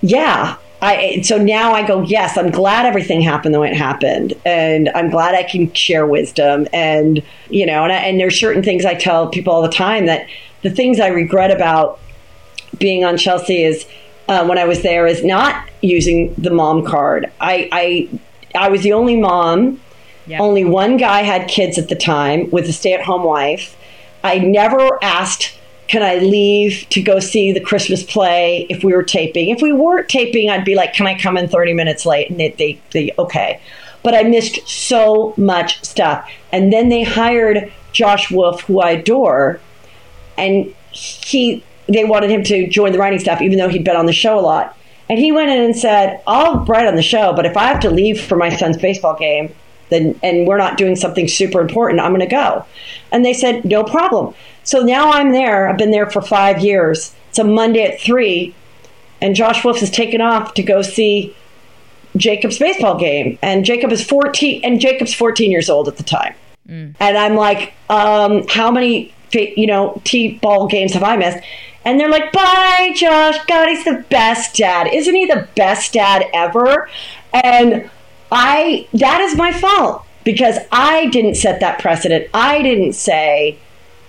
yeah. 0.07 0.57
I, 0.83 1.23
so 1.23 1.39
now 1.39 1.73
I 1.73 1.87
go, 1.87 2.03
yes, 2.03 2.37
I'm 2.37 2.51
glad 2.51 2.85
everything 2.85 3.23
happened 3.23 3.55
the 3.55 3.61
way 3.61 3.71
it 3.71 3.77
happened. 3.77 4.35
And 4.45 4.91
I'm 4.91 5.11
glad 5.11 5.35
I 5.35 5.43
can 5.43 5.73
share 5.73 6.07
wisdom. 6.07 6.69
And, 6.73 7.23
you 7.49 7.65
know, 7.65 7.85
and, 7.85 7.93
I, 7.93 7.97
and 7.97 8.21
there's 8.21 8.39
certain 8.39 8.63
things 8.63 8.85
I 8.85 8.95
tell 8.95 9.29
people 9.29 9.53
all 9.55 9.63
the 9.63 9.69
time 9.69 10.07
that 10.07 10.29
the 10.63 10.71
things 10.71 11.01
I 11.01 11.09
regret 11.09 11.51
about 11.51 11.99
being 12.79 13.05
on 13.05 13.17
Chelsea 13.17 13.63
is 13.63 13.87
uh, 14.29 14.45
when 14.47 14.59
I 14.59 14.67
was 14.67 14.83
there 14.83 15.07
is 15.07 15.25
not 15.25 15.67
using 15.81 16.35
the 16.35 16.51
mom 16.51 16.85
card. 16.85 17.33
I 17.41 17.69
I, 17.73 18.21
I 18.67 18.69
was 18.69 18.83
the 18.83 18.93
only 18.93 19.17
mom. 19.17 19.81
Yep. 20.27 20.41
Only 20.41 20.65
one 20.65 20.97
guy 20.97 21.23
had 21.23 21.49
kids 21.49 21.79
at 21.79 21.89
the 21.89 21.95
time 21.95 22.51
with 22.51 22.69
a 22.69 22.73
stay-at-home 22.73 23.23
wife. 23.23 23.77
I 24.25 24.39
never 24.39 24.99
asked, 25.01 25.56
"Can 25.89 26.03
I 26.03 26.17
leave 26.17 26.87
to 26.91 27.03
go 27.03 27.21
see 27.21 27.53
the 27.53 27.61
Christmas 27.61 28.03
play?" 28.03 28.67
If 28.69 28.85
we 28.85 28.93
were 28.93 29.03
taping, 29.03 29.51
if 29.51 29.63
we 29.63 29.73
weren't 29.73 30.09
taping, 30.09 30.51
I'd 30.51 30.65
be 30.65 30.75
like, 30.75 30.95
"Can 30.95 31.07
I 31.07 31.19
come 31.19 31.37
in 31.37 31.49
30 31.49 31.75
minutes 31.75 32.07
late?" 32.07 32.31
And 32.31 32.39
they, 32.39 32.51
they, 32.51 32.81
they 32.93 33.15
okay. 33.19 33.61
But 34.03 34.15
I 34.15 34.23
missed 34.23 34.67
so 34.69 35.35
much 35.37 35.83
stuff. 35.85 36.31
And 36.53 36.73
then 36.73 36.89
they 36.89 37.03
hired 37.03 37.73
Josh 37.93 38.31
Wolf, 38.31 38.61
who 38.63 38.81
I 38.81 38.91
adore, 38.91 39.61
and 40.37 40.73
he 40.91 41.63
they 41.89 42.05
wanted 42.05 42.31
him 42.31 42.43
to 42.45 42.67
join 42.69 42.93
the 42.93 42.99
writing 42.99 43.19
staff, 43.19 43.41
even 43.41 43.59
though 43.59 43.69
he'd 43.69 43.85
been 43.85 43.97
on 43.97 44.07
the 44.07 44.13
show 44.13 44.39
a 44.39 44.41
lot. 44.41 44.77
And 45.09 45.19
he 45.19 45.31
went 45.31 45.51
in 45.51 45.61
and 45.61 45.77
said, 45.77 46.21
I'll 46.27 46.65
write 46.65 46.87
on 46.87 46.97
the 46.97 47.03
show, 47.03 47.33
but 47.33 47.47
if 47.47 47.57
I 47.57 47.65
have 47.65 47.81
to 47.81 47.91
leave 47.91 48.21
for 48.21 48.37
my 48.37 48.55
son's 48.55 48.77
baseball 48.77 49.17
game, 49.17 49.55
then 49.89 50.19
and 50.23 50.47
we're 50.49 50.59
not 50.59 50.77
doing 50.77 50.97
something 50.97 51.29
super 51.29 51.61
important, 51.61 52.01
I'm 52.01 52.11
going 52.11 52.21
to 52.21 52.27
go. 52.27 52.65
And 53.13 53.25
they 53.25 53.33
said, 53.33 53.65
no 53.65 53.85
problem. 53.85 54.35
So 54.67 54.81
now 54.81 55.13
I'm 55.13 55.31
there. 55.31 55.69
I've 55.69 55.79
been 55.79 55.93
there 55.93 56.11
for 56.11 56.21
five 56.21 56.59
years. 56.59 57.15
It's 57.31 57.39
a 57.39 57.45
Monday 57.45 57.85
at 57.85 58.01
three, 58.01 58.53
and 59.23 59.35
Josh 59.35 59.65
Wolf 59.65 59.79
has 59.79 59.91
taken 59.91 60.21
off 60.21 60.55
to 60.55 60.63
go 60.63 60.83
see 60.83 61.35
Jacob's 62.17 62.59
baseball 62.59 62.99
game. 62.99 63.39
And 63.43 63.65
Jacob 63.65 63.93
is 63.93 64.05
14, 64.05 64.63
and 64.65 64.81
Jacob's 64.81 65.15
14 65.15 65.53
years 65.53 65.71
old 65.71 65.87
at 65.87 65.97
the 65.97 66.03
time. 66.03 66.35
Mm. 66.69 66.97
And 66.99 67.17
I'm 67.17 67.37
like, 67.37 67.75
um, 67.89 68.45
how 68.49 68.73
many, 68.73 69.15
you 69.33 69.69
know, 69.69 70.03
T 70.05 70.39
ball 70.39 70.67
games 70.67 70.93
have 70.95 71.05
I 71.05 71.17
missed? 71.17 71.39
And 71.85 72.01
they're 72.01 72.11
like, 72.11 72.33
bye, 72.33 72.93
Josh. 72.97 73.39
God, 73.47 73.69
he's 73.69 73.85
the 73.85 74.05
best 74.11 74.57
dad. 74.57 74.89
Isn't 74.93 75.15
he 75.15 75.27
the 75.27 75.47
best 75.55 75.93
dad 75.93 76.25
ever? 76.35 76.91
And 77.33 77.89
I, 78.33 78.89
that 78.95 79.21
is 79.21 79.37
my 79.37 79.53
fault 79.53 80.05
because 80.25 80.59
I 80.73 81.07
didn't 81.07 81.37
set 81.37 81.61
that 81.61 81.79
precedent. 81.79 82.29
I 82.35 82.63
didn't 82.63 82.95
say, 82.95 83.61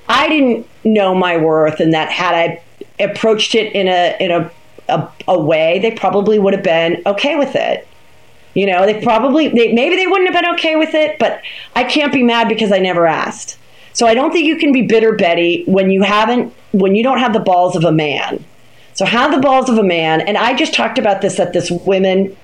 I 0.10 0.28
didn't 0.30 0.68
know 0.84 1.14
my 1.14 1.38
worth, 1.38 1.80
and 1.80 1.94
that 1.94 2.12
had 2.12 2.34
I 2.34 2.64
approached 3.00 3.56
it 3.56 3.74
in 3.74 3.88
a 3.88 4.16
in 4.20 4.32
a 4.32 4.52
a, 4.90 5.10
a 5.28 5.40
way, 5.40 5.80
they 5.80 5.92
probably 5.92 6.40
would 6.40 6.54
have 6.54 6.64
been 6.64 7.02
okay 7.06 7.36
with 7.36 7.56
it. 7.56 7.88
You 8.54 8.66
know, 8.66 8.86
they 8.86 9.02
probably 9.02 9.50
they, 9.50 9.74
maybe 9.74 9.96
they 9.96 10.08
wouldn't 10.08 10.32
have 10.32 10.42
been 10.42 10.54
okay 10.56 10.76
with 10.76 10.94
it, 10.94 11.20
but 11.20 11.42
I 11.76 11.84
can't 11.84 12.12
be 12.12 12.24
mad 12.24 12.48
because 12.48 12.72
I 12.72 12.80
never 12.80 13.06
asked. 13.06 13.58
So 13.94 14.08
I 14.08 14.14
don't 14.14 14.32
think 14.32 14.46
you 14.46 14.58
can 14.58 14.72
be 14.72 14.84
bitter 14.84 15.14
Betty 15.14 15.64
when 15.66 15.92
you 15.92 16.04
haven't 16.04 16.54
when 16.72 16.96
you 16.96 17.04
don't 17.04 17.20
have 17.20 17.34
the 17.34 17.40
balls 17.40 17.76
of 17.76 17.84
a 17.84 17.92
man. 17.92 18.44
So 18.94 19.06
have 19.06 19.32
the 19.32 19.40
balls 19.40 19.70
of 19.70 19.78
a 19.78 19.84
man, 19.84 20.22
and 20.22 20.38
I 20.38 20.56
just 20.56 20.74
talked 20.74 20.98
about 20.98 21.22
this 21.22 21.40
at 21.40 21.54
this 21.54 21.70
women 21.70 22.36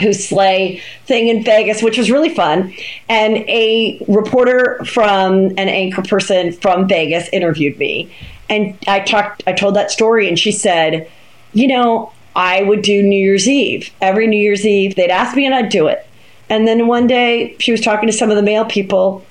who 0.00 0.12
slay 0.12 0.80
thing 1.06 1.28
in 1.28 1.42
Vegas, 1.42 1.82
which 1.82 1.98
was 1.98 2.10
really 2.10 2.28
fun. 2.28 2.72
And 3.08 3.38
a 3.48 4.02
reporter 4.08 4.84
from 4.84 5.46
an 5.50 5.68
anchor 5.68 6.02
person 6.02 6.52
from 6.52 6.88
Vegas 6.88 7.28
interviewed 7.32 7.78
me. 7.78 8.14
And 8.48 8.78
I 8.86 9.00
talked 9.00 9.42
I 9.46 9.52
told 9.52 9.76
that 9.76 9.90
story 9.90 10.28
and 10.28 10.38
she 10.38 10.52
said, 10.52 11.08
"You 11.52 11.68
know, 11.68 12.12
I 12.34 12.62
would 12.62 12.82
do 12.82 13.02
New 13.02 13.20
Year's 13.20 13.48
Eve. 13.48 13.90
Every 14.00 14.26
New 14.26 14.40
Year's 14.40 14.64
Eve, 14.64 14.94
they'd 14.94 15.10
ask 15.10 15.36
me 15.36 15.44
and 15.44 15.54
I'd 15.54 15.68
do 15.68 15.88
it." 15.88 16.06
And 16.48 16.66
then 16.66 16.86
one 16.86 17.06
day 17.06 17.56
she 17.58 17.72
was 17.72 17.80
talking 17.80 18.06
to 18.06 18.12
some 18.12 18.30
of 18.30 18.36
the 18.36 18.42
male 18.42 18.64
people, 18.64 19.24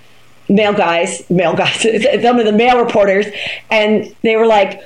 male 0.49 0.73
guys, 0.73 1.27
male 1.29 1.55
guys, 1.55 1.81
some 2.21 2.37
of 2.39 2.45
the 2.45 2.51
male 2.51 2.79
reporters, 2.79 3.25
and 3.71 4.13
they 4.21 4.35
were 4.35 4.45
like, 4.45 4.81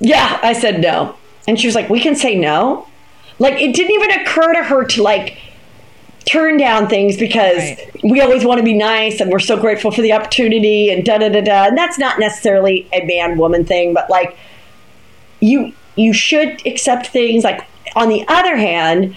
"Yeah." 0.00 0.40
I 0.42 0.52
said 0.54 0.80
no. 0.80 1.14
And 1.46 1.60
she 1.60 1.68
was 1.68 1.76
like, 1.76 1.88
"We 1.88 2.00
can 2.00 2.16
say 2.16 2.34
no?" 2.34 2.88
Like 3.38 3.54
it 3.60 3.74
didn't 3.74 3.92
even 3.92 4.10
occur 4.20 4.52
to 4.54 4.62
her 4.64 4.84
to 4.84 5.02
like 5.02 5.36
turn 6.24 6.56
down 6.58 6.88
things 6.88 7.16
because 7.16 7.56
Right. 7.58 7.90
we 8.04 8.20
always 8.20 8.44
want 8.44 8.58
to 8.58 8.64
be 8.64 8.74
nice 8.74 9.20
and 9.20 9.30
we're 9.30 9.38
so 9.38 9.56
grateful 9.56 9.90
for 9.90 10.02
the 10.02 10.12
opportunity 10.12 10.90
and 10.90 11.04
da 11.04 11.18
da 11.18 11.28
da 11.30 11.40
da. 11.40 11.64
And 11.66 11.78
that's 11.78 11.98
not 11.98 12.18
necessarily 12.18 12.86
a 12.92 13.04
man 13.04 13.38
woman 13.38 13.64
thing, 13.64 13.94
but 13.94 14.10
like 14.10 14.36
you 15.40 15.72
you 15.96 16.12
should 16.12 16.64
accept 16.66 17.06
things. 17.08 17.44
Like 17.44 17.64
on 17.96 18.08
the 18.08 18.24
other 18.28 18.56
hand, 18.56 19.16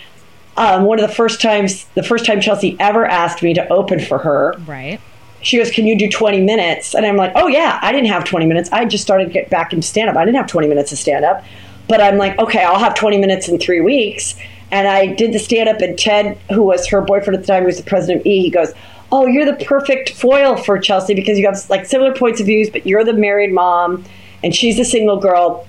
um, 0.57 0.84
one 0.84 0.99
of 0.99 1.07
the 1.07 1.13
first 1.13 1.41
times 1.41 1.86
the 1.95 2.03
first 2.03 2.26
time 2.26 2.39
Chelsea 2.41 2.76
ever 2.80 3.05
asked 3.05 3.41
me 3.43 3.53
to 3.55 3.67
open 3.69 3.99
for 3.99 4.17
her, 4.19 4.55
Right. 4.65 4.99
she 5.41 5.57
goes, 5.57 5.69
"Can 5.72 5.86
you 5.88 5.97
do 5.97 6.09
20 6.09 6.41
minutes?" 6.41 6.93
And 6.95 7.05
I'm 7.05 7.17
like, 7.17 7.32
"Oh 7.36 7.47
yeah, 7.47 7.80
I 7.82 7.91
didn't 7.91 8.07
have 8.07 8.24
20 8.24 8.45
minutes. 8.45 8.69
I 8.72 8.86
just 8.86 9.03
started 9.03 9.26
to 9.26 9.32
get 9.32 9.49
back 9.49 9.74
into 9.74 9.86
stand 9.88 10.09
up. 10.09 10.15
I 10.15 10.24
didn't 10.26 10.38
have 10.38 10.47
20 10.47 10.67
minutes 10.67 10.91
of 10.91 10.97
stand 10.97 11.26
up." 11.26 11.43
But 11.91 11.99
I'm 11.99 12.17
like, 12.17 12.39
"Okay, 12.39 12.63
I'll 12.63 12.79
have 12.79 12.95
20 12.95 13.17
minutes 13.17 13.49
in 13.49 13.59
3 13.59 13.81
weeks." 13.81 14.35
And 14.71 14.87
I 14.87 15.07
did 15.07 15.33
the 15.33 15.39
stand 15.39 15.67
up 15.67 15.81
and 15.81 15.99
Ted, 15.99 16.37
who 16.53 16.63
was 16.63 16.87
her 16.87 17.01
boyfriend 17.01 17.35
at 17.35 17.41
the 17.41 17.47
time, 17.47 17.63
who 17.63 17.65
was 17.65 17.75
the 17.75 17.83
president 17.83 18.21
of 18.21 18.25
E, 18.25 18.41
he 18.43 18.49
goes, 18.49 18.71
"Oh, 19.11 19.27
you're 19.27 19.45
the 19.45 19.65
perfect 19.65 20.11
foil 20.11 20.55
for 20.55 20.79
Chelsea 20.79 21.13
because 21.13 21.37
you 21.37 21.45
have 21.45 21.61
like 21.69 21.85
similar 21.85 22.13
points 22.13 22.39
of 22.39 22.45
views, 22.45 22.69
but 22.69 22.87
you're 22.87 23.03
the 23.03 23.11
married 23.11 23.51
mom 23.51 24.05
and 24.41 24.55
she's 24.55 24.77
the 24.77 24.85
single 24.85 25.17
girl." 25.17 25.67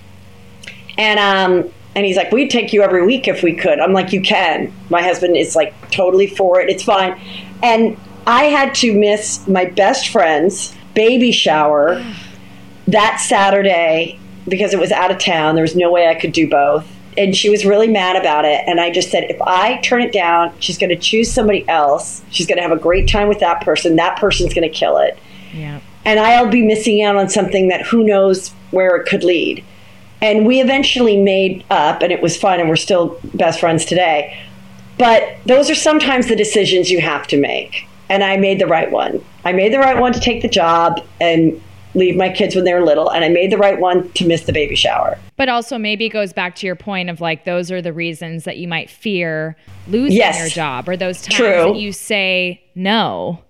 And 0.96 1.18
um 1.18 1.68
and 1.96 2.06
he's 2.06 2.16
like, 2.16 2.30
"We'd 2.30 2.50
take 2.50 2.72
you 2.72 2.82
every 2.84 3.04
week 3.04 3.26
if 3.26 3.42
we 3.42 3.54
could." 3.54 3.80
I'm 3.80 3.92
like, 3.92 4.12
"You 4.12 4.20
can." 4.20 4.72
My 4.90 5.02
husband 5.02 5.36
is 5.36 5.56
like 5.56 5.74
totally 5.90 6.28
for 6.28 6.60
it. 6.60 6.70
It's 6.70 6.84
fine. 6.84 7.20
And 7.64 7.96
I 8.28 8.44
had 8.44 8.76
to 8.76 8.94
miss 8.94 9.46
my 9.48 9.64
best 9.64 10.08
friend's 10.10 10.72
baby 10.94 11.32
shower 11.32 12.00
that 12.86 13.18
Saturday 13.18 14.20
because 14.48 14.72
it 14.74 14.80
was 14.80 14.90
out 14.92 15.10
of 15.10 15.18
town. 15.18 15.54
There 15.54 15.62
was 15.62 15.76
no 15.76 15.90
way 15.90 16.08
I 16.08 16.14
could 16.14 16.32
do 16.32 16.48
both. 16.48 16.86
And 17.16 17.36
she 17.36 17.50
was 17.50 17.66
really 17.66 17.88
mad 17.88 18.16
about 18.16 18.44
it. 18.46 18.62
And 18.66 18.80
I 18.80 18.90
just 18.90 19.10
said, 19.10 19.24
if 19.24 19.40
I 19.42 19.76
turn 19.82 20.00
it 20.00 20.12
down, 20.12 20.52
she's 20.60 20.78
going 20.78 20.90
to 20.90 20.96
choose 20.96 21.30
somebody 21.30 21.68
else. 21.68 22.22
She's 22.30 22.46
going 22.46 22.56
to 22.56 22.62
have 22.62 22.72
a 22.72 22.78
great 22.80 23.08
time 23.08 23.28
with 23.28 23.40
that 23.40 23.62
person. 23.62 23.96
That 23.96 24.18
person's 24.18 24.54
going 24.54 24.68
to 24.68 24.74
kill 24.74 24.96
it 24.98 25.18
Yeah. 25.52 25.80
and 26.06 26.18
I'll 26.18 26.48
be 26.48 26.62
missing 26.64 27.02
out 27.02 27.16
on 27.16 27.28
something 27.28 27.68
that 27.68 27.82
who 27.82 28.02
knows 28.02 28.48
where 28.70 28.96
it 28.96 29.06
could 29.06 29.24
lead. 29.24 29.62
And 30.22 30.46
we 30.46 30.60
eventually 30.60 31.20
made 31.20 31.64
up, 31.68 32.00
and 32.00 32.12
it 32.12 32.22
was 32.22 32.36
fun, 32.36 32.60
and 32.60 32.68
we're 32.68 32.76
still 32.76 33.18
best 33.34 33.60
friends 33.60 33.84
today. 33.84 34.40
But 34.96 35.36
those 35.46 35.68
are 35.68 35.74
sometimes 35.74 36.28
the 36.28 36.36
decisions 36.36 36.90
you 36.90 37.00
have 37.00 37.26
to 37.26 37.36
make. 37.36 37.86
And 38.08 38.22
I 38.22 38.36
made 38.36 38.58
the 38.60 38.66
right 38.66 38.90
one. 38.90 39.22
I 39.44 39.52
made 39.52 39.72
the 39.72 39.80
right 39.80 39.98
one 39.98 40.12
to 40.12 40.20
take 40.20 40.40
the 40.42 40.48
job 40.48 41.00
and 41.20 41.60
leave 41.94 42.16
my 42.16 42.30
kids 42.30 42.54
when 42.54 42.64
they 42.64 42.72
were 42.74 42.82
little, 42.84 43.10
and 43.10 43.24
I 43.24 43.28
made 43.28 43.52
the 43.52 43.58
right 43.58 43.78
one 43.78 44.10
to 44.12 44.26
miss 44.26 44.42
the 44.42 44.52
baby 44.52 44.74
shower. 44.74 45.18
But 45.36 45.48
also 45.48 45.76
maybe 45.78 46.06
it 46.06 46.10
goes 46.10 46.32
back 46.32 46.54
to 46.56 46.66
your 46.66 46.76
point 46.76 47.10
of 47.10 47.20
like 47.20 47.44
those 47.44 47.70
are 47.70 47.82
the 47.82 47.92
reasons 47.92 48.44
that 48.44 48.56
you 48.58 48.66
might 48.68 48.88
fear 48.90 49.56
losing 49.88 50.16
Yes. 50.16 50.38
your 50.38 50.48
job 50.48 50.88
or 50.88 50.96
those 50.96 51.22
times 51.22 51.36
True. 51.36 51.72
that 51.72 51.76
you 51.76 51.92
say 51.92 52.62
no. 52.74 53.40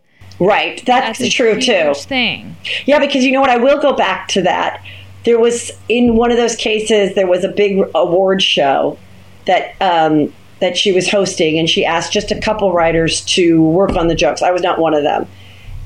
Right. 0.40 0.82
That's, 0.86 1.18
That's 1.20 1.32
true 1.32 1.60
too. 1.60 1.92
thing. 1.94 2.56
Yeah, 2.86 2.98
because 2.98 3.22
you 3.24 3.30
know 3.32 3.40
what? 3.40 3.50
I 3.50 3.58
will 3.58 3.80
go 3.80 3.92
back 3.92 4.26
to 4.28 4.42
that. 4.42 4.84
There 5.24 5.38
was 5.38 5.70
in 5.88 6.16
one 6.16 6.32
of 6.32 6.36
those 6.36 6.56
cases, 6.56 7.14
there 7.14 7.28
was 7.28 7.44
a 7.44 7.48
big 7.48 7.78
award 7.94 8.42
show 8.42 8.98
that 9.46 9.74
um, 9.80 10.32
that 10.58 10.76
she 10.76 10.90
was 10.90 11.08
hosting, 11.08 11.58
and 11.58 11.68
she 11.70 11.84
asked 11.84 12.12
just 12.12 12.32
a 12.32 12.40
couple 12.40 12.72
writers 12.72 13.20
to 13.26 13.62
work 13.62 13.94
on 13.94 14.08
the 14.08 14.14
jokes. 14.16 14.42
I 14.42 14.50
was 14.50 14.62
not 14.62 14.80
one 14.80 14.94
of 14.94 15.04
them, 15.04 15.28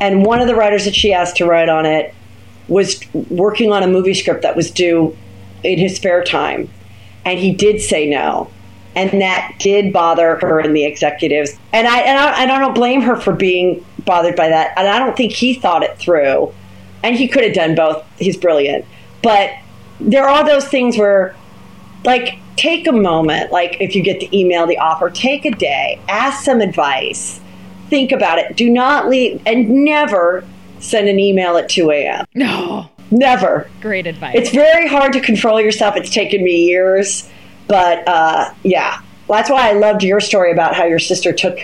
and 0.01 0.25
one 0.25 0.41
of 0.41 0.47
the 0.47 0.55
writers 0.55 0.85
that 0.87 0.95
she 0.95 1.13
asked 1.13 1.37
to 1.39 1.45
write 1.47 1.69
on 1.69 1.85
it 1.85 2.15
was 2.69 3.01
working 3.15 3.73
on 3.73 3.83
a 3.83 3.87
movie 3.87 4.15
script 4.15 4.43
that 4.43 4.57
was 4.57 4.71
due 4.71 5.17
in 5.63 5.79
his 5.79 5.97
spare 5.97 6.25
time, 6.25 6.69
and 7.25 7.39
he 7.39 7.53
did 7.53 7.81
say 7.81 8.09
no. 8.09 8.51
And 8.95 9.21
that 9.21 9.57
did 9.59 9.93
bother 9.93 10.37
her 10.37 10.59
and 10.59 10.75
the 10.75 10.85
executives, 10.85 11.53
and 11.73 11.87
I 11.87 12.01
and 12.01 12.19
I, 12.19 12.43
and 12.43 12.51
I 12.51 12.59
don't 12.59 12.75
blame 12.75 13.03
her 13.03 13.17
for 13.17 13.33
being 13.33 13.85
bothered 14.07 14.37
by 14.37 14.49
that. 14.49 14.73
And 14.77 14.89
I 14.89 14.99
don't 14.99 15.17
think 15.17 15.33
he 15.33 15.55
thought 15.55 15.83
it 15.83 15.99
through 15.99 16.55
and 17.07 17.15
he 17.17 17.29
could 17.29 17.45
have 17.45 17.55
done 17.55 17.75
both. 17.77 18.05
He's 18.19 18.37
brilliant. 18.37 18.85
But 19.23 19.53
there 20.01 20.29
are 20.29 20.45
those 20.45 20.67
things 20.67 20.97
where, 20.97 21.37
like, 22.05 22.39
take 22.57 22.89
a 22.89 22.93
moment. 22.93 23.53
Like, 23.53 23.81
if 23.81 23.95
you 23.95 24.03
get 24.03 24.19
the 24.19 24.37
email, 24.37 24.67
the 24.67 24.79
offer, 24.79 25.09
take 25.11 25.45
a 25.45 25.53
day, 25.53 26.01
ask 26.09 26.45
some 26.45 26.61
advice, 26.61 27.41
think 27.89 28.11
about 28.11 28.39
it. 28.39 28.57
Do 28.57 28.69
not 28.69 29.09
leave, 29.09 29.41
and 29.47 29.85
never 29.85 30.45
send 30.81 31.09
an 31.09 31.19
email 31.19 31.57
at 31.57 31.69
2 31.69 31.91
a.m. 31.91 32.25
No. 32.35 32.91
Never. 33.11 33.71
Great 33.81 34.07
advice. 34.07 34.35
It's 34.37 34.51
very 34.51 34.89
hard 34.89 35.13
to 35.13 35.21
control 35.21 35.61
yourself. 35.61 35.97
It's 35.97 36.11
taken 36.11 36.43
me 36.43 36.65
years. 36.67 37.31
But 37.69 38.07
uh, 38.09 38.53
yeah, 38.65 39.01
well, 39.29 39.39
that's 39.39 39.51
why 39.51 39.69
I 39.71 39.73
loved 39.75 40.03
your 40.03 40.21
story 40.21 40.53
about 40.53 40.75
how 40.75 40.85
your 40.85 40.99
sister 40.99 41.33
took 41.33 41.59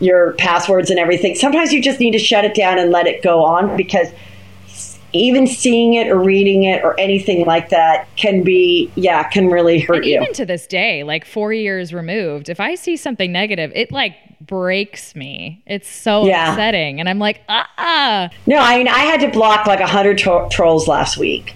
your 0.00 0.32
passwords 0.32 0.90
and 0.90 0.98
everything. 0.98 1.34
Sometimes 1.34 1.72
you 1.72 1.80
just 1.80 2.00
need 2.00 2.12
to 2.12 2.18
shut 2.18 2.44
it 2.44 2.54
down 2.54 2.78
and 2.78 2.90
let 2.90 3.06
it 3.06 3.22
go 3.22 3.44
on 3.44 3.76
because 3.76 4.08
even 5.14 5.46
seeing 5.46 5.94
it 5.94 6.08
or 6.08 6.18
reading 6.18 6.64
it 6.64 6.82
or 6.84 6.98
anything 6.98 7.46
like 7.46 7.68
that 7.70 8.06
can 8.16 8.42
be, 8.42 8.90
yeah, 8.96 9.22
can 9.22 9.48
really 9.48 9.78
hurt 9.80 9.98
and 9.98 10.04
you. 10.06 10.20
even 10.20 10.32
to 10.34 10.44
this 10.44 10.66
day, 10.66 11.04
like 11.04 11.24
four 11.24 11.52
years 11.52 11.94
removed, 11.94 12.48
if 12.48 12.58
I 12.60 12.74
see 12.74 12.96
something 12.96 13.30
negative, 13.32 13.70
it 13.74 13.92
like 13.92 14.14
breaks 14.40 15.14
me. 15.14 15.62
It's 15.66 15.88
so 15.88 16.26
Yeah. 16.26 16.50
upsetting. 16.52 16.98
And 17.00 17.08
I'm 17.08 17.18
like, 17.20 17.42
ah. 17.48 18.28
No, 18.46 18.58
I 18.58 18.76
mean, 18.78 18.88
I 18.88 18.98
had 18.98 19.20
to 19.20 19.28
block 19.28 19.66
like 19.66 19.80
100 19.80 20.18
tro- 20.18 20.48
trolls 20.50 20.88
last 20.88 21.16
week. 21.16 21.54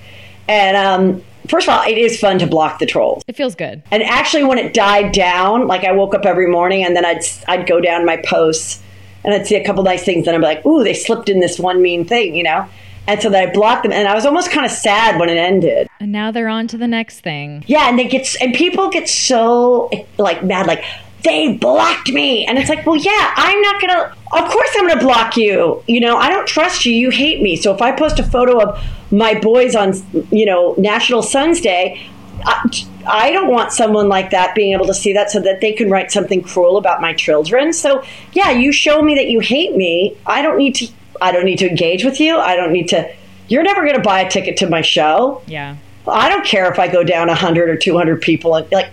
And 0.48 0.76
um, 0.76 1.22
first 1.48 1.68
of 1.68 1.74
all, 1.74 1.86
it 1.86 1.98
is 1.98 2.18
fun 2.18 2.38
to 2.38 2.46
block 2.46 2.78
the 2.78 2.86
trolls. 2.86 3.22
It 3.26 3.36
feels 3.36 3.54
good. 3.56 3.82
And 3.90 4.02
actually, 4.04 4.44
when 4.44 4.58
it 4.58 4.72
died 4.72 5.12
down, 5.12 5.66
like 5.66 5.84
I 5.84 5.92
woke 5.92 6.14
up 6.14 6.24
every 6.24 6.46
morning 6.48 6.84
and 6.84 6.94
then 6.96 7.04
I'd 7.04 7.20
I'd 7.48 7.66
go 7.66 7.80
down 7.80 8.06
my 8.06 8.16
posts 8.24 8.80
and 9.24 9.34
I'd 9.34 9.46
see 9.46 9.56
a 9.56 9.64
couple 9.66 9.82
nice 9.82 10.04
things, 10.04 10.26
and 10.28 10.34
I'm 10.36 10.40
like, 10.42 10.64
ooh, 10.64 10.84
they 10.84 10.94
slipped 10.94 11.28
in 11.28 11.40
this 11.40 11.58
one 11.58 11.82
mean 11.82 12.06
thing, 12.06 12.34
you 12.36 12.44
know. 12.44 12.66
And 13.08 13.22
so 13.22 13.30
then 13.30 13.48
I 13.48 13.50
blocked 13.50 13.84
them, 13.84 13.92
and 13.92 14.06
I 14.06 14.14
was 14.14 14.26
almost 14.26 14.50
kind 14.50 14.66
of 14.66 14.70
sad 14.70 15.18
when 15.18 15.30
it 15.30 15.38
ended. 15.38 15.88
And 15.98 16.12
now 16.12 16.30
they're 16.30 16.48
on 16.48 16.68
to 16.68 16.76
the 16.76 16.86
next 16.86 17.20
thing. 17.20 17.64
Yeah, 17.66 17.88
and 17.88 17.98
they 17.98 18.06
get 18.06 18.36
and 18.42 18.54
people 18.54 18.90
get 18.90 19.08
so 19.08 19.90
like 20.18 20.44
mad, 20.44 20.66
like 20.66 20.84
they 21.24 21.54
blocked 21.56 22.12
me, 22.12 22.44
and 22.44 22.58
it's 22.58 22.68
like, 22.68 22.84
well, 22.84 22.96
yeah, 22.96 23.32
I'm 23.34 23.60
not 23.62 23.80
gonna. 23.80 24.14
Of 24.30 24.50
course, 24.50 24.68
I'm 24.76 24.86
gonna 24.86 25.00
block 25.00 25.38
you. 25.38 25.82
You 25.86 26.00
know, 26.00 26.18
I 26.18 26.28
don't 26.28 26.46
trust 26.46 26.84
you. 26.84 26.92
You 26.92 27.08
hate 27.08 27.40
me. 27.40 27.56
So 27.56 27.74
if 27.74 27.80
I 27.80 27.92
post 27.92 28.18
a 28.18 28.24
photo 28.24 28.60
of 28.60 28.84
my 29.10 29.40
boys 29.40 29.74
on, 29.74 29.94
you 30.30 30.44
know, 30.44 30.74
National 30.76 31.22
Sons 31.22 31.60
Day. 31.60 32.06
I, 32.44 32.86
I 33.04 33.32
don't 33.32 33.50
want 33.50 33.72
someone 33.72 34.08
like 34.08 34.30
that 34.30 34.54
being 34.54 34.72
able 34.72 34.86
to 34.86 34.94
see 34.94 35.12
that 35.14 35.28
so 35.28 35.40
that 35.40 35.60
they 35.60 35.72
can 35.72 35.90
write 35.90 36.12
something 36.12 36.40
cruel 36.40 36.76
about 36.76 37.00
my 37.00 37.12
children. 37.12 37.72
So 37.72 38.04
yeah, 38.32 38.50
you 38.50 38.70
show 38.70 39.02
me 39.02 39.16
that 39.16 39.28
you 39.28 39.40
hate 39.40 39.74
me. 39.74 40.16
I 40.24 40.40
don't 40.40 40.56
need 40.56 40.76
to. 40.76 40.88
I 41.20 41.32
don't 41.32 41.44
need 41.44 41.58
to 41.58 41.68
engage 41.68 42.04
with 42.04 42.20
you. 42.20 42.36
I 42.38 42.56
don't 42.56 42.72
need 42.72 42.88
to. 42.88 43.10
You're 43.48 43.62
never 43.62 43.82
going 43.82 43.96
to 43.96 44.02
buy 44.02 44.20
a 44.20 44.30
ticket 44.30 44.56
to 44.58 44.68
my 44.68 44.82
show. 44.82 45.42
Yeah. 45.46 45.76
I 46.06 46.28
don't 46.28 46.44
care 46.44 46.70
if 46.70 46.78
I 46.78 46.88
go 46.88 47.02
down 47.04 47.28
100 47.28 47.68
or 47.70 47.76
200 47.76 48.20
people. 48.22 48.50
Like, 48.70 48.90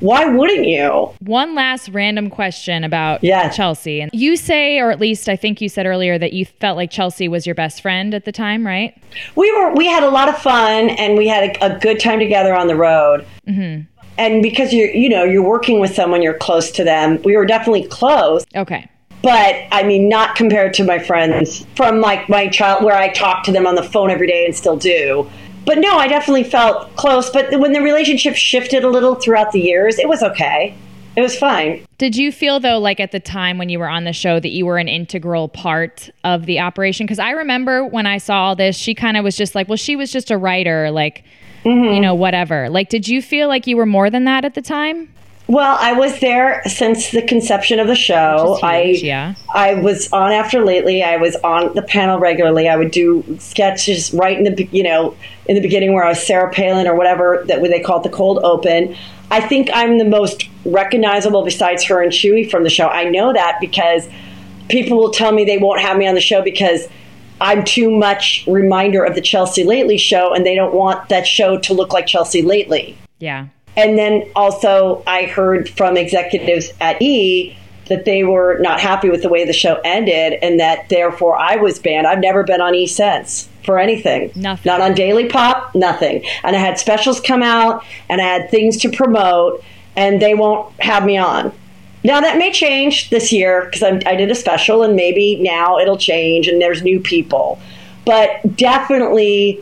why 0.00 0.24
wouldn't 0.24 0.66
you? 0.66 1.12
One 1.20 1.54
last 1.54 1.90
random 1.90 2.30
question 2.30 2.84
about 2.84 3.22
Yes. 3.22 3.54
Chelsea. 3.56 4.00
And 4.00 4.10
you 4.14 4.36
say, 4.36 4.78
or 4.78 4.90
at 4.90 4.98
least 5.00 5.28
I 5.28 5.36
think 5.36 5.60
you 5.60 5.68
said 5.68 5.84
earlier, 5.84 6.18
that 6.18 6.32
you 6.32 6.46
felt 6.46 6.76
like 6.76 6.90
Chelsea 6.90 7.28
was 7.28 7.44
your 7.46 7.54
best 7.54 7.82
friend 7.82 8.14
at 8.14 8.24
the 8.24 8.32
time, 8.32 8.66
right? 8.66 8.94
we 9.36 9.50
were 9.52 9.74
we 9.74 9.86
had 9.86 10.02
a 10.02 10.08
lot 10.08 10.28
of 10.28 10.38
fun 10.38 10.88
and 10.90 11.18
we 11.18 11.26
had 11.28 11.56
a, 11.56 11.74
a 11.74 11.78
good 11.80 11.98
time 12.00 12.18
together 12.20 12.54
on 12.54 12.68
the 12.68 12.76
road 12.76 13.26
Mm-hmm. 13.48 13.82
and 14.18 14.42
because 14.42 14.72
you're 14.72 14.88
you 14.94 15.08
know 15.08 15.24
you're 15.24 15.42
working 15.42 15.80
with 15.80 15.92
someone 15.94 16.22
you're 16.22 16.38
close 16.38 16.70
to 16.72 16.84
them 16.84 17.20
we 17.24 17.36
were 17.36 17.44
definitely 17.44 17.88
close 17.88 18.44
Okay. 18.54 18.88
But 19.22 19.56
i 19.72 19.82
mean 19.82 20.08
not 20.08 20.34
compared 20.36 20.72
to 20.74 20.84
my 20.84 20.98
friends 20.98 21.66
from 21.76 22.00
like 22.00 22.28
my 22.28 22.48
child 22.48 22.84
where 22.84 22.96
i 22.96 23.08
talk 23.12 23.44
to 23.44 23.52
them 23.52 23.66
on 23.66 23.74
the 23.74 23.82
phone 23.82 24.10
every 24.10 24.26
day 24.26 24.44
and 24.44 24.54
still 24.54 24.76
do 24.76 25.28
but 25.66 25.78
no 25.78 25.96
i 25.96 26.08
definitely 26.08 26.44
felt 26.44 26.94
close 26.96 27.30
but 27.30 27.50
when 27.60 27.72
the 27.72 27.80
relationship 27.80 28.34
shifted 28.34 28.82
a 28.84 28.88
little 28.88 29.14
throughout 29.14 29.52
the 29.52 29.60
years 29.60 29.98
it 29.98 30.08
was 30.08 30.22
okay 30.22 30.74
it 31.16 31.22
was 31.22 31.36
fine 31.36 31.84
Did 31.98 32.16
you 32.16 32.30
feel 32.30 32.60
though, 32.60 32.78
like 32.78 33.00
at 33.00 33.10
the 33.10 33.18
time 33.18 33.58
when 33.58 33.68
you 33.68 33.80
were 33.80 33.88
on 33.88 34.04
the 34.04 34.12
show, 34.12 34.38
that 34.38 34.50
you 34.50 34.64
were 34.64 34.78
an 34.78 34.86
integral 34.86 35.48
part 35.48 36.08
of 36.22 36.46
the 36.46 36.60
operation? 36.60 37.04
Because 37.04 37.18
I 37.18 37.32
remember 37.32 37.84
when 37.84 38.06
I 38.06 38.18
saw 38.18 38.44
all 38.44 38.56
this, 38.56 38.76
she 38.76 38.94
kind 38.94 39.16
of 39.16 39.24
was 39.24 39.36
just 39.36 39.56
like, 39.56 39.68
well, 39.68 39.76
she 39.76 39.96
was 39.96 40.12
just 40.12 40.30
a 40.30 40.38
writer, 40.38 40.92
like, 40.92 41.24
Mm-hmm. 41.64 41.94
you 41.94 42.00
know, 42.00 42.14
whatever. 42.14 42.70
Like, 42.70 42.88
did 42.90 43.08
you 43.08 43.20
feel 43.20 43.48
like 43.48 43.66
you 43.66 43.76
were 43.76 43.84
more 43.86 44.08
than 44.08 44.24
that 44.24 44.44
at 44.44 44.54
the 44.54 44.62
time? 44.62 45.12
Well, 45.50 45.76
I 45.80 45.94
was 45.94 46.20
there 46.20 46.62
since 46.68 47.10
the 47.10 47.22
conception 47.22 47.80
of 47.80 47.88
the 47.88 47.96
show. 47.96 48.54
Huge, 48.54 48.62
I 48.62 48.82
yeah. 48.82 49.34
I 49.52 49.74
was 49.74 50.08
on 50.12 50.30
after 50.30 50.64
lately. 50.64 51.02
I 51.02 51.16
was 51.16 51.34
on 51.42 51.74
the 51.74 51.82
panel 51.82 52.20
regularly. 52.20 52.68
I 52.68 52.76
would 52.76 52.92
do 52.92 53.36
sketches 53.40 54.14
right 54.14 54.38
in 54.38 54.44
the 54.44 54.68
you 54.70 54.84
know 54.84 55.16
in 55.46 55.56
the 55.56 55.60
beginning 55.60 55.92
where 55.92 56.04
I 56.04 56.10
was 56.10 56.24
Sarah 56.24 56.52
Palin 56.52 56.86
or 56.86 56.94
whatever 56.94 57.42
that 57.48 57.60
they 57.62 57.80
call 57.80 57.98
it 57.98 58.04
the 58.04 58.16
cold 58.16 58.38
open. 58.44 58.94
I 59.32 59.40
think 59.40 59.70
I'm 59.74 59.98
the 59.98 60.04
most 60.04 60.48
recognizable 60.64 61.44
besides 61.44 61.82
her 61.86 62.00
and 62.00 62.12
Chuy 62.12 62.48
from 62.48 62.62
the 62.62 62.70
show. 62.70 62.86
I 62.86 63.10
know 63.10 63.32
that 63.32 63.58
because 63.60 64.08
people 64.68 64.98
will 64.98 65.10
tell 65.10 65.32
me 65.32 65.44
they 65.44 65.58
won't 65.58 65.80
have 65.80 65.96
me 65.96 66.06
on 66.06 66.14
the 66.14 66.20
show 66.20 66.42
because 66.42 66.86
I'm 67.40 67.64
too 67.64 67.90
much 67.90 68.44
reminder 68.46 69.02
of 69.02 69.16
the 69.16 69.20
Chelsea 69.20 69.64
Lately 69.64 69.98
show, 69.98 70.32
and 70.32 70.46
they 70.46 70.54
don't 70.54 70.74
want 70.74 71.08
that 71.08 71.26
show 71.26 71.58
to 71.58 71.74
look 71.74 71.92
like 71.92 72.06
Chelsea 72.06 72.40
Lately. 72.40 72.96
Yeah. 73.18 73.48
And 73.76 73.96
then 73.96 74.24
also, 74.34 75.02
I 75.06 75.24
heard 75.24 75.68
from 75.70 75.96
executives 75.96 76.72
at 76.80 77.00
E 77.00 77.56
that 77.88 78.04
they 78.04 78.22
were 78.22 78.58
not 78.60 78.80
happy 78.80 79.10
with 79.10 79.22
the 79.22 79.28
way 79.28 79.44
the 79.44 79.52
show 79.52 79.80
ended, 79.84 80.38
and 80.42 80.60
that 80.60 80.88
therefore 80.88 81.36
I 81.36 81.56
was 81.56 81.78
banned. 81.78 82.06
I've 82.06 82.20
never 82.20 82.44
been 82.44 82.60
on 82.60 82.74
E 82.74 82.86
since 82.86 83.48
for 83.64 83.78
anything. 83.78 84.30
Nothing. 84.36 84.70
Not 84.70 84.80
on 84.80 84.94
Daily 84.94 85.28
Pop, 85.28 85.74
nothing. 85.74 86.24
And 86.44 86.54
I 86.54 86.58
had 86.58 86.78
specials 86.78 87.20
come 87.20 87.42
out, 87.42 87.84
and 88.08 88.20
I 88.20 88.24
had 88.24 88.50
things 88.50 88.76
to 88.78 88.90
promote, 88.90 89.64
and 89.96 90.22
they 90.22 90.34
won't 90.34 90.72
have 90.80 91.04
me 91.04 91.16
on. 91.16 91.52
Now 92.04 92.20
that 92.20 92.38
may 92.38 92.52
change 92.52 93.10
this 93.10 93.32
year 93.32 93.64
because 93.64 93.82
I 93.82 94.14
did 94.14 94.30
a 94.30 94.34
special, 94.34 94.82
and 94.82 94.94
maybe 94.96 95.36
now 95.36 95.78
it'll 95.78 95.98
change, 95.98 96.48
and 96.48 96.60
there's 96.60 96.82
new 96.82 97.00
people. 97.00 97.60
But 98.06 98.56
definitely, 98.56 99.60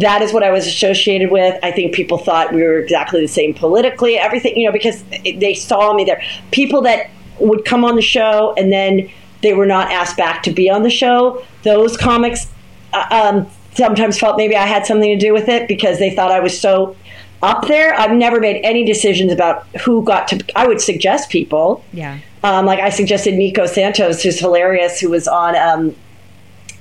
that 0.00 0.22
is 0.22 0.32
what 0.32 0.42
I 0.42 0.50
was 0.50 0.66
associated 0.66 1.30
with. 1.30 1.58
I 1.62 1.72
think 1.72 1.94
people 1.94 2.18
thought 2.18 2.52
we 2.52 2.62
were 2.62 2.78
exactly 2.78 3.20
the 3.20 3.28
same 3.28 3.54
politically, 3.54 4.18
everything, 4.18 4.56
you 4.56 4.66
know, 4.66 4.72
because 4.72 5.02
they 5.22 5.54
saw 5.54 5.94
me 5.94 6.04
there. 6.04 6.22
People 6.50 6.82
that 6.82 7.10
would 7.38 7.64
come 7.64 7.84
on 7.84 7.96
the 7.96 8.02
show 8.02 8.54
and 8.56 8.72
then 8.72 9.10
they 9.42 9.54
were 9.54 9.66
not 9.66 9.90
asked 9.90 10.16
back 10.16 10.42
to 10.44 10.50
be 10.50 10.68
on 10.70 10.82
the 10.82 10.90
show, 10.90 11.42
those 11.62 11.96
comics 11.96 12.46
uh, 12.92 13.06
um, 13.10 13.46
sometimes 13.74 14.18
felt 14.18 14.36
maybe 14.36 14.56
I 14.56 14.66
had 14.66 14.86
something 14.86 15.18
to 15.18 15.24
do 15.24 15.32
with 15.32 15.48
it 15.48 15.68
because 15.68 15.98
they 15.98 16.14
thought 16.14 16.30
I 16.30 16.40
was 16.40 16.58
so 16.58 16.96
up 17.42 17.66
there. 17.66 17.94
I've 17.94 18.12
never 18.12 18.40
made 18.40 18.60
any 18.64 18.84
decisions 18.84 19.32
about 19.32 19.66
who 19.84 20.02
got 20.02 20.28
to, 20.28 20.44
I 20.56 20.66
would 20.66 20.80
suggest 20.80 21.30
people. 21.30 21.84
Yeah. 21.92 22.18
Um, 22.42 22.66
like 22.66 22.80
I 22.80 22.90
suggested 22.90 23.34
Nico 23.34 23.66
Santos, 23.66 24.22
who's 24.22 24.38
hilarious, 24.38 25.00
who 25.00 25.10
was 25.10 25.28
on 25.28 25.56
um, 25.56 25.94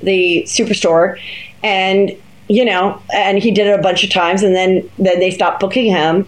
the 0.01 0.43
Superstore, 0.47 1.19
and 1.63 2.15
you 2.47 2.65
know, 2.65 3.01
and 3.13 3.39
he 3.39 3.51
did 3.51 3.67
it 3.67 3.79
a 3.79 3.81
bunch 3.81 4.03
of 4.03 4.11
times, 4.11 4.43
and 4.43 4.55
then 4.55 4.89
then 4.97 5.19
they 5.19 5.31
stopped 5.31 5.59
booking 5.59 5.91
him, 5.91 6.27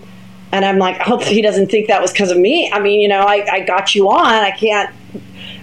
and 0.52 0.66
I'm 0.66 0.78
like, 0.78 1.00
I 1.02 1.04
hope 1.04 1.24
he 1.24 1.42
doesn't 1.42 1.70
think 1.70 1.88
that 1.88 2.02
was 2.02 2.12
because 2.12 2.32
of 2.32 2.38
me. 2.38 2.72
I 2.72 2.80
mean, 2.80 3.00
you 3.00 3.08
know, 3.08 3.22
I, 3.22 3.46
I 3.52 3.60
got 3.62 3.96
you 3.96 4.10
on, 4.10 4.26
I 4.26 4.52
can't. 4.52 4.94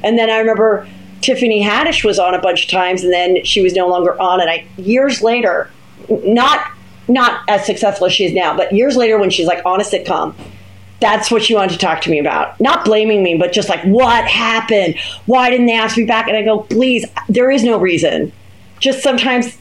And 0.02 0.18
then 0.18 0.28
I 0.28 0.38
remember 0.38 0.86
Tiffany 1.22 1.64
Haddish 1.64 2.05
was 2.05 2.18
on 2.18 2.34
a 2.34 2.40
bunch 2.40 2.64
of 2.64 2.70
times, 2.70 3.02
and 3.02 3.12
then 3.12 3.44
she 3.44 3.62
was 3.62 3.74
no 3.74 3.88
longer 3.88 4.20
on, 4.20 4.40
and 4.40 4.50
I 4.50 4.66
years 4.76 5.22
later, 5.22 5.70
not 6.09 6.70
not 7.09 7.42
as 7.48 7.66
successful 7.66 8.07
as 8.07 8.12
she 8.12 8.24
is 8.24 8.32
now, 8.32 8.57
but 8.57 8.72
years 8.72 8.96
later 8.96 9.18
when 9.18 9.30
she's 9.30 9.46
like 9.46 9.64
on 9.66 9.80
a 9.80 9.84
sitcom, 9.84 10.34
that's 11.00 11.30
what 11.30 11.42
she 11.42 11.55
wanted 11.55 11.72
to 11.72 11.78
talk 11.78 12.00
to 12.02 12.11
me 12.11 12.18
about. 12.18 12.59
Not 12.61 12.84
blaming 12.84 13.22
me, 13.22 13.36
but 13.36 13.52
just 13.52 13.68
like, 13.68 13.82
what 13.84 14.24
happened? 14.26 14.98
Why 15.26 15.50
didn't 15.50 15.66
they 15.66 15.76
ask 15.76 15.96
me 15.98 16.05
back? 16.05 16.28
And 16.28 16.36
I 16.36 16.42
go, 16.42 16.61
please, 16.61 17.05
there 17.28 17.50
is 17.50 17.62
no 17.62 17.78
reason. 17.78 18.32
Just 18.80 19.02
sometimes, 19.02 19.59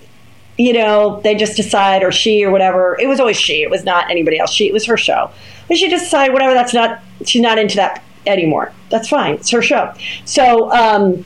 you 0.58 0.74
know, 0.74 1.20
they 1.22 1.36
just 1.36 1.56
decide, 1.56 2.04
or 2.04 2.12
she, 2.12 2.44
or 2.44 2.52
whatever. 2.52 2.98
It 3.00 3.08
was 3.08 3.20
always 3.20 3.38
she. 3.38 3.64
It 3.64 3.70
was 3.70 3.84
not 3.84 4.10
anybody 4.10 4.40
else. 4.40 4.52
She, 4.52 4.68
it 4.68 4.74
was 4.74 4.86
her 4.86 4.98
show. 4.98 5.32
But 5.68 5.78
she 5.78 5.90
just 5.90 6.06
decided, 6.06 6.34
whatever, 6.34 6.54
that's 6.54 6.74
not, 6.74 7.02
she's 7.26 7.42
not 7.42 7.58
into 7.58 7.78
that 7.78 8.04
anymore. 8.26 8.72
That's 8.90 9.10
fine. 9.10 9.36
It's 9.36 9.50
her 9.50 9.62
show. 9.62 9.94
So, 10.26 10.72
um, 10.72 11.26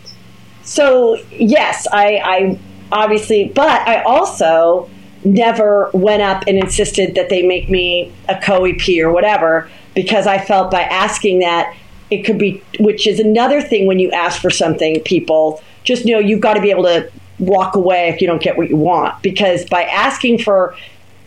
so 0.63 1.15
yes, 1.31 1.87
I, 1.91 2.21
I 2.23 2.59
obviously, 2.91 3.51
but 3.53 3.87
I 3.87 4.03
also 4.03 4.89
never 5.23 5.89
went 5.93 6.21
up 6.21 6.43
and 6.47 6.57
insisted 6.57 7.15
that 7.15 7.29
they 7.29 7.41
make 7.41 7.69
me 7.69 8.13
a 8.29 8.39
co-EP 8.39 8.87
or 8.99 9.11
whatever 9.11 9.69
because 9.93 10.27
I 10.27 10.37
felt 10.37 10.71
by 10.71 10.81
asking 10.83 11.39
that 11.39 11.75
it 12.09 12.23
could 12.23 12.37
be, 12.37 12.63
which 12.79 13.07
is 13.07 13.19
another 13.19 13.61
thing 13.61 13.87
when 13.87 13.99
you 13.99 14.11
ask 14.11 14.41
for 14.41 14.49
something, 14.49 15.01
people 15.01 15.61
just 15.83 16.05
know 16.05 16.19
you've 16.19 16.41
got 16.41 16.53
to 16.53 16.61
be 16.61 16.71
able 16.71 16.83
to 16.83 17.11
walk 17.39 17.75
away 17.75 18.09
if 18.09 18.21
you 18.21 18.27
don't 18.27 18.41
get 18.41 18.57
what 18.57 18.69
you 18.69 18.77
want. 18.77 19.21
Because 19.21 19.65
by 19.65 19.83
asking 19.83 20.39
for 20.39 20.75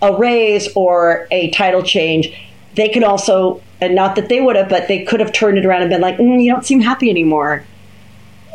a 0.03 0.17
raise 0.17 0.69
or 0.75 1.27
a 1.31 1.51
title 1.51 1.83
change, 1.83 2.35
they 2.75 2.89
can 2.89 3.05
also, 3.05 3.63
and 3.81 3.95
not 3.95 4.17
that 4.17 4.29
they 4.29 4.41
would 4.41 4.57
have, 4.57 4.69
but 4.69 4.89
they 4.89 5.05
could 5.05 5.21
have 5.21 5.33
turned 5.33 5.59
it 5.59 5.67
around 5.67 5.83
and 5.83 5.91
been 5.91 6.01
like, 6.01 6.17
mm, 6.17 6.43
you 6.43 6.51
don't 6.51 6.65
seem 6.65 6.81
happy 6.81 7.11
anymore. 7.11 7.65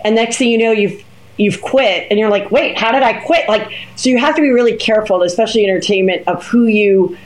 And 0.03 0.15
next 0.15 0.37
thing 0.37 0.49
you 0.49 0.57
know 0.57 0.71
you've 0.71 1.03
you've 1.37 1.61
quit 1.61 2.07
and 2.09 2.17
you're 2.17 2.29
like 2.29 2.49
wait 2.49 2.77
how 2.77 2.93
did 2.93 3.03
i 3.03 3.11
quit? 3.11 3.49
Like 3.49 3.73
so 3.97 4.09
you 4.09 4.17
have 4.19 4.35
to 4.35 4.41
be 4.41 4.51
really 4.51 4.77
careful 4.77 5.21
especially 5.21 5.65
in 5.65 5.69
entertainment 5.69 6.25
of 6.27 6.45
who 6.45 6.65
you 6.65 7.17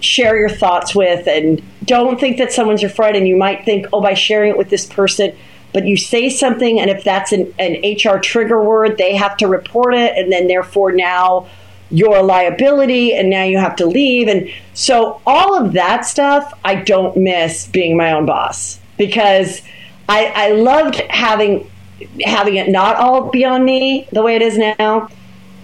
share 0.00 0.38
your 0.38 0.48
thoughts 0.48 0.94
with. 0.94 1.26
And 1.26 1.62
don't 1.84 2.18
think 2.20 2.38
that 2.38 2.52
someone's 2.52 2.80
your 2.80 2.90
friend 2.90 3.16
and 3.16 3.26
you 3.26 3.36
might 3.36 3.64
think 3.64 3.86
oh 3.92 4.00
by 4.00 4.14
sharing 4.14 4.50
it 4.50 4.56
with 4.56 4.70
this 4.70 4.86
person 4.86 5.36
but 5.72 5.86
you 5.86 5.96
say 5.96 6.28
something 6.30 6.80
and 6.80 6.90
if 6.90 7.04
that's 7.04 7.32
an, 7.32 7.52
an 7.58 7.76
hr 8.04 8.18
trigger 8.18 8.62
word 8.62 8.98
they 8.98 9.14
have 9.14 9.36
to 9.36 9.46
report 9.46 9.94
it 9.94 10.16
and 10.16 10.32
then 10.32 10.46
therefore 10.48 10.92
now 10.92 11.46
you're 11.90 12.16
a 12.16 12.22
liability 12.22 13.14
and 13.14 13.30
now 13.30 13.44
you 13.44 13.58
have 13.58 13.76
to 13.76 13.86
leave 13.86 14.28
and 14.28 14.50
so 14.74 15.20
all 15.26 15.56
of 15.56 15.72
that 15.72 16.04
stuff 16.04 16.52
i 16.64 16.74
don't 16.74 17.16
miss 17.16 17.66
being 17.68 17.96
my 17.96 18.12
own 18.12 18.26
boss 18.26 18.80
because 18.96 19.62
i, 20.08 20.26
I 20.26 20.52
loved 20.52 20.96
having 21.10 21.70
having 22.24 22.56
it 22.56 22.68
not 22.68 22.96
all 22.96 23.30
be 23.30 23.44
on 23.44 23.64
me 23.64 24.06
the 24.12 24.22
way 24.22 24.36
it 24.36 24.42
is 24.42 24.58
now. 24.58 25.08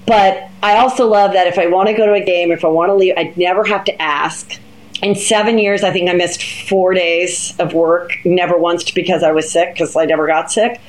But 0.06 0.50
I 0.62 0.76
also 0.76 1.06
love 1.06 1.32
that 1.32 1.46
if 1.46 1.58
I 1.58 1.66
want 1.66 1.88
to 1.88 1.94
go 1.94 2.04
to 2.06 2.12
a 2.12 2.24
game, 2.24 2.52
if 2.52 2.64
I 2.64 2.68
want 2.68 2.90
to 2.90 2.94
leave, 2.94 3.14
I'd 3.16 3.36
never 3.36 3.64
have 3.64 3.84
to 3.84 4.02
ask. 4.02 4.60
In 5.04 5.14
seven 5.14 5.58
years, 5.58 5.84
I 5.84 5.90
think 5.90 6.08
I 6.08 6.14
missed 6.14 6.42
four 6.66 6.94
days 6.94 7.54
of 7.58 7.74
work, 7.74 8.12
never 8.24 8.56
once 8.56 8.90
because 8.90 9.22
I 9.22 9.32
was 9.32 9.52
sick, 9.52 9.74
because 9.74 9.94
I 9.94 10.06
never 10.06 10.26
got 10.26 10.50
sick. 10.50 10.80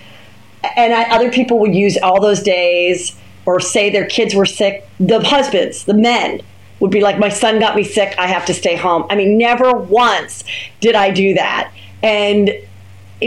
And 0.78 0.93
I, 0.93 1.03
other 1.13 1.30
people 1.30 1.59
would 1.59 1.76
use 1.76 1.97
all 2.01 2.22
those 2.22 2.41
days 2.41 3.13
or 3.45 3.59
say 3.59 3.89
their 3.89 4.05
kids 4.05 4.34
were 4.34 4.45
sick. 4.45 4.88
The 5.01 5.20
husbands, 5.20 5.84
the 5.84 5.93
men, 5.93 6.39
would 6.80 6.91
be 6.91 7.01
like, 7.01 7.20
My 7.20 7.28
son 7.28 7.59
got 7.59 7.76
me 7.76 7.84
sick, 7.84 8.16
I 8.18 8.28
have 8.28 8.45
to 8.45 8.53
stay 8.53 8.78
home. 8.78 9.05
I 9.09 9.18
mean, 9.18 9.38
never 9.38 9.74
once 9.74 10.45
did 10.80 10.95
I 10.95 11.11
do 11.11 11.34
that. 11.34 11.74
And 12.01 12.51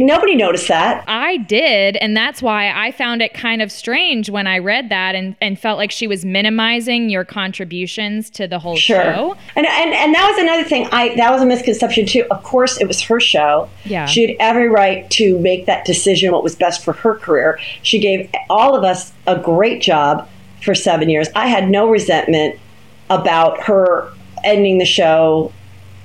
nobody 0.01 0.35
noticed 0.35 0.69
that. 0.69 1.05
I 1.07 1.37
did, 1.39 1.97
and 1.97 2.17
that's 2.17 2.41
why 2.43 2.71
I 2.71 2.93
found 2.93 3.23
it 3.23 3.35
kind 3.35 3.63
of 3.63 3.71
strange 3.73 4.29
when 4.31 4.47
I 4.47 4.59
read 4.59 4.89
that 4.89 5.15
and, 5.15 5.37
and 5.41 5.59
felt 5.59 5.79
like 5.79 5.91
she 5.91 6.07
was 6.07 6.25
minimizing 6.25 7.09
your 7.11 7.25
contributions 7.25 8.31
to 8.31 8.47
the 8.47 8.59
whole 8.59 8.77
Sure. 8.77 9.03
show. 9.03 9.37
And, 9.57 9.67
and 9.67 9.95
and 9.95 10.15
that 10.15 10.29
was 10.31 10.39
another 10.39 10.65
thing. 10.65 10.89
I 10.93 11.15
that 11.17 11.31
was 11.33 11.43
a 11.43 11.47
misconception 11.47 12.07
too. 12.07 12.25
Of 12.31 12.43
course, 12.43 12.81
it 12.81 12.87
was 12.87 13.01
her 13.03 13.21
show. 13.21 13.69
Yeah. 13.85 14.07
She 14.07 14.27
had 14.27 14.37
every 14.41 14.69
right 14.69 15.09
to 15.13 15.39
make 15.41 15.67
that 15.67 15.85
decision 15.85 16.33
what 16.33 16.43
was 16.43 16.55
best 16.57 16.85
for 16.85 16.93
her 16.93 17.15
career. 17.17 17.59
She 17.83 17.99
gave 17.99 18.31
all 18.51 18.75
of 18.77 18.85
us 18.85 19.13
a 19.27 19.39
great 19.39 19.83
job 19.83 20.29
for 20.63 20.75
seven 20.75 21.09
years. 21.09 21.29
I 21.35 21.47
had 21.47 21.69
no 21.69 21.89
resentment 21.89 22.59
about 23.11 23.63
her 23.63 24.13
ending 24.45 24.79
the 24.79 24.85
show 24.85 25.53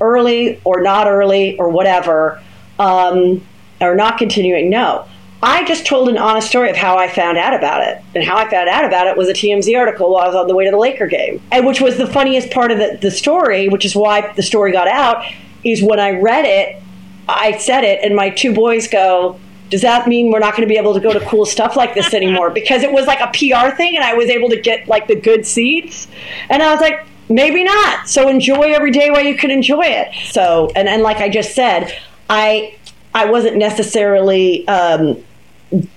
early 0.02 0.60
or 0.64 0.82
not 0.82 1.08
early 1.08 1.58
or 1.58 1.70
whatever, 1.70 2.41
um, 2.80 3.46
or 3.84 3.95
not 3.95 4.17
continuing. 4.17 4.69
No. 4.69 5.05
I 5.41 5.65
just 5.65 5.86
told 5.86 6.07
an 6.07 6.17
honest 6.17 6.47
story 6.47 6.69
of 6.69 6.77
how 6.77 6.97
I 6.97 7.09
found 7.09 7.38
out 7.38 7.53
about 7.53 7.86
it. 7.86 8.01
And 8.15 8.23
how 8.23 8.38
I 8.38 8.49
found 8.49 8.69
out 8.69 8.86
about 8.86 9.07
it 9.07 9.17
was 9.17 9.27
a 9.27 9.34
TMZ 9.34 9.77
article 9.77 10.09
while 10.09 10.23
I 10.23 10.27
was 10.27 10.36
on 10.36 10.47
the 10.47 10.55
way 10.55 10.63
to 10.63 10.71
the 10.71 10.77
Laker 10.77 11.05
game. 11.05 11.41
And 11.51 11.67
which 11.67 11.81
was 11.81 11.97
the 11.97 12.07
funniest 12.07 12.49
part 12.49 12.71
of 12.71 12.77
the, 12.77 12.97
the 13.01 13.11
story, 13.11 13.67
which 13.67 13.84
is 13.84 13.93
why 13.93 14.31
the 14.34 14.41
story 14.41 14.71
got 14.71 14.88
out, 14.88 15.25
is 15.65 15.84
when 15.84 15.99
I 15.99 16.11
read 16.11 16.45
it, 16.45 16.81
I 17.27 17.57
said 17.57 17.84
it, 17.84 17.99
and 18.03 18.15
my 18.15 18.29
two 18.29 18.53
boys 18.53 18.88
go, 18.88 19.38
does 19.69 19.81
that 19.81 20.07
mean 20.07 20.31
we're 20.31 20.39
not 20.39 20.55
going 20.55 20.67
to 20.67 20.71
be 20.71 20.77
able 20.77 20.93
to 20.93 20.99
go 20.99 21.11
to 21.11 21.19
cool 21.25 21.45
stuff 21.45 21.75
like 21.75 21.93
this 21.93 22.13
anymore? 22.13 22.49
Because 22.53 22.84
it 22.84 22.91
was 22.91 23.07
like 23.07 23.19
a 23.19 23.27
PR 23.27 23.75
thing 23.75 23.95
and 23.95 24.03
I 24.05 24.13
was 24.13 24.29
able 24.29 24.49
to 24.49 24.61
get 24.61 24.88
like 24.88 25.07
the 25.07 25.15
good 25.15 25.45
seats. 25.45 26.07
And 26.49 26.61
I 26.61 26.71
was 26.71 26.79
like, 26.79 27.05
maybe 27.27 27.63
not. 27.63 28.07
So 28.07 28.29
enjoy 28.29 28.71
every 28.73 28.91
day 28.91 29.09
while 29.09 29.23
you 29.23 29.36
can 29.36 29.51
enjoy 29.51 29.86
it. 29.86 30.13
So, 30.31 30.71
and, 30.75 30.88
and 30.88 31.01
like 31.01 31.17
I 31.17 31.27
just 31.27 31.55
said, 31.55 31.91
I, 32.29 32.75
I 33.14 33.26
wasn't 33.26 33.57
necessarily, 33.57 34.68
um, 34.68 35.24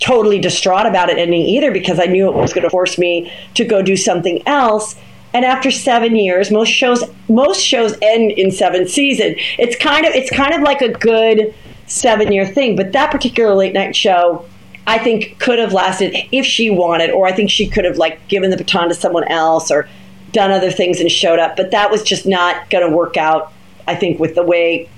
totally 0.01 0.39
distraught 0.39 0.87
about 0.87 1.11
it 1.11 1.19
ending 1.19 1.43
either 1.43 1.71
because 1.71 2.01
I 2.01 2.07
knew 2.07 2.29
it 2.29 2.35
was 2.35 2.53
going 2.53 2.65
to 2.65 2.71
force 2.71 2.99
me 2.99 3.33
to 3.55 3.65
go 3.65 3.83
do 3.83 3.97
something 3.97 4.43
else. 4.47 4.97
And 5.35 5.45
after 5.45 5.71
seven 5.71 6.17
years, 6.17 6.51
most 6.51 6.71
shows 6.71 7.05
most 7.29 7.61
shows 7.61 7.95
end 8.01 8.33
in 8.33 8.51
seven 8.51 8.89
season. 8.89 9.35
It's 9.59 9.77
kind 9.77 10.07
of 10.07 10.15
it's 10.15 10.31
kind 10.31 10.55
of 10.55 10.63
like 10.63 10.81
a 10.81 10.89
good 10.89 11.55
seven 11.87 12.33
year 12.33 12.47
thing. 12.47 12.75
But 12.75 12.93
that 12.93 13.11
particular 13.11 13.55
late 13.55 13.75
night 13.75 13.95
show, 13.95 14.47
I 14.87 14.99
think 14.99 15.39
could 15.39 15.59
have 15.59 15.75
lasted 15.75 16.17
if 16.33 16.47
she 16.47 16.71
wanted, 16.71 17.11
or 17.11 17.27
I 17.27 17.33
think 17.33 17.51
she 17.51 17.69
could 17.69 17.85
have 17.85 17.99
like 17.99 18.27
given 18.29 18.51
the 18.51 18.57
baton 18.57 18.89
to 18.89 18.95
someone 18.95 19.25
else 19.25 19.71
or 19.71 19.89
done 20.33 20.51
other 20.51 20.71
things 20.71 21.01
and 21.01 21.11
showed 21.11 21.39
up. 21.39 21.57
But 21.57 21.71
that 21.73 21.91
was 21.91 22.03
just 22.03 22.27
not 22.27 22.71
going 22.71 22.89
to 22.89 22.97
work 22.97 23.17
out. 23.17 23.53
I 23.87 23.95
think 23.95 24.19
with 24.19 24.35
the 24.35 24.43
way 24.43 24.89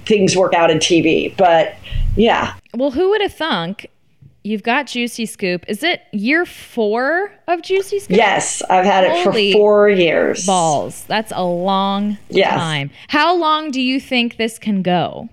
things 0.00 0.36
work 0.36 0.54
out 0.54 0.70
in 0.70 0.78
TV. 0.78 1.36
But 1.36 1.74
yeah. 2.16 2.54
Well, 2.74 2.90
who 2.90 3.10
would 3.10 3.20
have 3.20 3.34
thunk? 3.34 3.88
You've 4.44 4.64
got 4.64 4.88
Juicy 4.88 5.26
Scoop. 5.26 5.64
Is 5.68 5.84
it 5.84 6.02
year 6.12 6.44
four 6.44 7.32
of 7.46 7.62
Juicy 7.62 8.00
Scoop? 8.00 8.16
Yes, 8.16 8.60
I've 8.68 8.84
had 8.84 9.08
Holy 9.08 9.50
it 9.50 9.52
for 9.52 9.58
four 9.58 9.88
years. 9.88 10.44
Balls. 10.44 11.04
That's 11.06 11.32
a 11.34 11.44
long 11.44 12.18
Yes. 12.28 12.52
time. 12.54 12.90
How 13.08 13.36
long 13.36 13.70
do 13.70 13.80
you 13.80 14.00
think 14.00 14.38
this 14.38 14.58
can 14.58 14.82
go? 14.82 15.28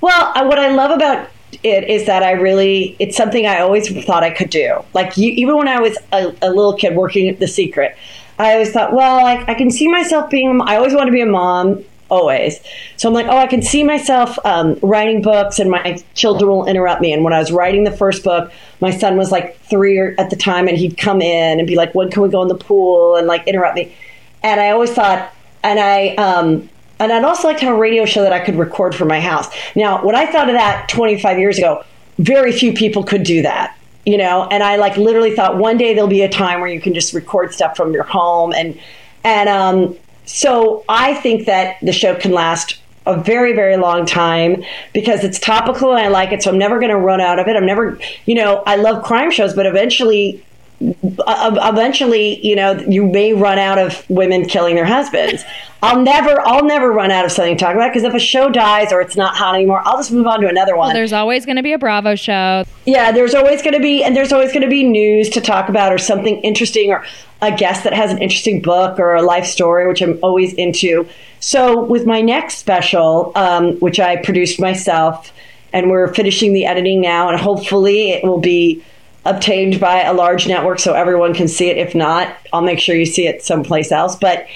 Well, 0.00 0.32
what 0.48 0.58
I 0.58 0.70
love 0.70 0.90
about 0.92 1.28
it 1.62 1.84
is 1.84 2.06
that 2.06 2.22
I 2.22 2.32
really, 2.32 2.96
it's 2.98 3.16
something 3.18 3.46
I 3.46 3.60
always 3.60 3.88
thought 4.06 4.22
I 4.22 4.30
could 4.30 4.48
do. 4.48 4.82
Like, 4.94 5.18
you, 5.18 5.30
even 5.32 5.56
when 5.58 5.68
I 5.68 5.80
was 5.80 5.98
a, 6.12 6.34
a 6.40 6.48
little 6.48 6.72
kid 6.74 6.96
working 6.96 7.28
at 7.28 7.40
The 7.40 7.48
Secret, 7.48 7.96
I 8.38 8.52
always 8.54 8.72
thought, 8.72 8.94
well, 8.94 9.26
I, 9.26 9.44
I 9.46 9.54
can 9.54 9.70
see 9.70 9.88
myself 9.88 10.30
being, 10.30 10.60
I 10.64 10.76
always 10.76 10.94
wanted 10.94 11.06
to 11.06 11.12
be 11.12 11.20
a 11.20 11.26
mom, 11.26 11.84
always. 12.10 12.60
So 12.96 13.08
I'm 13.08 13.14
like, 13.14 13.26
oh, 13.26 13.36
I 13.36 13.46
can 13.46 13.62
see 13.62 13.84
myself 13.84 14.38
um, 14.44 14.78
writing 14.82 15.22
books 15.22 15.58
and 15.58 15.70
my 15.70 16.02
children 16.14 16.50
will 16.50 16.66
interrupt 16.66 17.00
me. 17.00 17.12
And 17.12 17.24
when 17.24 17.32
I 17.32 17.38
was 17.38 17.52
writing 17.52 17.84
the 17.84 17.92
first 17.92 18.24
book, 18.24 18.50
my 18.80 18.90
son 18.90 19.16
was 19.16 19.30
like 19.30 19.58
three 19.60 19.98
at 19.98 20.30
the 20.30 20.36
time 20.36 20.68
and 20.68 20.76
he'd 20.76 20.96
come 20.96 21.20
in 21.20 21.58
and 21.58 21.66
be 21.66 21.76
like, 21.76 21.94
when 21.94 22.10
can 22.10 22.22
we 22.22 22.28
go 22.28 22.42
in 22.42 22.48
the 22.48 22.54
pool 22.54 23.16
and 23.16 23.26
like 23.26 23.46
interrupt 23.46 23.76
me. 23.76 23.94
And 24.42 24.60
I 24.60 24.70
always 24.70 24.92
thought, 24.92 25.32
and 25.62 25.78
I, 25.78 26.14
um, 26.14 26.68
and 27.00 27.12
I'd 27.12 27.24
also 27.24 27.48
like 27.48 27.58
to 27.58 27.66
have 27.66 27.74
a 27.74 27.78
radio 27.78 28.04
show 28.04 28.22
that 28.22 28.32
I 28.32 28.40
could 28.40 28.56
record 28.56 28.94
from 28.94 29.08
my 29.08 29.20
house. 29.20 29.48
Now, 29.76 30.04
when 30.04 30.14
I 30.14 30.26
thought 30.26 30.48
of 30.48 30.54
that 30.54 30.88
25 30.88 31.38
years 31.38 31.58
ago, 31.58 31.84
very 32.18 32.52
few 32.52 32.72
people 32.72 33.04
could 33.04 33.22
do 33.22 33.42
that, 33.42 33.76
you 34.04 34.16
know. 34.16 34.48
And 34.50 34.62
I 34.62 34.76
like 34.76 34.96
literally 34.96 35.34
thought 35.34 35.56
one 35.56 35.78
day 35.78 35.94
there'll 35.94 36.08
be 36.08 36.22
a 36.22 36.28
time 36.28 36.60
where 36.60 36.68
you 36.68 36.80
can 36.80 36.94
just 36.94 37.12
record 37.12 37.54
stuff 37.54 37.76
from 37.76 37.92
your 37.92 38.02
home, 38.02 38.52
and 38.52 38.78
and 39.22 39.48
um, 39.48 39.96
so 40.28 40.84
I 40.88 41.14
think 41.14 41.46
that 41.46 41.78
the 41.80 41.92
show 41.92 42.14
can 42.14 42.32
last 42.32 42.78
a 43.06 43.16
very 43.16 43.54
very 43.54 43.78
long 43.78 44.04
time 44.04 44.62
because 44.92 45.24
it's 45.24 45.38
topical 45.38 45.96
and 45.96 46.06
I 46.06 46.08
like 46.08 46.30
it. 46.30 46.42
So 46.42 46.50
I'm 46.50 46.58
never 46.58 46.78
going 46.78 46.90
to 46.90 46.98
run 46.98 47.22
out 47.22 47.38
of 47.38 47.48
it. 47.48 47.56
I'm 47.56 47.64
never, 47.64 47.98
you 48.26 48.34
know, 48.34 48.62
I 48.66 48.76
love 48.76 49.02
crime 49.02 49.30
shows, 49.30 49.54
but 49.54 49.64
eventually 49.64 50.44
eventually, 50.80 52.44
you 52.46 52.54
know, 52.54 52.72
you 52.88 53.06
may 53.06 53.32
run 53.32 53.58
out 53.58 53.78
of 53.78 54.08
women 54.08 54.46
killing 54.46 54.74
their 54.74 54.86
husbands. 54.86 55.44
I'll 55.82 56.02
never, 56.02 56.40
I'll 56.40 56.64
never 56.64 56.90
run 56.90 57.12
out 57.12 57.24
of 57.24 57.30
something 57.30 57.56
to 57.56 57.64
talk 57.64 57.74
about 57.76 57.90
because 57.90 58.02
if 58.02 58.12
a 58.12 58.18
show 58.18 58.50
dies 58.50 58.92
or 58.92 59.00
it's 59.00 59.16
not 59.16 59.36
hot 59.36 59.54
anymore, 59.54 59.80
I'll 59.84 59.96
just 59.96 60.10
move 60.10 60.26
on 60.26 60.40
to 60.40 60.48
another 60.48 60.76
one. 60.76 60.92
There's 60.92 61.12
always 61.12 61.46
going 61.46 61.56
to 61.56 61.62
be 61.62 61.72
a 61.72 61.78
Bravo 61.78 62.16
show. 62.16 62.64
yeah, 62.84 63.12
there's 63.12 63.34
always 63.34 63.62
going 63.62 63.74
to 63.74 63.80
be, 63.80 64.02
and 64.02 64.16
there's 64.16 64.32
always 64.32 64.52
going 64.52 64.62
to 64.62 64.68
be 64.68 64.82
news 64.82 65.30
to 65.30 65.40
talk 65.40 65.68
about 65.68 65.92
or 65.92 65.98
something 65.98 66.40
interesting 66.40 66.90
or 66.90 67.04
a 67.40 67.54
guest 67.56 67.84
that 67.84 67.92
has 67.92 68.10
an 68.10 68.18
interesting 68.18 68.60
book 68.60 68.98
or 68.98 69.14
a 69.14 69.22
life 69.22 69.46
story, 69.46 69.86
which 69.86 70.02
I'm 70.02 70.18
always 70.22 70.52
into. 70.54 71.08
So 71.38 71.84
with 71.84 72.06
my 72.06 72.22
next 72.22 72.58
special, 72.58 73.30
um, 73.36 73.76
which 73.76 74.00
I 74.00 74.16
produced 74.16 74.60
myself, 74.60 75.32
and 75.72 75.90
we're 75.90 76.12
finishing 76.12 76.52
the 76.52 76.66
editing 76.66 77.00
now, 77.00 77.28
and 77.28 77.38
hopefully 77.38 78.10
it 78.10 78.24
will 78.24 78.40
be 78.40 78.82
obtained 79.28 79.78
by 79.80 80.02
a 80.02 80.12
large 80.12 80.48
network 80.48 80.78
so 80.78 80.94
everyone 80.94 81.34
can 81.34 81.48
see 81.48 81.68
it. 81.68 81.76
If 81.76 81.94
not, 81.94 82.34
I'll 82.52 82.62
make 82.62 82.80
sure 82.80 82.96
you 82.96 83.06
see 83.06 83.26
it 83.26 83.42
someplace 83.42 83.92
else. 83.92 84.16
But 84.16 84.46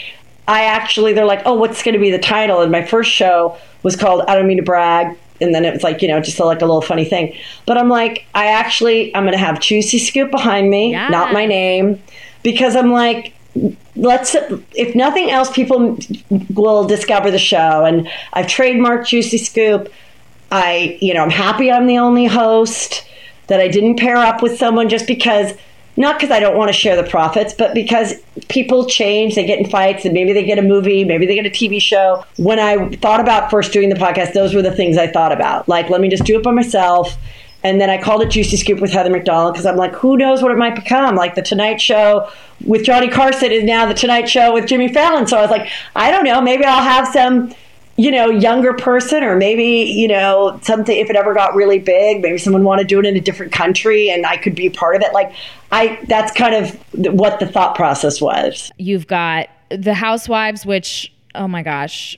I 0.49 0.65
actually, 0.65 1.13
they're 1.13 1.25
like, 1.25 1.43
oh, 1.45 1.55
what's 1.55 1.83
going 1.83 1.95
to 1.95 2.01
be 2.01 2.11
the 2.11 2.19
title? 2.19 2.61
And 2.63 2.73
my 2.73 2.85
first 2.85 3.11
show 3.11 3.57
was 3.83 3.97
called 3.97 4.25
I 4.29 4.35
Don't 4.35 4.47
Mean 4.47 4.57
to 4.57 4.63
Brag. 4.63 5.17
And 5.41 5.55
then 5.55 5.65
it 5.65 5.73
was 5.73 5.83
like, 5.83 6.03
you 6.03 6.09
know, 6.09 6.21
just 6.21 6.39
like 6.39 6.63
a 6.63 6.65
little 6.65 6.83
funny 6.83 7.05
thing. 7.05 7.37
But 7.67 7.77
I'm 7.77 7.89
like, 7.89 8.27
I 8.35 8.47
actually, 8.47 9.15
I'm 9.15 9.25
going 9.25 9.33
to 9.33 9.39
have 9.39 9.61
Juicy 9.61 9.99
Scoop 9.99 10.31
behind 10.31 10.71
me, 10.71 10.93
not 10.93 11.33
my 11.33 11.47
name, 11.47 12.01
because 12.45 12.77
I'm 12.77 12.93
like, 12.93 13.35
let's, 13.97 14.37
if 14.75 14.95
nothing 14.95 15.31
else, 15.31 15.51
people 15.51 15.99
will 16.55 16.87
discover 16.87 17.31
the 17.31 17.39
show. 17.39 17.85
And 17.85 18.09
I've 18.33 18.47
trademarked 18.47 19.09
Juicy 19.09 19.39
Scoop. 19.39 19.93
I, 20.53 20.99
you 21.01 21.13
know, 21.13 21.23
I'm 21.23 21.31
happy 21.31 21.73
I'm 21.73 21.87
the 21.87 21.99
only 21.99 22.27
host, 22.27 23.05
that 23.49 23.61
I 23.61 23.69
didn't 23.69 23.99
pair 23.99 24.17
up 24.17 24.43
with 24.43 24.59
someone 24.59 24.89
just 24.89 25.07
because, 25.07 25.53
not 25.97 26.19
because 26.19 26.31
I 26.31 26.41
don't 26.41 26.57
want 26.57 26.69
to 26.69 26.73
share 26.73 26.97
the 26.97 27.09
profits, 27.09 27.55
but 27.55 27.75
because 27.75 28.15
people 28.49 28.87
change, 28.87 29.35
they 29.35 29.45
get 29.45 29.59
in 29.59 29.69
fights, 29.69 30.05
and 30.05 30.15
maybe 30.15 30.33
they 30.33 30.45
get 30.45 30.59
a 30.59 30.63
movie, 30.63 31.05
maybe 31.05 31.27
they 31.27 31.35
get 31.35 31.47
a 31.47 31.51
TV 31.51 31.81
show. 31.81 32.25
When 32.37 32.59
I 32.59 32.89
thought 32.97 33.21
about 33.21 33.51
first 33.51 33.73
doing 33.73 33.89
the 33.89 33.97
podcast, 33.97 34.33
those 34.33 34.55
were 34.55 34.63
the 34.63 34.75
things 34.75 34.97
I 34.97 35.07
thought 35.07 35.33
about. 35.33 35.69
Like, 35.69 35.91
let 35.91 36.01
me 36.01 36.09
just 36.09 36.25
do 36.25 36.37
it 36.37 36.43
by 36.43 36.53
myself. 36.53 37.17
And 37.65 37.81
then 37.81 37.91
I 37.91 38.03
called 38.03 38.23
it 38.23 38.31
Juicy 38.31 38.57
Scoop 38.57 38.81
with 38.81 38.91
Heather 38.91 39.11
McDonald 39.11 39.55
because 39.55 39.67
I'm 39.67 39.77
like, 39.77 39.95
who 39.95 40.17
knows 40.17 40.43
what 40.43 40.51
it 40.51 40.59
might 40.59 40.75
become? 40.75 41.15
Like 41.15 41.37
the 41.37 41.43
Tonight 41.43 41.81
Show 41.81 42.29
with 42.65 42.85
Johnny 42.85 43.09
Carson 43.09 43.53
is 43.53 43.63
now 43.63 43.87
the 43.87 43.95
Tonight 43.95 44.29
Show 44.29 44.53
with 44.53 44.67
Jimmy 44.67 44.93
Fallon. 44.93 45.29
So 45.29 45.39
I 45.39 45.43
was 45.43 45.51
like, 45.51 45.69
I 45.95 46.11
don't 46.11 46.25
know, 46.25 46.41
maybe 46.41 46.65
I'll 46.65 46.83
have 46.83 47.07
some 47.09 47.55
you 47.97 48.11
know, 48.11 48.31
younger 48.31 48.73
person, 48.73 49.23
or 49.23 49.37
maybe, 49.37 49.91
you 49.91 50.09
know, 50.09 50.59
something, 50.63 50.97
if 50.97 51.11
it 51.11 51.17
ever 51.17 51.35
got 51.35 51.55
really 51.55 51.79
big, 51.79 52.23
maybe 52.23 52.39
someone 52.39 52.65
wanted 52.65 52.83
to 52.83 52.89
do 52.89 52.99
it 52.99 53.07
in 53.07 53.17
a 53.17 53.21
different 53.21 53.53
country 53.53 54.11
and 54.11 54.25
I 54.25 54.37
could 54.37 54.55
be 54.55 54.71
part 54.71 54.97
of 54.97 55.03
it. 55.03 55.13
Like, 55.13 55.35
I, 55.71 55.99
that's 56.09 56.33
kind 56.33 56.55
of 56.55 56.75
what 57.15 57.39
the 57.39 57.47
thought 57.47 57.75
process 57.75 58.21
was. 58.21 58.71
You've 58.79 59.07
got 59.07 59.49
the 59.71 59.95
Housewives, 59.95 60.65
which, 60.65 61.13
oh 61.35 61.49
my 61.49 61.63
gosh, 61.63 62.17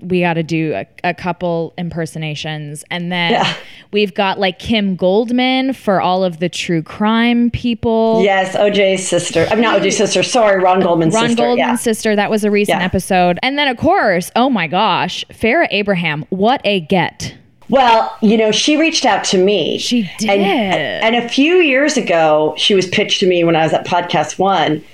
we 0.00 0.20
got 0.20 0.34
to 0.34 0.42
do 0.42 0.74
a, 0.74 0.86
a 1.04 1.14
couple 1.14 1.72
impersonations. 1.78 2.84
And 2.90 3.10
then 3.10 3.32
Yeah. 3.32 3.54
we've 3.92 4.12
got 4.14 4.38
like 4.38 4.58
Kim 4.58 4.94
Goldman 4.94 5.72
for 5.72 6.00
all 6.00 6.22
of 6.22 6.38
the 6.38 6.48
true 6.48 6.82
crime 6.82 7.50
people. 7.50 8.20
Yes, 8.22 8.54
OJ's 8.56 9.06
sister. 9.08 9.46
I'm 9.50 9.60
not 9.60 9.80
OJ's 9.80 9.96
sister. 9.96 10.22
Sorry, 10.22 10.62
Ron 10.62 10.80
Goldman's 10.80 11.14
Ron 11.14 11.28
sister. 11.28 11.42
Goldman's 11.42 11.58
yeah. 11.58 11.74
sister. 11.76 12.14
That 12.14 12.30
was 12.30 12.44
a 12.44 12.50
recent 12.50 12.80
Yeah. 12.80 12.84
episode. 12.84 13.38
And 13.42 13.58
then, 13.58 13.68
of 13.68 13.78
course, 13.78 14.30
oh 14.36 14.50
my 14.50 14.66
gosh, 14.66 15.24
Farrah 15.30 15.68
Abraham. 15.70 16.26
What 16.28 16.60
a 16.64 16.80
get. 16.80 17.34
Well, 17.68 18.14
you 18.22 18.36
know, 18.36 18.52
she 18.52 18.76
reached 18.76 19.04
out 19.04 19.24
to 19.24 19.38
me. 19.38 19.78
She 19.78 20.08
did. 20.18 20.30
And, 20.30 21.14
and 21.16 21.24
a 21.24 21.28
few 21.28 21.54
years 21.56 21.96
ago, 21.96 22.54
she 22.56 22.74
was 22.76 22.86
pitched 22.86 23.18
to 23.20 23.26
me 23.26 23.42
when 23.44 23.56
I 23.56 23.64
was 23.64 23.72
at 23.72 23.84
Podcast 23.86 24.38
One, 24.38 24.84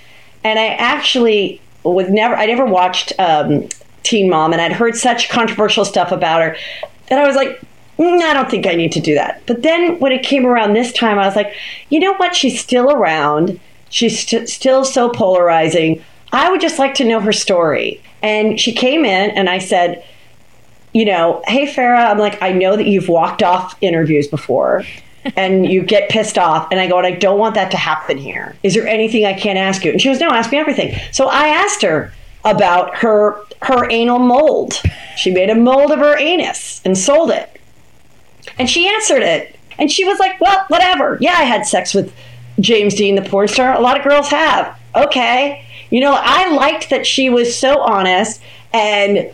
and 0.42 0.59
I 0.59 0.68
actually 0.68 1.61
was 1.84 2.09
never. 2.09 2.34
I 2.34 2.46
never 2.46 2.64
watched 2.64 3.12
um, 3.18 3.68
Teen 4.03 4.30
Mom, 4.30 4.53
and 4.53 4.61
I'd 4.61 4.72
heard 4.72 4.96
such 4.96 5.28
controversial 5.28 5.84
stuff 5.84 6.12
about 6.12 6.42
her 6.42 6.57
that 7.09 7.18
I 7.18 7.26
was 7.26 7.36
like. 7.36 7.61
"Mm, 7.98 8.22
I 8.22 8.32
don't 8.32 8.50
think 8.50 8.66
I 8.66 8.74
need 8.74 8.90
to 8.92 9.00
do 9.00 9.14
that. 9.14 9.42
But 9.46 9.62
then 9.62 9.98
when 9.98 10.12
it 10.12 10.22
came 10.22 10.46
around 10.46 10.72
this 10.72 10.92
time, 10.92 11.18
I 11.18 11.26
was 11.26 11.36
like, 11.36 11.55
you 11.90 12.00
know 12.00 12.14
what? 12.14 12.34
She's 12.34 12.59
still 12.59 12.90
around. 12.90 13.61
She's 13.90 14.26
st- 14.26 14.48
still 14.48 14.84
so 14.84 15.11
polarizing. 15.11 16.03
I 16.32 16.50
would 16.50 16.62
just 16.62 16.78
like 16.78 16.94
to 16.94 17.05
know 17.05 17.20
her 17.20 17.32
story. 17.32 18.03
And 18.22 18.59
she 18.59 18.72
came 18.72 19.05
in, 19.05 19.30
and 19.32 19.48
I 19.50 19.59
said, 19.59 20.03
you 20.92 21.05
know, 21.05 21.42
hey 21.46 21.66
Farrah, 21.66 22.11
I'm 22.11 22.18
like, 22.18 22.40
I 22.42 22.53
know 22.53 22.76
that 22.76 22.86
you've 22.86 23.09
walked 23.09 23.42
off 23.42 23.76
interviews 23.80 24.28
before 24.28 24.84
and 25.36 25.66
you 25.66 25.82
get 25.82 26.11
pissed 26.11 26.38
off. 26.38 26.68
And 26.70 26.80
I 26.80 26.88
go, 26.88 26.98
and 26.98 27.07
I 27.07 27.12
don't 27.12 27.38
want 27.38 27.55
that 27.55 27.70
to 27.70 27.76
happen 27.76 28.18
here. 28.18 28.57
Is 28.62 28.74
there 28.74 28.86
anything 28.86 29.24
I 29.24 29.34
can't 29.34 29.59
ask 29.59 29.84
you? 29.84 29.92
And 29.92 30.00
she 30.00 30.09
goes, 30.09 30.20
no, 30.20 30.28
ask 30.28 30.50
me 30.53 30.59
everything. 30.59 30.98
So 31.12 31.28
I 31.28 31.48
asked 31.48 31.82
her 31.82 32.12
about 32.45 32.97
her 32.97 33.40
her 33.62 33.88
anal 33.90 34.18
mold. 34.18 34.82
She 35.16 35.30
made 35.30 35.51
a 35.51 35.55
mold 35.55 35.90
of 35.93 35.99
her 35.99 36.18
anus 36.18 36.80
and 36.84 36.97
sold 36.99 37.30
it. 37.30 37.61
And 38.59 38.68
she 38.68 38.88
answered 38.88 39.22
it. 39.22 39.57
And 39.78 39.90
she 39.90 40.05
was 40.05 40.18
like, 40.18 40.40
well, 40.40 40.64
whatever. 40.68 41.16
Yeah, 41.20 41.34
I 41.34 41.45
had 41.45 41.64
sex 41.66 41.95
with 41.95 42.12
James 42.61 42.95
Deen, 42.95 43.14
the 43.14 43.22
porn 43.22 43.49
star. 43.49 43.74
A 43.74 43.80
lot 43.80 43.97
of 43.97 44.05
girls 44.05 44.28
have. 44.28 44.78
Okay. 44.95 45.64
You 45.90 46.01
know, 46.01 46.14
I 46.18 46.53
liked 46.55 46.90
that 46.90 47.07
she 47.07 47.30
was 47.30 47.57
so 47.57 47.80
honest 47.80 48.43
and 48.72 49.30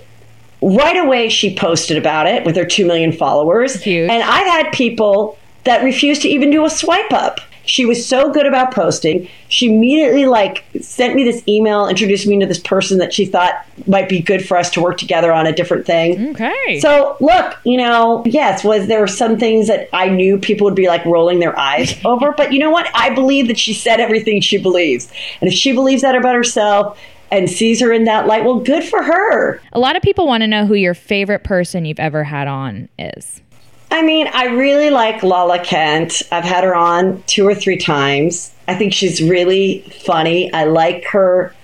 right 0.61 0.97
away 0.97 1.29
she 1.29 1.55
posted 1.55 1.97
about 1.97 2.27
it 2.27 2.45
with 2.45 2.57
her 2.57 2.65
2 2.65 2.85
million 2.85 3.13
followers 3.13 3.81
Huge. 3.81 4.11
and 4.11 4.23
i've 4.25 4.47
had 4.47 4.73
people 4.73 5.39
that 5.65 5.85
refuse 5.85 6.19
to 6.19 6.29
even 6.29 6.51
do 6.51 6.65
a 6.65 6.71
swipe 6.71 7.13
up 7.13 7.41
She 7.69 7.85
was 7.85 8.05
so 8.05 8.33
good 8.33 8.47
about 8.47 8.73
posting. 8.73 9.29
She 9.49 9.67
immediately 9.67 10.25
like 10.25 10.65
sent 10.81 11.15
me 11.15 11.23
this 11.23 11.47
email, 11.47 11.87
introduced 11.87 12.27
me 12.27 12.39
to 12.41 12.47
this 12.47 12.59
person 12.59 12.99
that 12.99 13.13
she 13.13 13.27
thought 13.27 13.67
might 13.87 14.09
be 14.09 14.21
good 14.21 14.47
for 14.47 14.57
us 14.57 14.71
to 14.71 14.81
work 14.81 14.97
together 14.97 15.33
on 15.33 15.47
a 15.47 15.53
different 15.53 15.85
thing. 15.85 16.31
Okay. 16.31 16.81
So 16.81 17.17
look, 17.21 17.59
you 17.65 17.77
know, 17.77 18.23
yes, 18.25 18.65
was 18.65 18.87
there 18.87 19.07
some 19.07 19.39
things 19.39 19.69
that 19.69 19.89
I 19.93 20.09
knew 20.09 20.39
people 20.39 20.65
would 20.65 20.75
be 20.75 20.89
like 20.89 21.05
rolling 21.05 21.41
their 21.41 21.59
eyes 21.59 21.95
over, 22.05 22.33
but 22.33 22.53
you 22.53 22.59
know 22.59 22.71
what? 22.71 22.89
I 22.95 23.15
believe 23.15 23.49
that 23.49 23.59
she 23.59 23.75
said 23.75 24.01
everything 24.01 24.41
she 24.41 24.57
believes, 24.59 25.13
and 25.41 25.49
if 25.49 25.55
she 25.55 25.73
believes 25.73 26.03
that 26.03 26.15
about 26.15 26.35
herself 26.35 26.99
and 27.31 27.51
sees 27.51 27.81
her 27.81 27.93
in 27.93 28.05
that 28.05 28.27
light, 28.27 28.45
well, 28.45 28.61
good 28.61 28.83
for 28.83 29.03
her. 29.03 29.61
A 29.75 29.79
lot 29.79 29.97
of 29.97 30.03
people 30.03 30.27
want 30.27 30.41
to 30.41 30.47
know 30.47 30.65
who 30.65 30.75
your 30.75 30.95
favorite 30.95 31.45
person 31.45 31.85
you've 31.85 32.01
ever 32.01 32.25
had 32.25 32.49
on 32.49 32.89
is. 32.99 33.43
I 33.91 34.03
mean, 34.03 34.29
I 34.33 34.47
really 34.47 34.91
like 34.91 35.23
Lala 35.23 35.59
Kent. 35.59 36.23
I've 36.31 36.45
had 36.45 36.65
her 36.65 36.75
on 36.75 37.23
two 37.27 37.47
or 37.47 37.55
three 37.55 37.79
times. 37.79 38.53
I 38.67 38.75
think 38.75 38.93
she's 38.93 39.23
really 39.23 39.81
funny. 40.05 40.53
I 40.53 40.65
like 40.65 41.07
her 41.07 41.55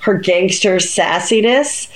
her 0.00 0.14
gangster 0.14 0.76
sassiness. 0.76 1.88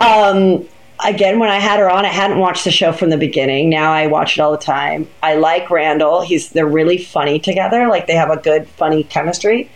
Um, 0.00 0.66
again, 1.04 1.38
when 1.38 1.50
I 1.50 1.58
had 1.58 1.80
her 1.80 1.90
on, 1.90 2.04
I 2.04 2.08
hadn't 2.08 2.38
watched 2.38 2.64
the 2.64 2.70
show 2.70 2.92
from 2.92 3.10
the 3.10 3.16
beginning. 3.16 3.70
Now 3.70 3.92
I 3.92 4.06
watch 4.06 4.38
it 4.38 4.40
all 4.40 4.52
the 4.52 4.58
time. 4.58 5.08
I 5.22 5.36
like 5.36 5.70
Randall. 5.70 6.22
He's 6.22 6.50
they're 6.50 6.66
really 6.66 6.98
funny 6.98 7.38
together. 7.38 7.88
Like 7.88 8.06
they 8.06 8.14
have 8.14 8.30
a 8.30 8.36
good 8.36 8.68
funny 8.68 9.04
chemistry. 9.04 9.70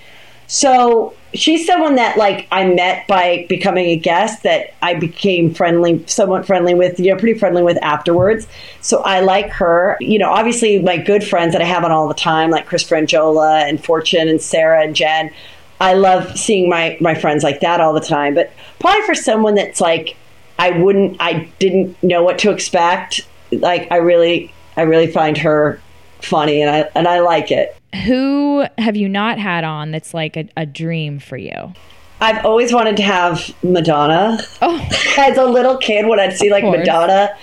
So 0.47 1.15
she's 1.37 1.67
someone 1.67 1.97
that 1.97 2.17
like 2.17 2.49
I 2.51 2.67
met 2.67 3.07
by 3.07 3.47
becoming 3.49 3.87
a 3.87 3.97
guest 3.97 4.43
that 4.43 4.75
I 4.83 4.95
became 4.95 5.55
friendly, 5.55 6.05
somewhat 6.07 6.47
friendly 6.47 6.75
with, 6.75 6.99
you 6.99 7.13
know, 7.13 7.19
pretty 7.19 7.39
friendly 7.39 7.63
with 7.63 7.79
afterwards. 7.83 8.47
So 8.81 9.03
I 9.03 9.21
like 9.21 9.51
her. 9.51 9.97
You 10.01 10.19
know, 10.19 10.31
obviously 10.31 10.81
my 10.83 10.97
good 10.97 11.23
friends 11.23 11.53
that 11.53 11.63
I 11.63 11.67
have 11.67 11.85
on 11.85 11.93
all 11.93 12.09
the 12.09 12.15
time, 12.15 12.51
like 12.51 12.67
Chris 12.67 12.85
Franjola 12.85 13.69
and 13.69 13.83
Fortune 13.83 14.29
and 14.29 14.41
Sarah 14.41 14.83
and 14.83 14.97
Jen. 14.97 15.33
I 15.81 15.95
love 15.95 16.39
seeing 16.39 16.69
my 16.69 16.97
my 17.01 17.15
friends 17.15 17.45
like 17.45 17.61
that 17.61 17.81
all 17.81 17.93
the 17.93 18.01
time. 18.01 18.35
But 18.35 18.53
probably 18.81 19.03
for 19.03 19.15
someone 19.15 19.55
that's 19.55 19.81
like 19.81 20.17
I 20.59 20.71
wouldn't 20.71 21.17
I 21.21 21.51
didn't 21.59 22.03
know 22.03 22.23
what 22.23 22.39
to 22.41 22.51
expect. 22.51 23.27
Like 23.53 23.91
I 23.91 23.97
really 23.97 24.53
I 24.77 24.83
really 24.83 25.11
find 25.11 25.37
her 25.39 25.81
funny 26.21 26.63
and 26.63 26.71
I 26.71 26.89
and 26.95 27.07
I 27.07 27.21
like 27.21 27.51
it. 27.51 27.76
Who 28.05 28.67
have 28.79 28.97
you 28.97 29.09
not 29.09 29.39
had 29.39 29.65
on 29.65 29.91
that's 29.91 30.13
like 30.15 30.37
a, 30.37 30.49
a 30.57 30.67
dream 30.67 31.19
for 31.19 31.37
you? 31.37 31.73
I've 32.21 32.45
always 32.45 32.73
wanted 32.73 32.97
to 32.99 33.03
have 33.03 33.55
Madonna. 33.63 34.39
Oh, 34.63 34.89
As 35.19 35.37
a 35.39 35.45
little 35.45 35.77
kid, 35.77 36.07
when 36.07 36.19
I'd 36.21 36.37
see 36.37 36.51
like. 36.51 36.65
Madonna, 36.65 37.37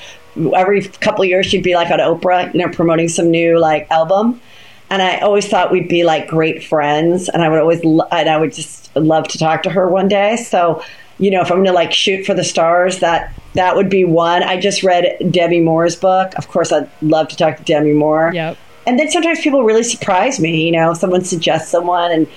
every 0.56 0.82
couple 0.84 1.24
of 1.24 1.30
years 1.30 1.46
she'd 1.46 1.64
be 1.64 1.76
like 1.76 1.92
on 1.92 2.00
Oprah, 2.00 2.52
you 2.54 2.60
know, 2.60 2.70
promoting 2.74 3.08
some 3.08 3.30
new 3.30 3.60
like 3.60 3.90
album. 3.92 4.42
And 4.90 5.02
I 5.02 5.20
always 5.20 5.48
thought 5.48 5.72
we'd 5.72 5.88
be 5.88 6.04
like 6.04 6.28
great 6.28 6.64
friends, 6.64 7.30
and 7.30 7.42
I 7.42 7.50
would 7.50 7.60
always, 7.60 7.84
lo- 7.84 8.08
and 8.12 8.30
I 8.30 8.38
would 8.38 8.54
just 8.54 8.96
love 8.96 9.28
to 9.30 9.38
talk 9.40 9.64
to 9.64 9.70
her 9.72 9.88
one 9.90 10.08
day. 10.08 10.36
So, 10.36 10.84
you 11.20 11.32
know, 11.32 11.42
if 11.42 11.52
I'm 11.52 11.60
gonna 11.60 11.72
like 11.72 11.92
shoot 11.94 12.26
for 12.26 12.34
the 12.34 12.44
stars, 12.44 13.00
that 13.00 13.34
that 13.54 13.76
would 13.76 13.90
be 13.90 14.06
one. 14.06 14.44
I 14.44 14.60
just 14.60 14.84
read 14.84 15.18
Demi 15.32 15.62
Moore's 15.62 15.96
book. 15.96 16.34
Of 16.38 16.48
course, 16.48 16.72
I'd 16.72 16.90
love 17.02 17.28
to 17.30 17.38
talk 17.38 17.58
to 17.58 17.64
Demi 17.64 17.94
Moore. 17.94 18.32
yep. 18.34 18.58
And 18.86 19.00
then 19.00 19.10
sometimes 19.10 19.40
people 19.42 19.64
really 19.64 19.84
surprise 19.84 20.40
me. 20.40 20.66
You 20.66 20.72
know, 20.74 20.94
someone 20.94 21.24
suggests 21.24 21.70
someone, 21.70 22.12
and 22.12 22.28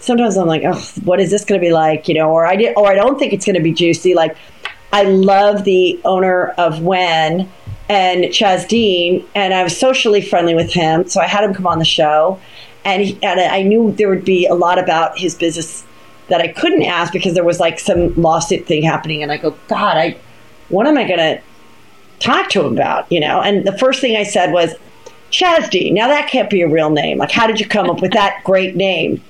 sometimes 0.00 0.36
I'm 0.36 0.48
like, 0.48 0.62
oh, 0.64 0.80
what 1.04 1.20
is 1.20 1.30
this 1.30 1.44
going 1.44 1.60
to 1.60 1.64
be 1.64 1.72
like? 1.72 2.08
You 2.08 2.14
know, 2.14 2.30
or 2.30 2.46
I 2.46 2.56
did, 2.56 2.74
or 2.76 2.90
I 2.90 2.94
don't 2.94 3.18
think 3.18 3.32
it's 3.32 3.46
going 3.46 3.56
to 3.56 3.62
be 3.62 3.72
juicy. 3.72 4.14
Like, 4.14 4.36
I 4.92 5.04
love 5.04 5.64
the 5.64 6.00
owner 6.04 6.48
of 6.58 6.82
WEN 6.82 7.48
and 7.88 8.24
Chaz 8.24 8.68
Dean, 8.68 9.26
and 9.34 9.54
I 9.54 9.62
was 9.62 9.76
socially 9.76 10.20
friendly 10.20 10.54
with 10.54 10.72
him, 10.72 11.08
so 11.08 11.20
I 11.20 11.26
had 11.26 11.44
him 11.44 11.54
come 11.54 11.66
on 11.66 11.78
the 11.78 11.84
show, 11.84 12.40
and 12.84 13.02
he, 13.02 13.18
and 13.22 13.40
I 13.40 13.62
knew 13.62 13.92
there 13.92 14.08
would 14.08 14.24
be 14.24 14.46
a 14.46 14.54
lot 14.54 14.78
about 14.78 15.18
his 15.18 15.34
business 15.34 15.84
that 16.28 16.40
I 16.40 16.48
couldn't 16.48 16.84
ask 16.84 17.12
because 17.12 17.34
there 17.34 17.44
was 17.44 17.60
like 17.60 17.78
some 17.78 18.14
lawsuit 18.14 18.66
thing 18.66 18.82
happening, 18.82 19.22
and 19.22 19.30
I 19.30 19.36
go, 19.36 19.50
God, 19.68 19.96
I, 19.96 20.16
what 20.68 20.86
am 20.86 20.96
I 20.96 21.06
going 21.06 21.18
to 21.18 21.40
talk 22.18 22.50
to 22.50 22.64
him 22.64 22.72
about? 22.72 23.10
You 23.10 23.20
know, 23.20 23.40
and 23.40 23.66
the 23.66 23.76
first 23.76 24.00
thing 24.00 24.16
I 24.16 24.24
said 24.24 24.52
was. 24.52 24.74
Chaz 25.32 25.70
Dean. 25.70 25.94
Now 25.94 26.08
that 26.08 26.28
can't 26.28 26.50
be 26.50 26.62
a 26.62 26.68
real 26.68 26.90
name. 26.90 27.18
Like, 27.18 27.30
how 27.30 27.46
did 27.46 27.58
you 27.58 27.66
come 27.66 27.90
up 27.90 28.00
with 28.00 28.12
that 28.12 28.42
great 28.44 28.76
name? 28.76 29.22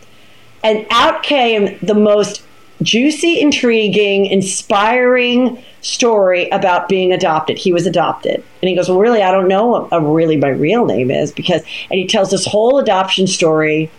And 0.65 0.87
out 0.91 1.23
came 1.23 1.79
the 1.81 1.95
most 1.95 2.43
juicy, 2.83 3.41
intriguing, 3.41 4.27
inspiring 4.27 5.63
story 5.81 6.49
about 6.51 6.89
being 6.89 7.13
adopted. 7.13 7.59
He 7.59 7.73
was 7.73 7.87
adopted. 7.87 8.35
And 8.35 8.69
he 8.69 8.75
goes, 8.75 8.89
Well, 8.89 8.99
really, 8.99 9.23
I 9.23 9.31
don't 9.31 9.49
know 9.49 9.67
what 9.67 9.89
a 9.93 10.01
really 10.01 10.37
my 10.37 10.49
real 10.49 10.85
name 10.85 11.11
is 11.11 11.33
because, 11.33 11.63
and 11.91 11.99
he 11.99 12.07
tells 12.07 12.31
this 12.31 12.47
whole 12.47 12.79
adoption 12.79 13.27
story 13.27 13.91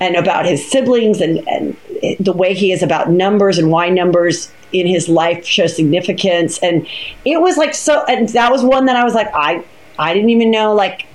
and 0.00 0.14
about 0.14 0.46
his 0.46 0.68
siblings 0.68 1.20
and, 1.20 1.46
and 1.48 1.76
the 2.20 2.32
way 2.32 2.54
he 2.54 2.72
is 2.72 2.82
about 2.82 3.10
numbers 3.10 3.58
and 3.58 3.70
why 3.70 3.88
numbers 3.88 4.52
in 4.72 4.86
his 4.86 5.08
life 5.08 5.44
show 5.44 5.66
significance. 5.66 6.58
And 6.58 6.86
it 7.24 7.40
was 7.40 7.56
like 7.56 7.74
so, 7.74 8.04
and 8.04 8.28
that 8.30 8.52
was 8.52 8.62
one 8.62 8.86
that 8.86 8.96
I 8.96 9.04
was 9.04 9.14
like, 9.14 9.28
I, 9.34 9.64
I 9.98 10.14
didn't 10.14 10.30
even 10.30 10.52
know 10.52 10.74
like 10.74 11.07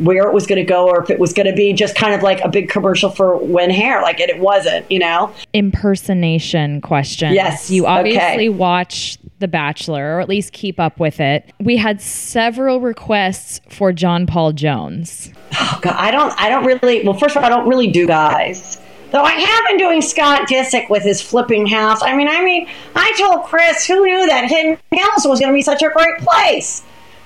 where 0.00 0.26
it 0.26 0.34
was 0.34 0.46
going 0.46 0.56
to 0.58 0.64
go 0.64 0.88
or 0.88 1.02
if 1.02 1.10
it 1.10 1.18
was 1.18 1.32
going 1.32 1.46
to 1.46 1.54
be 1.54 1.72
just 1.72 1.94
kind 1.94 2.14
of 2.14 2.22
like 2.22 2.40
a 2.42 2.48
big 2.48 2.68
commercial 2.68 3.10
for 3.10 3.36
WEN 3.36 3.70
hair 3.70 4.02
like 4.02 4.18
it, 4.20 4.30
it 4.30 4.38
wasn't 4.38 4.90
you 4.90 4.98
know 4.98 5.32
Impersonation 5.52 6.80
question. 6.80 7.32
Yes, 7.34 7.70
You 7.70 7.86
obviously 7.86 8.48
okay. 8.48 8.48
watch 8.48 9.18
The 9.38 9.48
Bachelor, 9.48 10.16
or 10.16 10.20
at 10.20 10.28
least 10.28 10.52
keep 10.52 10.78
up 10.78 10.98
with 10.98 11.20
it. 11.20 11.52
We 11.58 11.76
had 11.76 12.00
several 12.00 12.80
requests 12.80 13.60
for 13.68 13.92
John 13.92 14.26
Paul 14.26 14.52
Jones. 14.52 15.32
oh 15.52 15.78
God, 15.82 15.96
i 15.96 16.10
don't 16.10 16.32
i 16.40 16.48
don't 16.48 16.64
really 16.64 17.02
well 17.04 17.14
first 17.14 17.36
of 17.36 17.42
all 17.42 17.46
i 17.46 17.48
don't 17.48 17.68
really 17.68 17.90
do 17.90 18.06
guys 18.06 18.78
though 19.10 19.22
i 19.22 19.32
have 19.32 19.66
been 19.68 19.78
doing 19.78 20.00
scott 20.00 20.48
disick 20.48 20.88
with 20.88 21.02
his 21.02 21.20
flipping 21.20 21.66
house 21.66 22.00
i 22.02 22.16
mean 22.16 22.28
i 22.28 22.44
mean 22.44 22.68
i 22.94 23.12
told 23.18 23.44
chris 23.44 23.84
who 23.86 24.04
knew 24.04 24.26
that 24.28 24.48
hidden 24.48 24.78
hills 24.92 25.26
was 25.26 25.40
going 25.40 25.52
to 25.52 25.54
be 25.54 25.62
such 25.62 25.82
a 25.82 25.90
great 25.90 26.18
place 26.18 26.82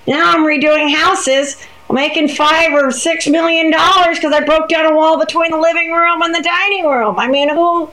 now 0.07 0.33
i'm 0.33 0.41
redoing 0.41 0.95
houses 0.95 1.57
making 1.93 2.29
five 2.29 2.73
or 2.73 2.91
six 2.91 3.27
million 3.27 3.71
dollars 3.71 4.19
because 4.19 4.33
I 4.33 4.45
broke 4.45 4.69
down 4.69 4.87
a 4.87 4.95
wall 4.95 5.19
between 5.19 5.51
the 5.51 5.59
living 5.59 5.93
room 5.93 6.23
and 6.23 6.35
the 6.35 6.43
dining 6.43 6.87
room. 6.87 7.19
I 7.19 7.29
mean, 7.29 7.49
who? 7.49 7.91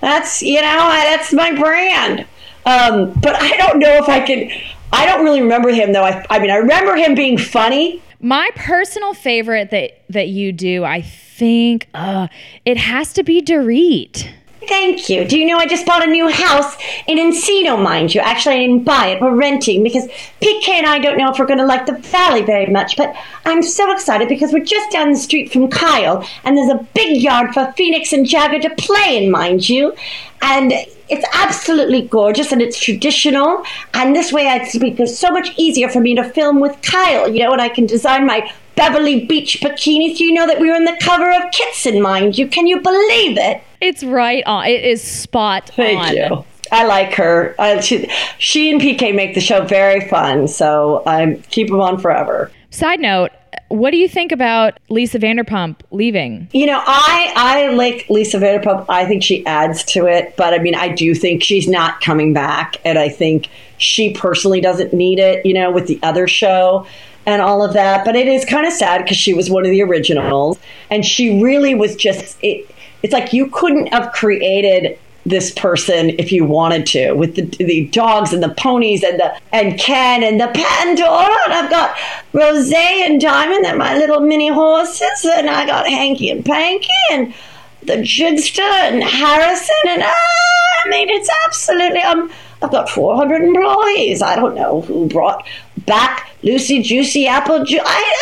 That's 0.00 0.42
you 0.42 0.60
know, 0.60 0.62
that's 0.62 1.32
my 1.32 1.52
brand. 1.52 2.26
Um, 2.66 3.12
but 3.20 3.34
I 3.40 3.56
don't 3.56 3.78
know 3.78 3.96
if 3.96 4.08
I 4.08 4.20
can. 4.20 4.50
I 4.92 5.06
don't 5.06 5.24
really 5.24 5.42
remember 5.42 5.70
him 5.70 5.92
though. 5.92 6.04
I, 6.04 6.24
I 6.30 6.38
mean, 6.38 6.50
I 6.50 6.56
remember 6.56 6.96
him 6.96 7.14
being 7.14 7.38
funny. 7.38 8.02
My 8.20 8.50
personal 8.54 9.14
favorite 9.14 9.70
that 9.70 10.02
that 10.10 10.28
you 10.28 10.52
do, 10.52 10.84
I 10.84 11.02
think, 11.02 11.88
uh, 11.94 12.28
it 12.64 12.76
has 12.76 13.12
to 13.14 13.22
be 13.22 13.40
Dorit. 13.40 14.28
Thank 14.66 15.08
you. 15.08 15.24
Do 15.24 15.38
you 15.38 15.46
know 15.46 15.56
I 15.56 15.66
just 15.66 15.86
bought 15.86 16.06
a 16.06 16.10
new 16.10 16.28
house 16.28 16.76
in 17.06 17.18
Encino, 17.18 17.80
mind 17.80 18.14
you? 18.14 18.20
Actually, 18.20 18.56
I 18.56 18.66
didn't 18.66 18.84
buy 18.84 19.08
it. 19.08 19.20
We're 19.20 19.34
renting 19.34 19.84
because 19.84 20.06
PK 20.40 20.68
and 20.70 20.86
I 20.86 20.98
don't 20.98 21.16
know 21.16 21.30
if 21.30 21.38
we're 21.38 21.46
going 21.46 21.58
to 21.58 21.64
like 21.64 21.86
the 21.86 21.96
valley 21.96 22.42
very 22.42 22.66
much. 22.66 22.96
But 22.96 23.14
I'm 23.44 23.62
so 23.62 23.92
excited 23.92 24.28
because 24.28 24.52
we're 24.52 24.64
just 24.64 24.90
down 24.90 25.12
the 25.12 25.18
street 25.18 25.52
from 25.52 25.68
Kyle, 25.68 26.26
and 26.44 26.56
there's 26.56 26.70
a 26.70 26.86
big 26.94 27.22
yard 27.22 27.54
for 27.54 27.72
Phoenix 27.76 28.12
and 28.12 28.26
Jagger 28.26 28.58
to 28.68 28.74
play 28.74 29.22
in, 29.22 29.30
mind 29.30 29.68
you. 29.68 29.94
And 30.42 30.72
it's 31.08 31.26
absolutely 31.32 32.02
gorgeous 32.02 32.52
and 32.52 32.60
it's 32.60 32.78
traditional. 32.78 33.62
And 33.94 34.14
this 34.14 34.32
way, 34.32 34.48
i 34.48 34.56
it's 34.56 34.74
it's 34.74 35.18
so 35.18 35.30
much 35.30 35.52
easier 35.56 35.88
for 35.88 36.00
me 36.00 36.14
to 36.16 36.24
film 36.24 36.60
with 36.60 36.80
Kyle, 36.82 37.28
you 37.28 37.42
know, 37.42 37.52
and 37.52 37.62
I 37.62 37.68
can 37.68 37.86
design 37.86 38.26
my 38.26 38.52
Beverly 38.78 39.26
Beach 39.26 39.60
bikinis. 39.60 40.18
Do 40.18 40.24
You 40.24 40.32
know 40.32 40.46
that 40.46 40.60
we 40.60 40.70
were 40.70 40.76
in 40.76 40.84
the 40.84 40.96
cover 41.00 41.28
of 41.32 41.50
Kitson, 41.50 42.00
mind 42.00 42.38
you. 42.38 42.46
Can 42.46 42.68
you 42.68 42.80
believe 42.80 43.36
it? 43.36 43.60
It's 43.80 44.04
right 44.04 44.44
on. 44.46 44.66
It 44.66 44.84
is 44.84 45.02
spot 45.02 45.70
Thank 45.74 45.98
on. 46.00 46.16
you. 46.16 46.44
I 46.70 46.84
like 46.86 47.12
her. 47.14 47.56
Uh, 47.58 47.80
she, 47.80 48.08
she 48.38 48.70
and 48.70 48.80
PK 48.80 49.12
make 49.14 49.34
the 49.34 49.40
show 49.40 49.64
very 49.64 50.08
fun, 50.08 50.46
so 50.46 51.02
I 51.06 51.42
keep 51.50 51.68
them 51.68 51.80
on 51.80 51.98
forever. 51.98 52.52
Side 52.70 53.00
note, 53.00 53.32
what 53.68 53.90
do 53.90 53.96
you 53.96 54.08
think 54.08 54.30
about 54.30 54.78
Lisa 54.90 55.18
Vanderpump 55.18 55.80
leaving? 55.90 56.48
You 56.52 56.66
know, 56.66 56.80
I 56.86 57.32
I 57.34 57.68
like 57.74 58.06
Lisa 58.08 58.38
Vanderpump. 58.38 58.86
I 58.88 59.06
think 59.06 59.24
she 59.24 59.44
adds 59.44 59.82
to 59.84 60.06
it, 60.06 60.36
but 60.36 60.54
I 60.54 60.58
mean, 60.58 60.74
I 60.76 60.88
do 60.88 61.14
think 61.14 61.42
she's 61.42 61.66
not 61.66 62.00
coming 62.00 62.32
back, 62.32 62.76
and 62.84 62.98
I 62.98 63.08
think 63.08 63.48
she 63.78 64.12
personally 64.12 64.60
doesn't 64.60 64.92
need 64.92 65.18
it. 65.18 65.44
You 65.44 65.54
know, 65.54 65.72
with 65.72 65.86
the 65.86 65.98
other 66.02 66.28
show 66.28 66.86
and 67.32 67.42
all 67.42 67.62
of 67.64 67.72
that. 67.74 68.04
But 68.04 68.16
it 68.16 68.28
is 68.28 68.44
kind 68.44 68.66
of 68.66 68.72
sad 68.72 69.02
because 69.02 69.16
she 69.16 69.34
was 69.34 69.50
one 69.50 69.64
of 69.64 69.70
the 69.70 69.82
originals, 69.82 70.58
and 70.90 71.04
she 71.04 71.42
really 71.42 71.74
was 71.74 71.96
just 71.96 72.38
it. 72.42 72.70
It's 73.02 73.12
like 73.12 73.32
you 73.32 73.48
couldn't 73.48 73.88
have 73.88 74.12
created 74.12 74.98
this 75.26 75.50
person 75.50 76.10
if 76.10 76.32
you 76.32 76.44
wanted 76.44 76.86
to 76.86 77.12
with 77.12 77.34
the, 77.34 77.42
the 77.64 77.86
dogs 77.88 78.32
and 78.32 78.42
the 78.42 78.48
ponies 78.50 79.02
and 79.02 79.20
the 79.20 79.38
and 79.52 79.78
Ken 79.78 80.22
and 80.22 80.40
the 80.40 80.46
Pandora 80.46 81.36
and 81.44 81.52
I've 81.52 81.70
got 81.70 81.96
Rose 82.32 82.72
and 82.72 83.20
Diamond 83.20 83.64
they're 83.64 83.76
my 83.76 83.96
little 83.98 84.20
mini 84.20 84.48
horses 84.48 85.26
and 85.34 85.50
I 85.50 85.66
got 85.66 85.86
Hanky 85.86 86.30
and 86.30 86.44
Panky 86.44 86.88
and 87.10 87.34
the 87.82 87.96
Jigster 87.96 88.60
and 88.60 89.02
Harrison 89.02 89.76
and 89.88 90.02
ah, 90.02 90.84
I 90.84 90.88
mean 90.88 91.08
it's 91.10 91.30
absolutely 91.46 92.00
um 92.00 92.30
I've 92.62 92.70
got 92.72 92.88
400 92.88 93.42
employees 93.42 94.20
I 94.22 94.34
don't 94.36 94.54
know 94.54 94.80
who 94.82 95.06
brought 95.06 95.46
back 95.86 96.30
Lucy 96.42 96.82
Juicy 96.82 97.26
Apple 97.26 97.64
Ju- 97.64 97.80
I, 97.84 98.14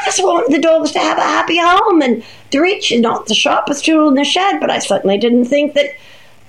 I 0.00 0.04
just 0.04 0.22
want 0.22 0.50
the 0.50 0.58
dogs 0.60 0.90
to 0.92 0.98
have 0.98 1.18
a 1.18 1.22
happy 1.22 1.58
home 1.58 2.02
and 2.02 2.22
the 2.50 2.60
reach 2.60 2.92
is 2.92 3.00
not 3.00 3.26
the 3.26 3.34
sharpest 3.34 3.84
tool 3.84 4.08
in 4.08 4.14
the 4.14 4.24
shed, 4.24 4.60
but 4.60 4.70
I 4.70 4.78
certainly 4.78 5.16
didn't 5.18 5.46
think 5.46 5.72
that 5.74 5.86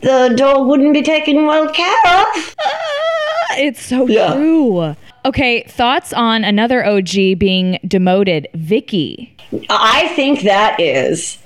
the 0.02 0.34
dog 0.36 0.68
wouldn't 0.68 0.94
be 0.94 1.02
taken 1.02 1.46
well 1.46 1.70
care 1.72 1.98
of. 2.06 2.56
Ah, 2.60 3.56
it's 3.58 3.82
so 3.82 4.06
Yeah. 4.08 4.34
true. 4.34 4.96
Okay, 5.26 5.64
thoughts 5.64 6.12
on 6.12 6.44
another 6.44 6.86
OG 6.86 7.36
being 7.38 7.80
demoted, 7.88 8.50
Vicki. 8.54 9.34
I 9.70 10.10
think 10.16 10.42
that 10.42 10.78
is 10.82 11.38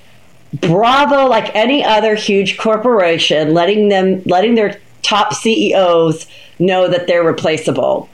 bravo 0.54 1.26
like 1.26 1.54
any 1.54 1.84
other 1.84 2.14
huge 2.16 2.56
corporation 2.58 3.52
letting 3.52 3.90
them 3.90 4.22
letting 4.24 4.54
their 4.54 4.80
top 5.08 5.32
CEOs 5.32 6.26
know 6.58 6.88
that 6.88 7.06
they're 7.06 7.24
replaceable. 7.24 8.08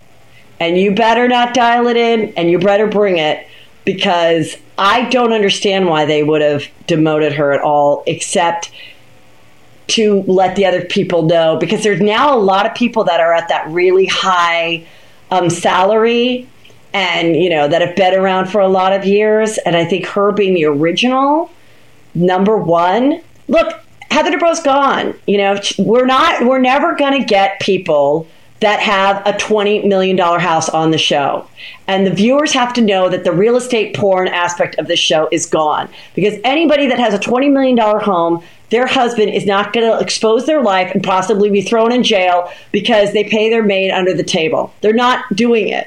And 0.60 0.78
you 0.78 0.94
better 0.94 1.26
not 1.26 1.52
dial 1.52 1.88
it 1.88 1.96
in 1.96 2.32
and 2.36 2.48
you 2.48 2.58
better 2.58 2.86
bring 2.86 3.18
it 3.18 3.46
because 3.84 4.56
I 4.78 5.08
don't 5.10 5.32
understand 5.32 5.88
why 5.88 6.04
they 6.04 6.22
would 6.22 6.40
have 6.40 6.64
demoted 6.86 7.32
her 7.34 7.52
at 7.52 7.60
all 7.60 8.04
except 8.06 8.70
to 9.86 10.22
let 10.22 10.56
the 10.56 10.64
other 10.64 10.84
people 10.84 11.22
know 11.22 11.58
because 11.58 11.82
there's 11.82 12.00
now 12.00 12.34
a 12.34 12.38
lot 12.38 12.64
of 12.64 12.74
people 12.74 13.04
that 13.04 13.20
are 13.20 13.34
at 13.34 13.48
that 13.48 13.68
really 13.68 14.06
high 14.06 14.86
um, 15.30 15.50
salary 15.50 16.48
and 16.94 17.36
you 17.36 17.50
know 17.50 17.68
that 17.68 17.82
have 17.82 17.94
been 17.94 18.14
around 18.14 18.46
for 18.46 18.60
a 18.60 18.68
lot 18.68 18.92
of 18.94 19.04
years 19.04 19.58
and 19.58 19.76
i 19.76 19.84
think 19.84 20.06
her 20.06 20.32
being 20.32 20.54
the 20.54 20.64
original 20.64 21.50
number 22.14 22.56
one 22.56 23.20
look 23.48 23.83
heather 24.14 24.30
dubrow's 24.30 24.60
gone 24.60 25.12
you 25.26 25.36
know 25.36 25.58
we're 25.78 26.06
not 26.06 26.44
we're 26.46 26.60
never 26.60 26.94
going 26.94 27.18
to 27.20 27.26
get 27.26 27.60
people 27.60 28.26
that 28.64 28.80
have 28.80 29.20
a 29.26 29.36
$20 29.36 29.86
million 29.86 30.16
house 30.16 30.70
on 30.70 30.90
the 30.90 30.96
show. 30.96 31.46
And 31.86 32.06
the 32.06 32.10
viewers 32.10 32.52
have 32.52 32.72
to 32.74 32.80
know 32.80 33.10
that 33.10 33.22
the 33.22 33.30
real 33.30 33.56
estate 33.56 33.94
porn 33.94 34.26
aspect 34.26 34.76
of 34.78 34.86
the 34.86 34.96
show 34.96 35.28
is 35.30 35.44
gone. 35.44 35.90
Because 36.14 36.38
anybody 36.44 36.86
that 36.86 36.98
has 36.98 37.12
a 37.12 37.18
$20 37.18 37.52
million 37.52 37.76
home, 37.76 38.42
their 38.70 38.86
husband 38.86 39.34
is 39.34 39.44
not 39.44 39.74
going 39.74 39.86
to 39.86 40.02
expose 40.02 40.46
their 40.46 40.62
life 40.62 40.90
and 40.94 41.02
possibly 41.02 41.50
be 41.50 41.60
thrown 41.60 41.92
in 41.92 42.02
jail 42.02 42.50
because 42.72 43.12
they 43.12 43.24
pay 43.24 43.50
their 43.50 43.62
maid 43.62 43.90
under 43.90 44.14
the 44.14 44.24
table. 44.24 44.72
They're 44.80 44.94
not 44.94 45.24
doing 45.36 45.68
it. 45.68 45.86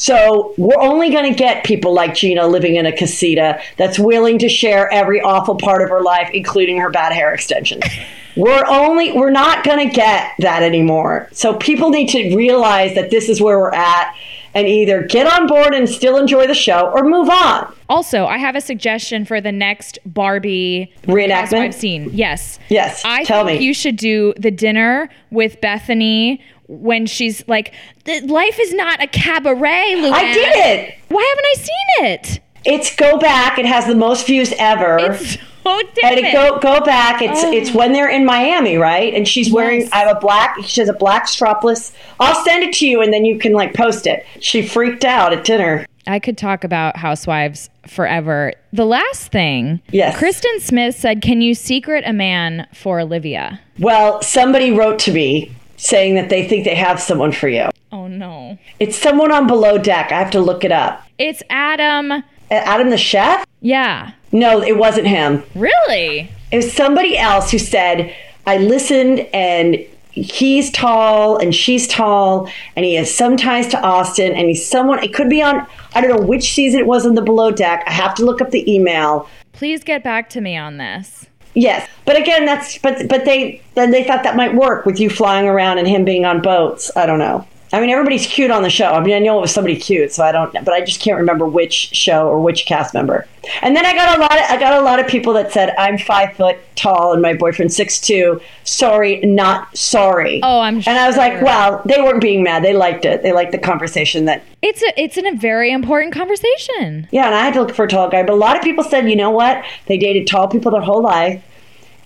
So 0.00 0.54
we're 0.56 0.80
only 0.80 1.10
going 1.10 1.30
to 1.30 1.38
get 1.38 1.62
people 1.62 1.92
like 1.92 2.14
Gina 2.14 2.46
living 2.46 2.76
in 2.76 2.86
a 2.86 2.92
casita 2.92 3.60
that's 3.76 3.98
willing 3.98 4.38
to 4.38 4.48
share 4.48 4.90
every 4.90 5.20
awful 5.20 5.56
part 5.56 5.82
of 5.82 5.90
her 5.90 6.00
life, 6.00 6.30
including 6.32 6.78
her 6.78 6.88
bad 6.88 7.12
hair 7.12 7.34
extensions. 7.34 7.84
we're 8.36 8.64
only 8.66 9.12
we're 9.12 9.28
not 9.28 9.62
going 9.62 9.86
to 9.86 9.94
get 9.94 10.32
that 10.38 10.62
anymore. 10.62 11.28
So 11.32 11.52
people 11.52 11.90
need 11.90 12.08
to 12.08 12.34
realize 12.34 12.94
that 12.94 13.10
this 13.10 13.28
is 13.28 13.42
where 13.42 13.58
we're 13.58 13.74
at 13.74 14.16
and 14.54 14.66
either 14.66 15.02
get 15.02 15.26
on 15.26 15.46
board 15.46 15.74
and 15.74 15.86
still 15.86 16.16
enjoy 16.16 16.46
the 16.46 16.54
show 16.54 16.90
or 16.94 17.04
move 17.04 17.28
on. 17.28 17.70
Also, 17.90 18.24
I 18.24 18.38
have 18.38 18.56
a 18.56 18.60
suggestion 18.62 19.26
for 19.26 19.38
the 19.38 19.52
next 19.52 19.98
Barbie 20.06 20.92
Reenactment? 21.02 21.30
Housewives 21.32 21.76
scene. 21.76 22.08
Yes. 22.14 22.58
Yes, 22.70 23.02
I 23.04 23.24
tell 23.24 23.44
think 23.44 23.60
me. 23.60 23.66
you 23.66 23.74
should 23.74 23.96
do 23.96 24.32
the 24.38 24.50
dinner 24.50 25.10
with 25.30 25.60
Bethany 25.60 26.40
when 26.70 27.06
she's 27.06 27.46
like, 27.48 27.74
life 28.06 28.58
is 28.60 28.72
not 28.72 29.02
a 29.02 29.06
cabaret, 29.08 29.94
Luann. 29.96 30.12
I 30.12 30.32
did 30.32 30.54
it. 30.56 30.94
Why 31.08 31.22
haven't 31.22 31.44
I 31.44 31.54
seen 31.56 32.06
it? 32.06 32.40
It's 32.64 32.94
go 32.94 33.18
back. 33.18 33.58
It 33.58 33.66
has 33.66 33.86
the 33.86 33.94
most 33.94 34.26
views 34.26 34.52
ever. 34.58 34.98
It's 34.98 35.36
so 35.64 35.78
and 35.78 35.88
different. 35.94 36.18
it 36.26 36.32
go 36.32 36.58
go 36.58 36.80
back. 36.84 37.22
It's 37.22 37.42
Oh. 37.42 37.52
it's 37.52 37.72
when 37.72 37.92
they're 37.92 38.08
in 38.10 38.24
Miami, 38.24 38.76
right? 38.76 39.12
And 39.14 39.26
she's 39.26 39.50
wearing. 39.52 39.80
Yes. 39.80 39.90
I 39.92 39.98
have 40.00 40.16
a 40.16 40.20
black. 40.20 40.56
She 40.64 40.80
has 40.80 40.88
a 40.88 40.92
black 40.94 41.26
strapless. 41.26 41.92
I'll 42.20 42.42
send 42.44 42.62
it 42.64 42.72
to 42.74 42.86
you, 42.86 43.00
and 43.02 43.12
then 43.12 43.24
you 43.24 43.38
can 43.38 43.52
like 43.52 43.74
post 43.74 44.06
it. 44.06 44.24
She 44.40 44.62
freaked 44.62 45.04
out 45.04 45.32
at 45.32 45.44
dinner. 45.44 45.86
I 46.06 46.18
could 46.18 46.38
talk 46.38 46.64
about 46.64 46.96
housewives 46.96 47.68
forever. 47.86 48.52
The 48.72 48.86
last 48.86 49.30
thing, 49.32 49.80
Yes. 49.90 50.16
Kristen 50.16 50.60
Smith 50.60 50.96
said, 50.96 51.20
"Can 51.22 51.40
you 51.42 51.54
secret 51.54 52.04
a 52.06 52.12
man 52.12 52.66
for 52.74 53.00
Olivia?" 53.00 53.60
Well, 53.78 54.20
somebody 54.22 54.70
wrote 54.70 54.98
to 55.00 55.12
me 55.12 55.50
saying 55.80 56.14
that 56.14 56.28
they 56.28 56.46
think 56.46 56.64
they 56.64 56.74
have 56.74 57.00
someone 57.00 57.32
for 57.32 57.48
you. 57.48 57.68
Oh 57.90 58.06
no. 58.06 58.58
It's 58.78 58.96
someone 58.96 59.32
on 59.32 59.46
below 59.46 59.78
deck. 59.78 60.12
I 60.12 60.18
have 60.18 60.30
to 60.32 60.40
look 60.40 60.62
it 60.62 60.72
up. 60.72 61.04
It's 61.18 61.42
Adam. 61.48 62.22
Adam 62.50 62.90
the 62.90 62.98
chef? 62.98 63.46
Yeah. 63.60 64.12
No, 64.30 64.62
it 64.62 64.76
wasn't 64.76 65.06
him. 65.06 65.42
Really? 65.54 66.30
It 66.52 66.56
was 66.56 66.72
somebody 66.72 67.16
else 67.16 67.50
who 67.50 67.58
said, 67.58 68.14
I 68.46 68.58
listened 68.58 69.20
and 69.32 69.78
he's 70.10 70.70
tall 70.70 71.38
and 71.38 71.54
she's 71.54 71.86
tall 71.86 72.50
and 72.76 72.84
he 72.84 72.94
has 72.94 73.12
some 73.12 73.36
ties 73.36 73.68
to 73.68 73.80
Austin 73.80 74.32
and 74.32 74.48
he's 74.48 74.66
someone, 74.66 75.02
it 75.02 75.14
could 75.14 75.30
be 75.30 75.40
on, 75.40 75.66
I 75.94 76.00
don't 76.00 76.10
know 76.10 76.26
which 76.26 76.52
season 76.52 76.80
it 76.80 76.86
was 76.86 77.06
on 77.06 77.14
the 77.14 77.22
below 77.22 77.50
deck. 77.50 77.84
I 77.86 77.92
have 77.92 78.14
to 78.16 78.24
look 78.24 78.40
up 78.40 78.50
the 78.50 78.70
email. 78.70 79.28
Please 79.52 79.82
get 79.82 80.04
back 80.04 80.28
to 80.30 80.40
me 80.40 80.56
on 80.56 80.76
this. 80.76 81.26
Yes, 81.54 81.88
but 82.04 82.16
again, 82.16 82.46
that's 82.46 82.78
but 82.78 83.08
but 83.08 83.24
they 83.24 83.60
then 83.74 83.90
they 83.90 84.04
thought 84.04 84.22
that 84.22 84.36
might 84.36 84.54
work 84.54 84.86
with 84.86 85.00
you 85.00 85.10
flying 85.10 85.46
around 85.46 85.78
and 85.78 85.88
him 85.88 86.04
being 86.04 86.24
on 86.24 86.40
boats. 86.42 86.90
I 86.96 87.06
don't 87.06 87.18
know. 87.18 87.46
I 87.72 87.80
mean, 87.80 87.90
everybody's 87.90 88.26
cute 88.26 88.50
on 88.50 88.62
the 88.64 88.70
show. 88.70 88.86
I 88.92 89.00
mean, 89.00 89.14
I 89.14 89.20
know 89.20 89.38
it 89.38 89.42
was 89.42 89.52
somebody 89.52 89.76
cute, 89.76 90.12
so 90.12 90.24
I 90.24 90.32
don't. 90.32 90.52
But 90.52 90.70
I 90.74 90.80
just 90.80 91.00
can't 91.00 91.16
remember 91.18 91.46
which 91.46 91.72
show 91.94 92.26
or 92.28 92.40
which 92.40 92.66
cast 92.66 92.94
member. 92.94 93.28
And 93.62 93.76
then 93.76 93.86
I 93.86 93.94
got 93.94 94.18
a 94.18 94.20
lot. 94.20 94.32
Of, 94.32 94.44
I 94.50 94.56
got 94.58 94.80
a 94.80 94.82
lot 94.82 94.98
of 94.98 95.06
people 95.06 95.32
that 95.34 95.52
said 95.52 95.72
I'm 95.78 95.96
five 95.96 96.34
foot 96.36 96.58
tall 96.74 97.12
and 97.12 97.22
my 97.22 97.32
boyfriend's 97.34 97.76
six 97.76 98.00
two. 98.00 98.40
Sorry, 98.64 99.20
not 99.20 99.76
sorry. 99.76 100.40
Oh, 100.42 100.60
I'm 100.60 100.76
And 100.78 100.88
I 100.88 101.06
was 101.06 101.16
like, 101.16 101.34
sure. 101.34 101.44
well, 101.44 101.82
they 101.86 102.00
weren't 102.02 102.20
being 102.20 102.42
mad. 102.42 102.64
They 102.64 102.74
liked 102.74 103.04
it. 103.04 103.22
They 103.22 103.32
liked 103.32 103.52
the 103.52 103.58
conversation 103.58 104.24
that 104.24 104.42
It's 104.62 104.82
a 104.82 105.00
it's 105.00 105.16
in 105.16 105.26
a 105.26 105.36
very 105.36 105.70
important 105.70 106.12
conversation. 106.12 107.06
yeah, 107.12 107.26
and 107.26 107.34
I 107.34 107.44
had 107.44 107.54
to 107.54 107.60
look 107.62 107.74
for 107.74 107.84
a 107.84 107.88
tall 107.88 108.08
guy. 108.10 108.22
But 108.24 108.32
a 108.32 108.36
lot 108.36 108.56
of 108.56 108.62
people 108.62 108.82
said, 108.82 109.08
you 109.08 109.16
know 109.16 109.30
what? 109.30 109.64
They 109.86 109.96
dated 109.96 110.26
tall 110.26 110.48
people 110.48 110.72
their 110.72 110.80
whole 110.82 111.02
life. 111.02 111.42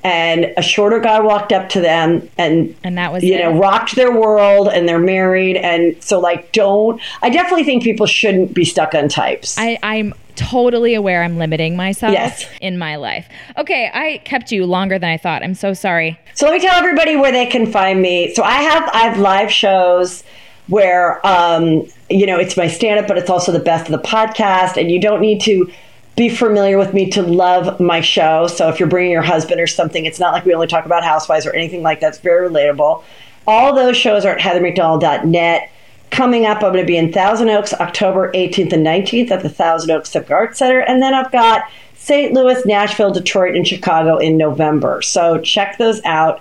And 0.04 0.52
a 0.58 0.62
shorter 0.62 1.00
guy 1.00 1.18
walked 1.20 1.50
up 1.50 1.70
to 1.70 1.80
them 1.80 2.28
and, 2.36 2.76
And 2.84 2.98
that 2.98 3.10
was 3.10 3.24
you 3.24 3.34
it. 3.34 3.38
know, 3.38 3.58
rocked 3.58 3.96
their 3.96 4.12
world 4.12 4.68
and 4.68 4.86
they're 4.86 4.98
married. 4.98 5.56
And 5.56 5.96
so, 6.04 6.20
like, 6.20 6.52
don't, 6.52 7.00
I 7.22 7.30
definitely 7.30 7.64
think 7.64 7.82
people 7.82 8.04
shouldn't 8.06 8.52
be 8.52 8.66
stuck 8.66 8.94
on 8.94 9.08
types. 9.08 9.56
I, 9.58 9.78
I'm 9.82 10.12
totally 10.36 10.92
aware 10.94 11.22
I'm 11.22 11.38
limiting 11.38 11.74
myself 11.74 12.12
Yes. 12.12 12.44
in 12.60 12.76
my 12.76 12.96
life. 12.96 13.26
Okay, 13.56 13.90
I 13.94 14.18
kept 14.26 14.52
you 14.52 14.66
longer 14.66 14.98
than 14.98 15.08
I 15.08 15.16
thought. 15.16 15.42
I'm 15.42 15.54
so 15.54 15.72
sorry. 15.72 16.18
So 16.34 16.46
let 16.46 16.52
me 16.54 16.60
tell 16.60 16.74
everybody 16.74 17.16
where 17.16 17.32
they 17.32 17.46
can 17.46 17.64
find 17.70 18.02
me. 18.02 18.34
So 18.34 18.42
I 18.42 18.56
have 18.60 18.88
I 18.92 18.98
have 19.08 19.18
live 19.18 19.50
shows 19.50 20.22
where 20.66 21.24
um, 21.26 21.86
you 22.10 22.26
know 22.26 22.38
it's 22.38 22.56
my 22.56 22.66
stand 22.68 22.98
up, 23.00 23.06
but 23.06 23.16
it's 23.16 23.30
also 23.30 23.52
the 23.52 23.58
best 23.60 23.88
of 23.88 23.92
the 23.92 24.06
podcast, 24.06 24.76
and 24.76 24.90
you 24.90 25.00
don't 25.00 25.20
need 25.20 25.40
to 25.42 25.70
be 26.16 26.28
familiar 26.28 26.78
with 26.78 26.94
me 26.94 27.10
to 27.10 27.22
love 27.22 27.80
my 27.80 28.00
show. 28.00 28.46
So 28.46 28.68
if 28.68 28.78
you're 28.78 28.88
bringing 28.88 29.12
your 29.12 29.22
husband 29.22 29.60
or 29.60 29.66
something, 29.66 30.04
it's 30.04 30.20
not 30.20 30.32
like 30.32 30.44
we 30.44 30.54
only 30.54 30.66
talk 30.66 30.86
about 30.86 31.02
housewives 31.02 31.46
or 31.46 31.52
anything 31.52 31.82
like 31.82 32.00
that. 32.00 32.08
It's 32.08 32.18
very 32.18 32.48
relatable. 32.48 33.02
All 33.46 33.74
those 33.74 33.96
shows 33.96 34.24
are 34.24 34.36
at 34.36 34.40
heathermcdonald.net. 34.40 35.70
Coming 36.10 36.46
up, 36.46 36.58
I'm 36.58 36.72
going 36.72 36.84
to 36.84 36.86
be 36.86 36.96
in 36.96 37.12
Thousand 37.12 37.50
Oaks 37.50 37.74
October 37.74 38.30
18th 38.32 38.72
and 38.72 38.86
19th 38.86 39.32
at 39.32 39.42
the 39.42 39.48
Thousand 39.48 39.90
Oaks 39.90 40.10
Civic 40.10 40.30
Arts 40.30 40.58
Center. 40.58 40.80
And 40.80 41.02
then 41.02 41.12
I've 41.12 41.32
got 41.32 41.64
St. 41.94 42.32
Louis, 42.32 42.64
Nashville, 42.64 43.10
Detroit, 43.10 43.56
and 43.56 43.66
Chicago 43.66 44.18
in 44.18 44.36
November. 44.36 45.02
So 45.02 45.40
check 45.40 45.78
those 45.78 46.00
out 46.04 46.40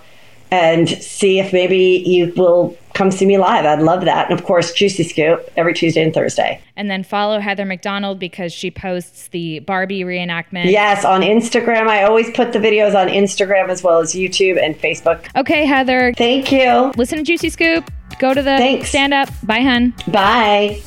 and 0.53 0.87
see 0.87 1.39
if 1.39 1.51
maybe 1.51 2.03
you 2.05 2.31
will 2.37 2.77
come 2.93 3.09
see 3.09 3.25
me 3.25 3.39
live. 3.39 3.65
I'd 3.65 3.81
love 3.81 4.05
that. 4.05 4.29
And 4.29 4.39
of 4.39 4.45
course, 4.45 4.71
Juicy 4.71 5.01
Scoop 5.01 5.51
every 5.57 5.73
Tuesday 5.73 6.03
and 6.03 6.13
Thursday. 6.13 6.61
And 6.75 6.91
then 6.91 7.03
follow 7.03 7.39
Heather 7.39 7.65
McDonald 7.65 8.19
because 8.19 8.53
she 8.53 8.69
posts 8.69 9.29
the 9.29 9.59
Barbie 9.59 10.01
reenactment. 10.01 10.65
Yes, 10.65 11.03
on 11.03 11.21
Instagram. 11.21 11.87
I 11.87 12.03
always 12.03 12.29
put 12.29 12.53
the 12.53 12.59
videos 12.59 12.93
on 12.93 13.07
Instagram 13.07 13.69
as 13.69 13.81
well 13.81 13.99
as 13.99 14.13
YouTube 14.13 14.63
and 14.63 14.75
Facebook. 14.79 15.25
Okay, 15.35 15.65
Heather. 15.65 16.13
Thank 16.15 16.51
you. 16.51 16.91
Listen 16.97 17.17
to 17.17 17.23
Juicy 17.23 17.49
Scoop. 17.49 17.89
Go 18.19 18.35
to 18.35 18.43
the 18.43 18.57
Thanks. 18.57 18.89
stand 18.89 19.11
up. 19.11 19.29
Bye, 19.41 19.61
hun. 19.61 19.95
Bye. 20.07 20.81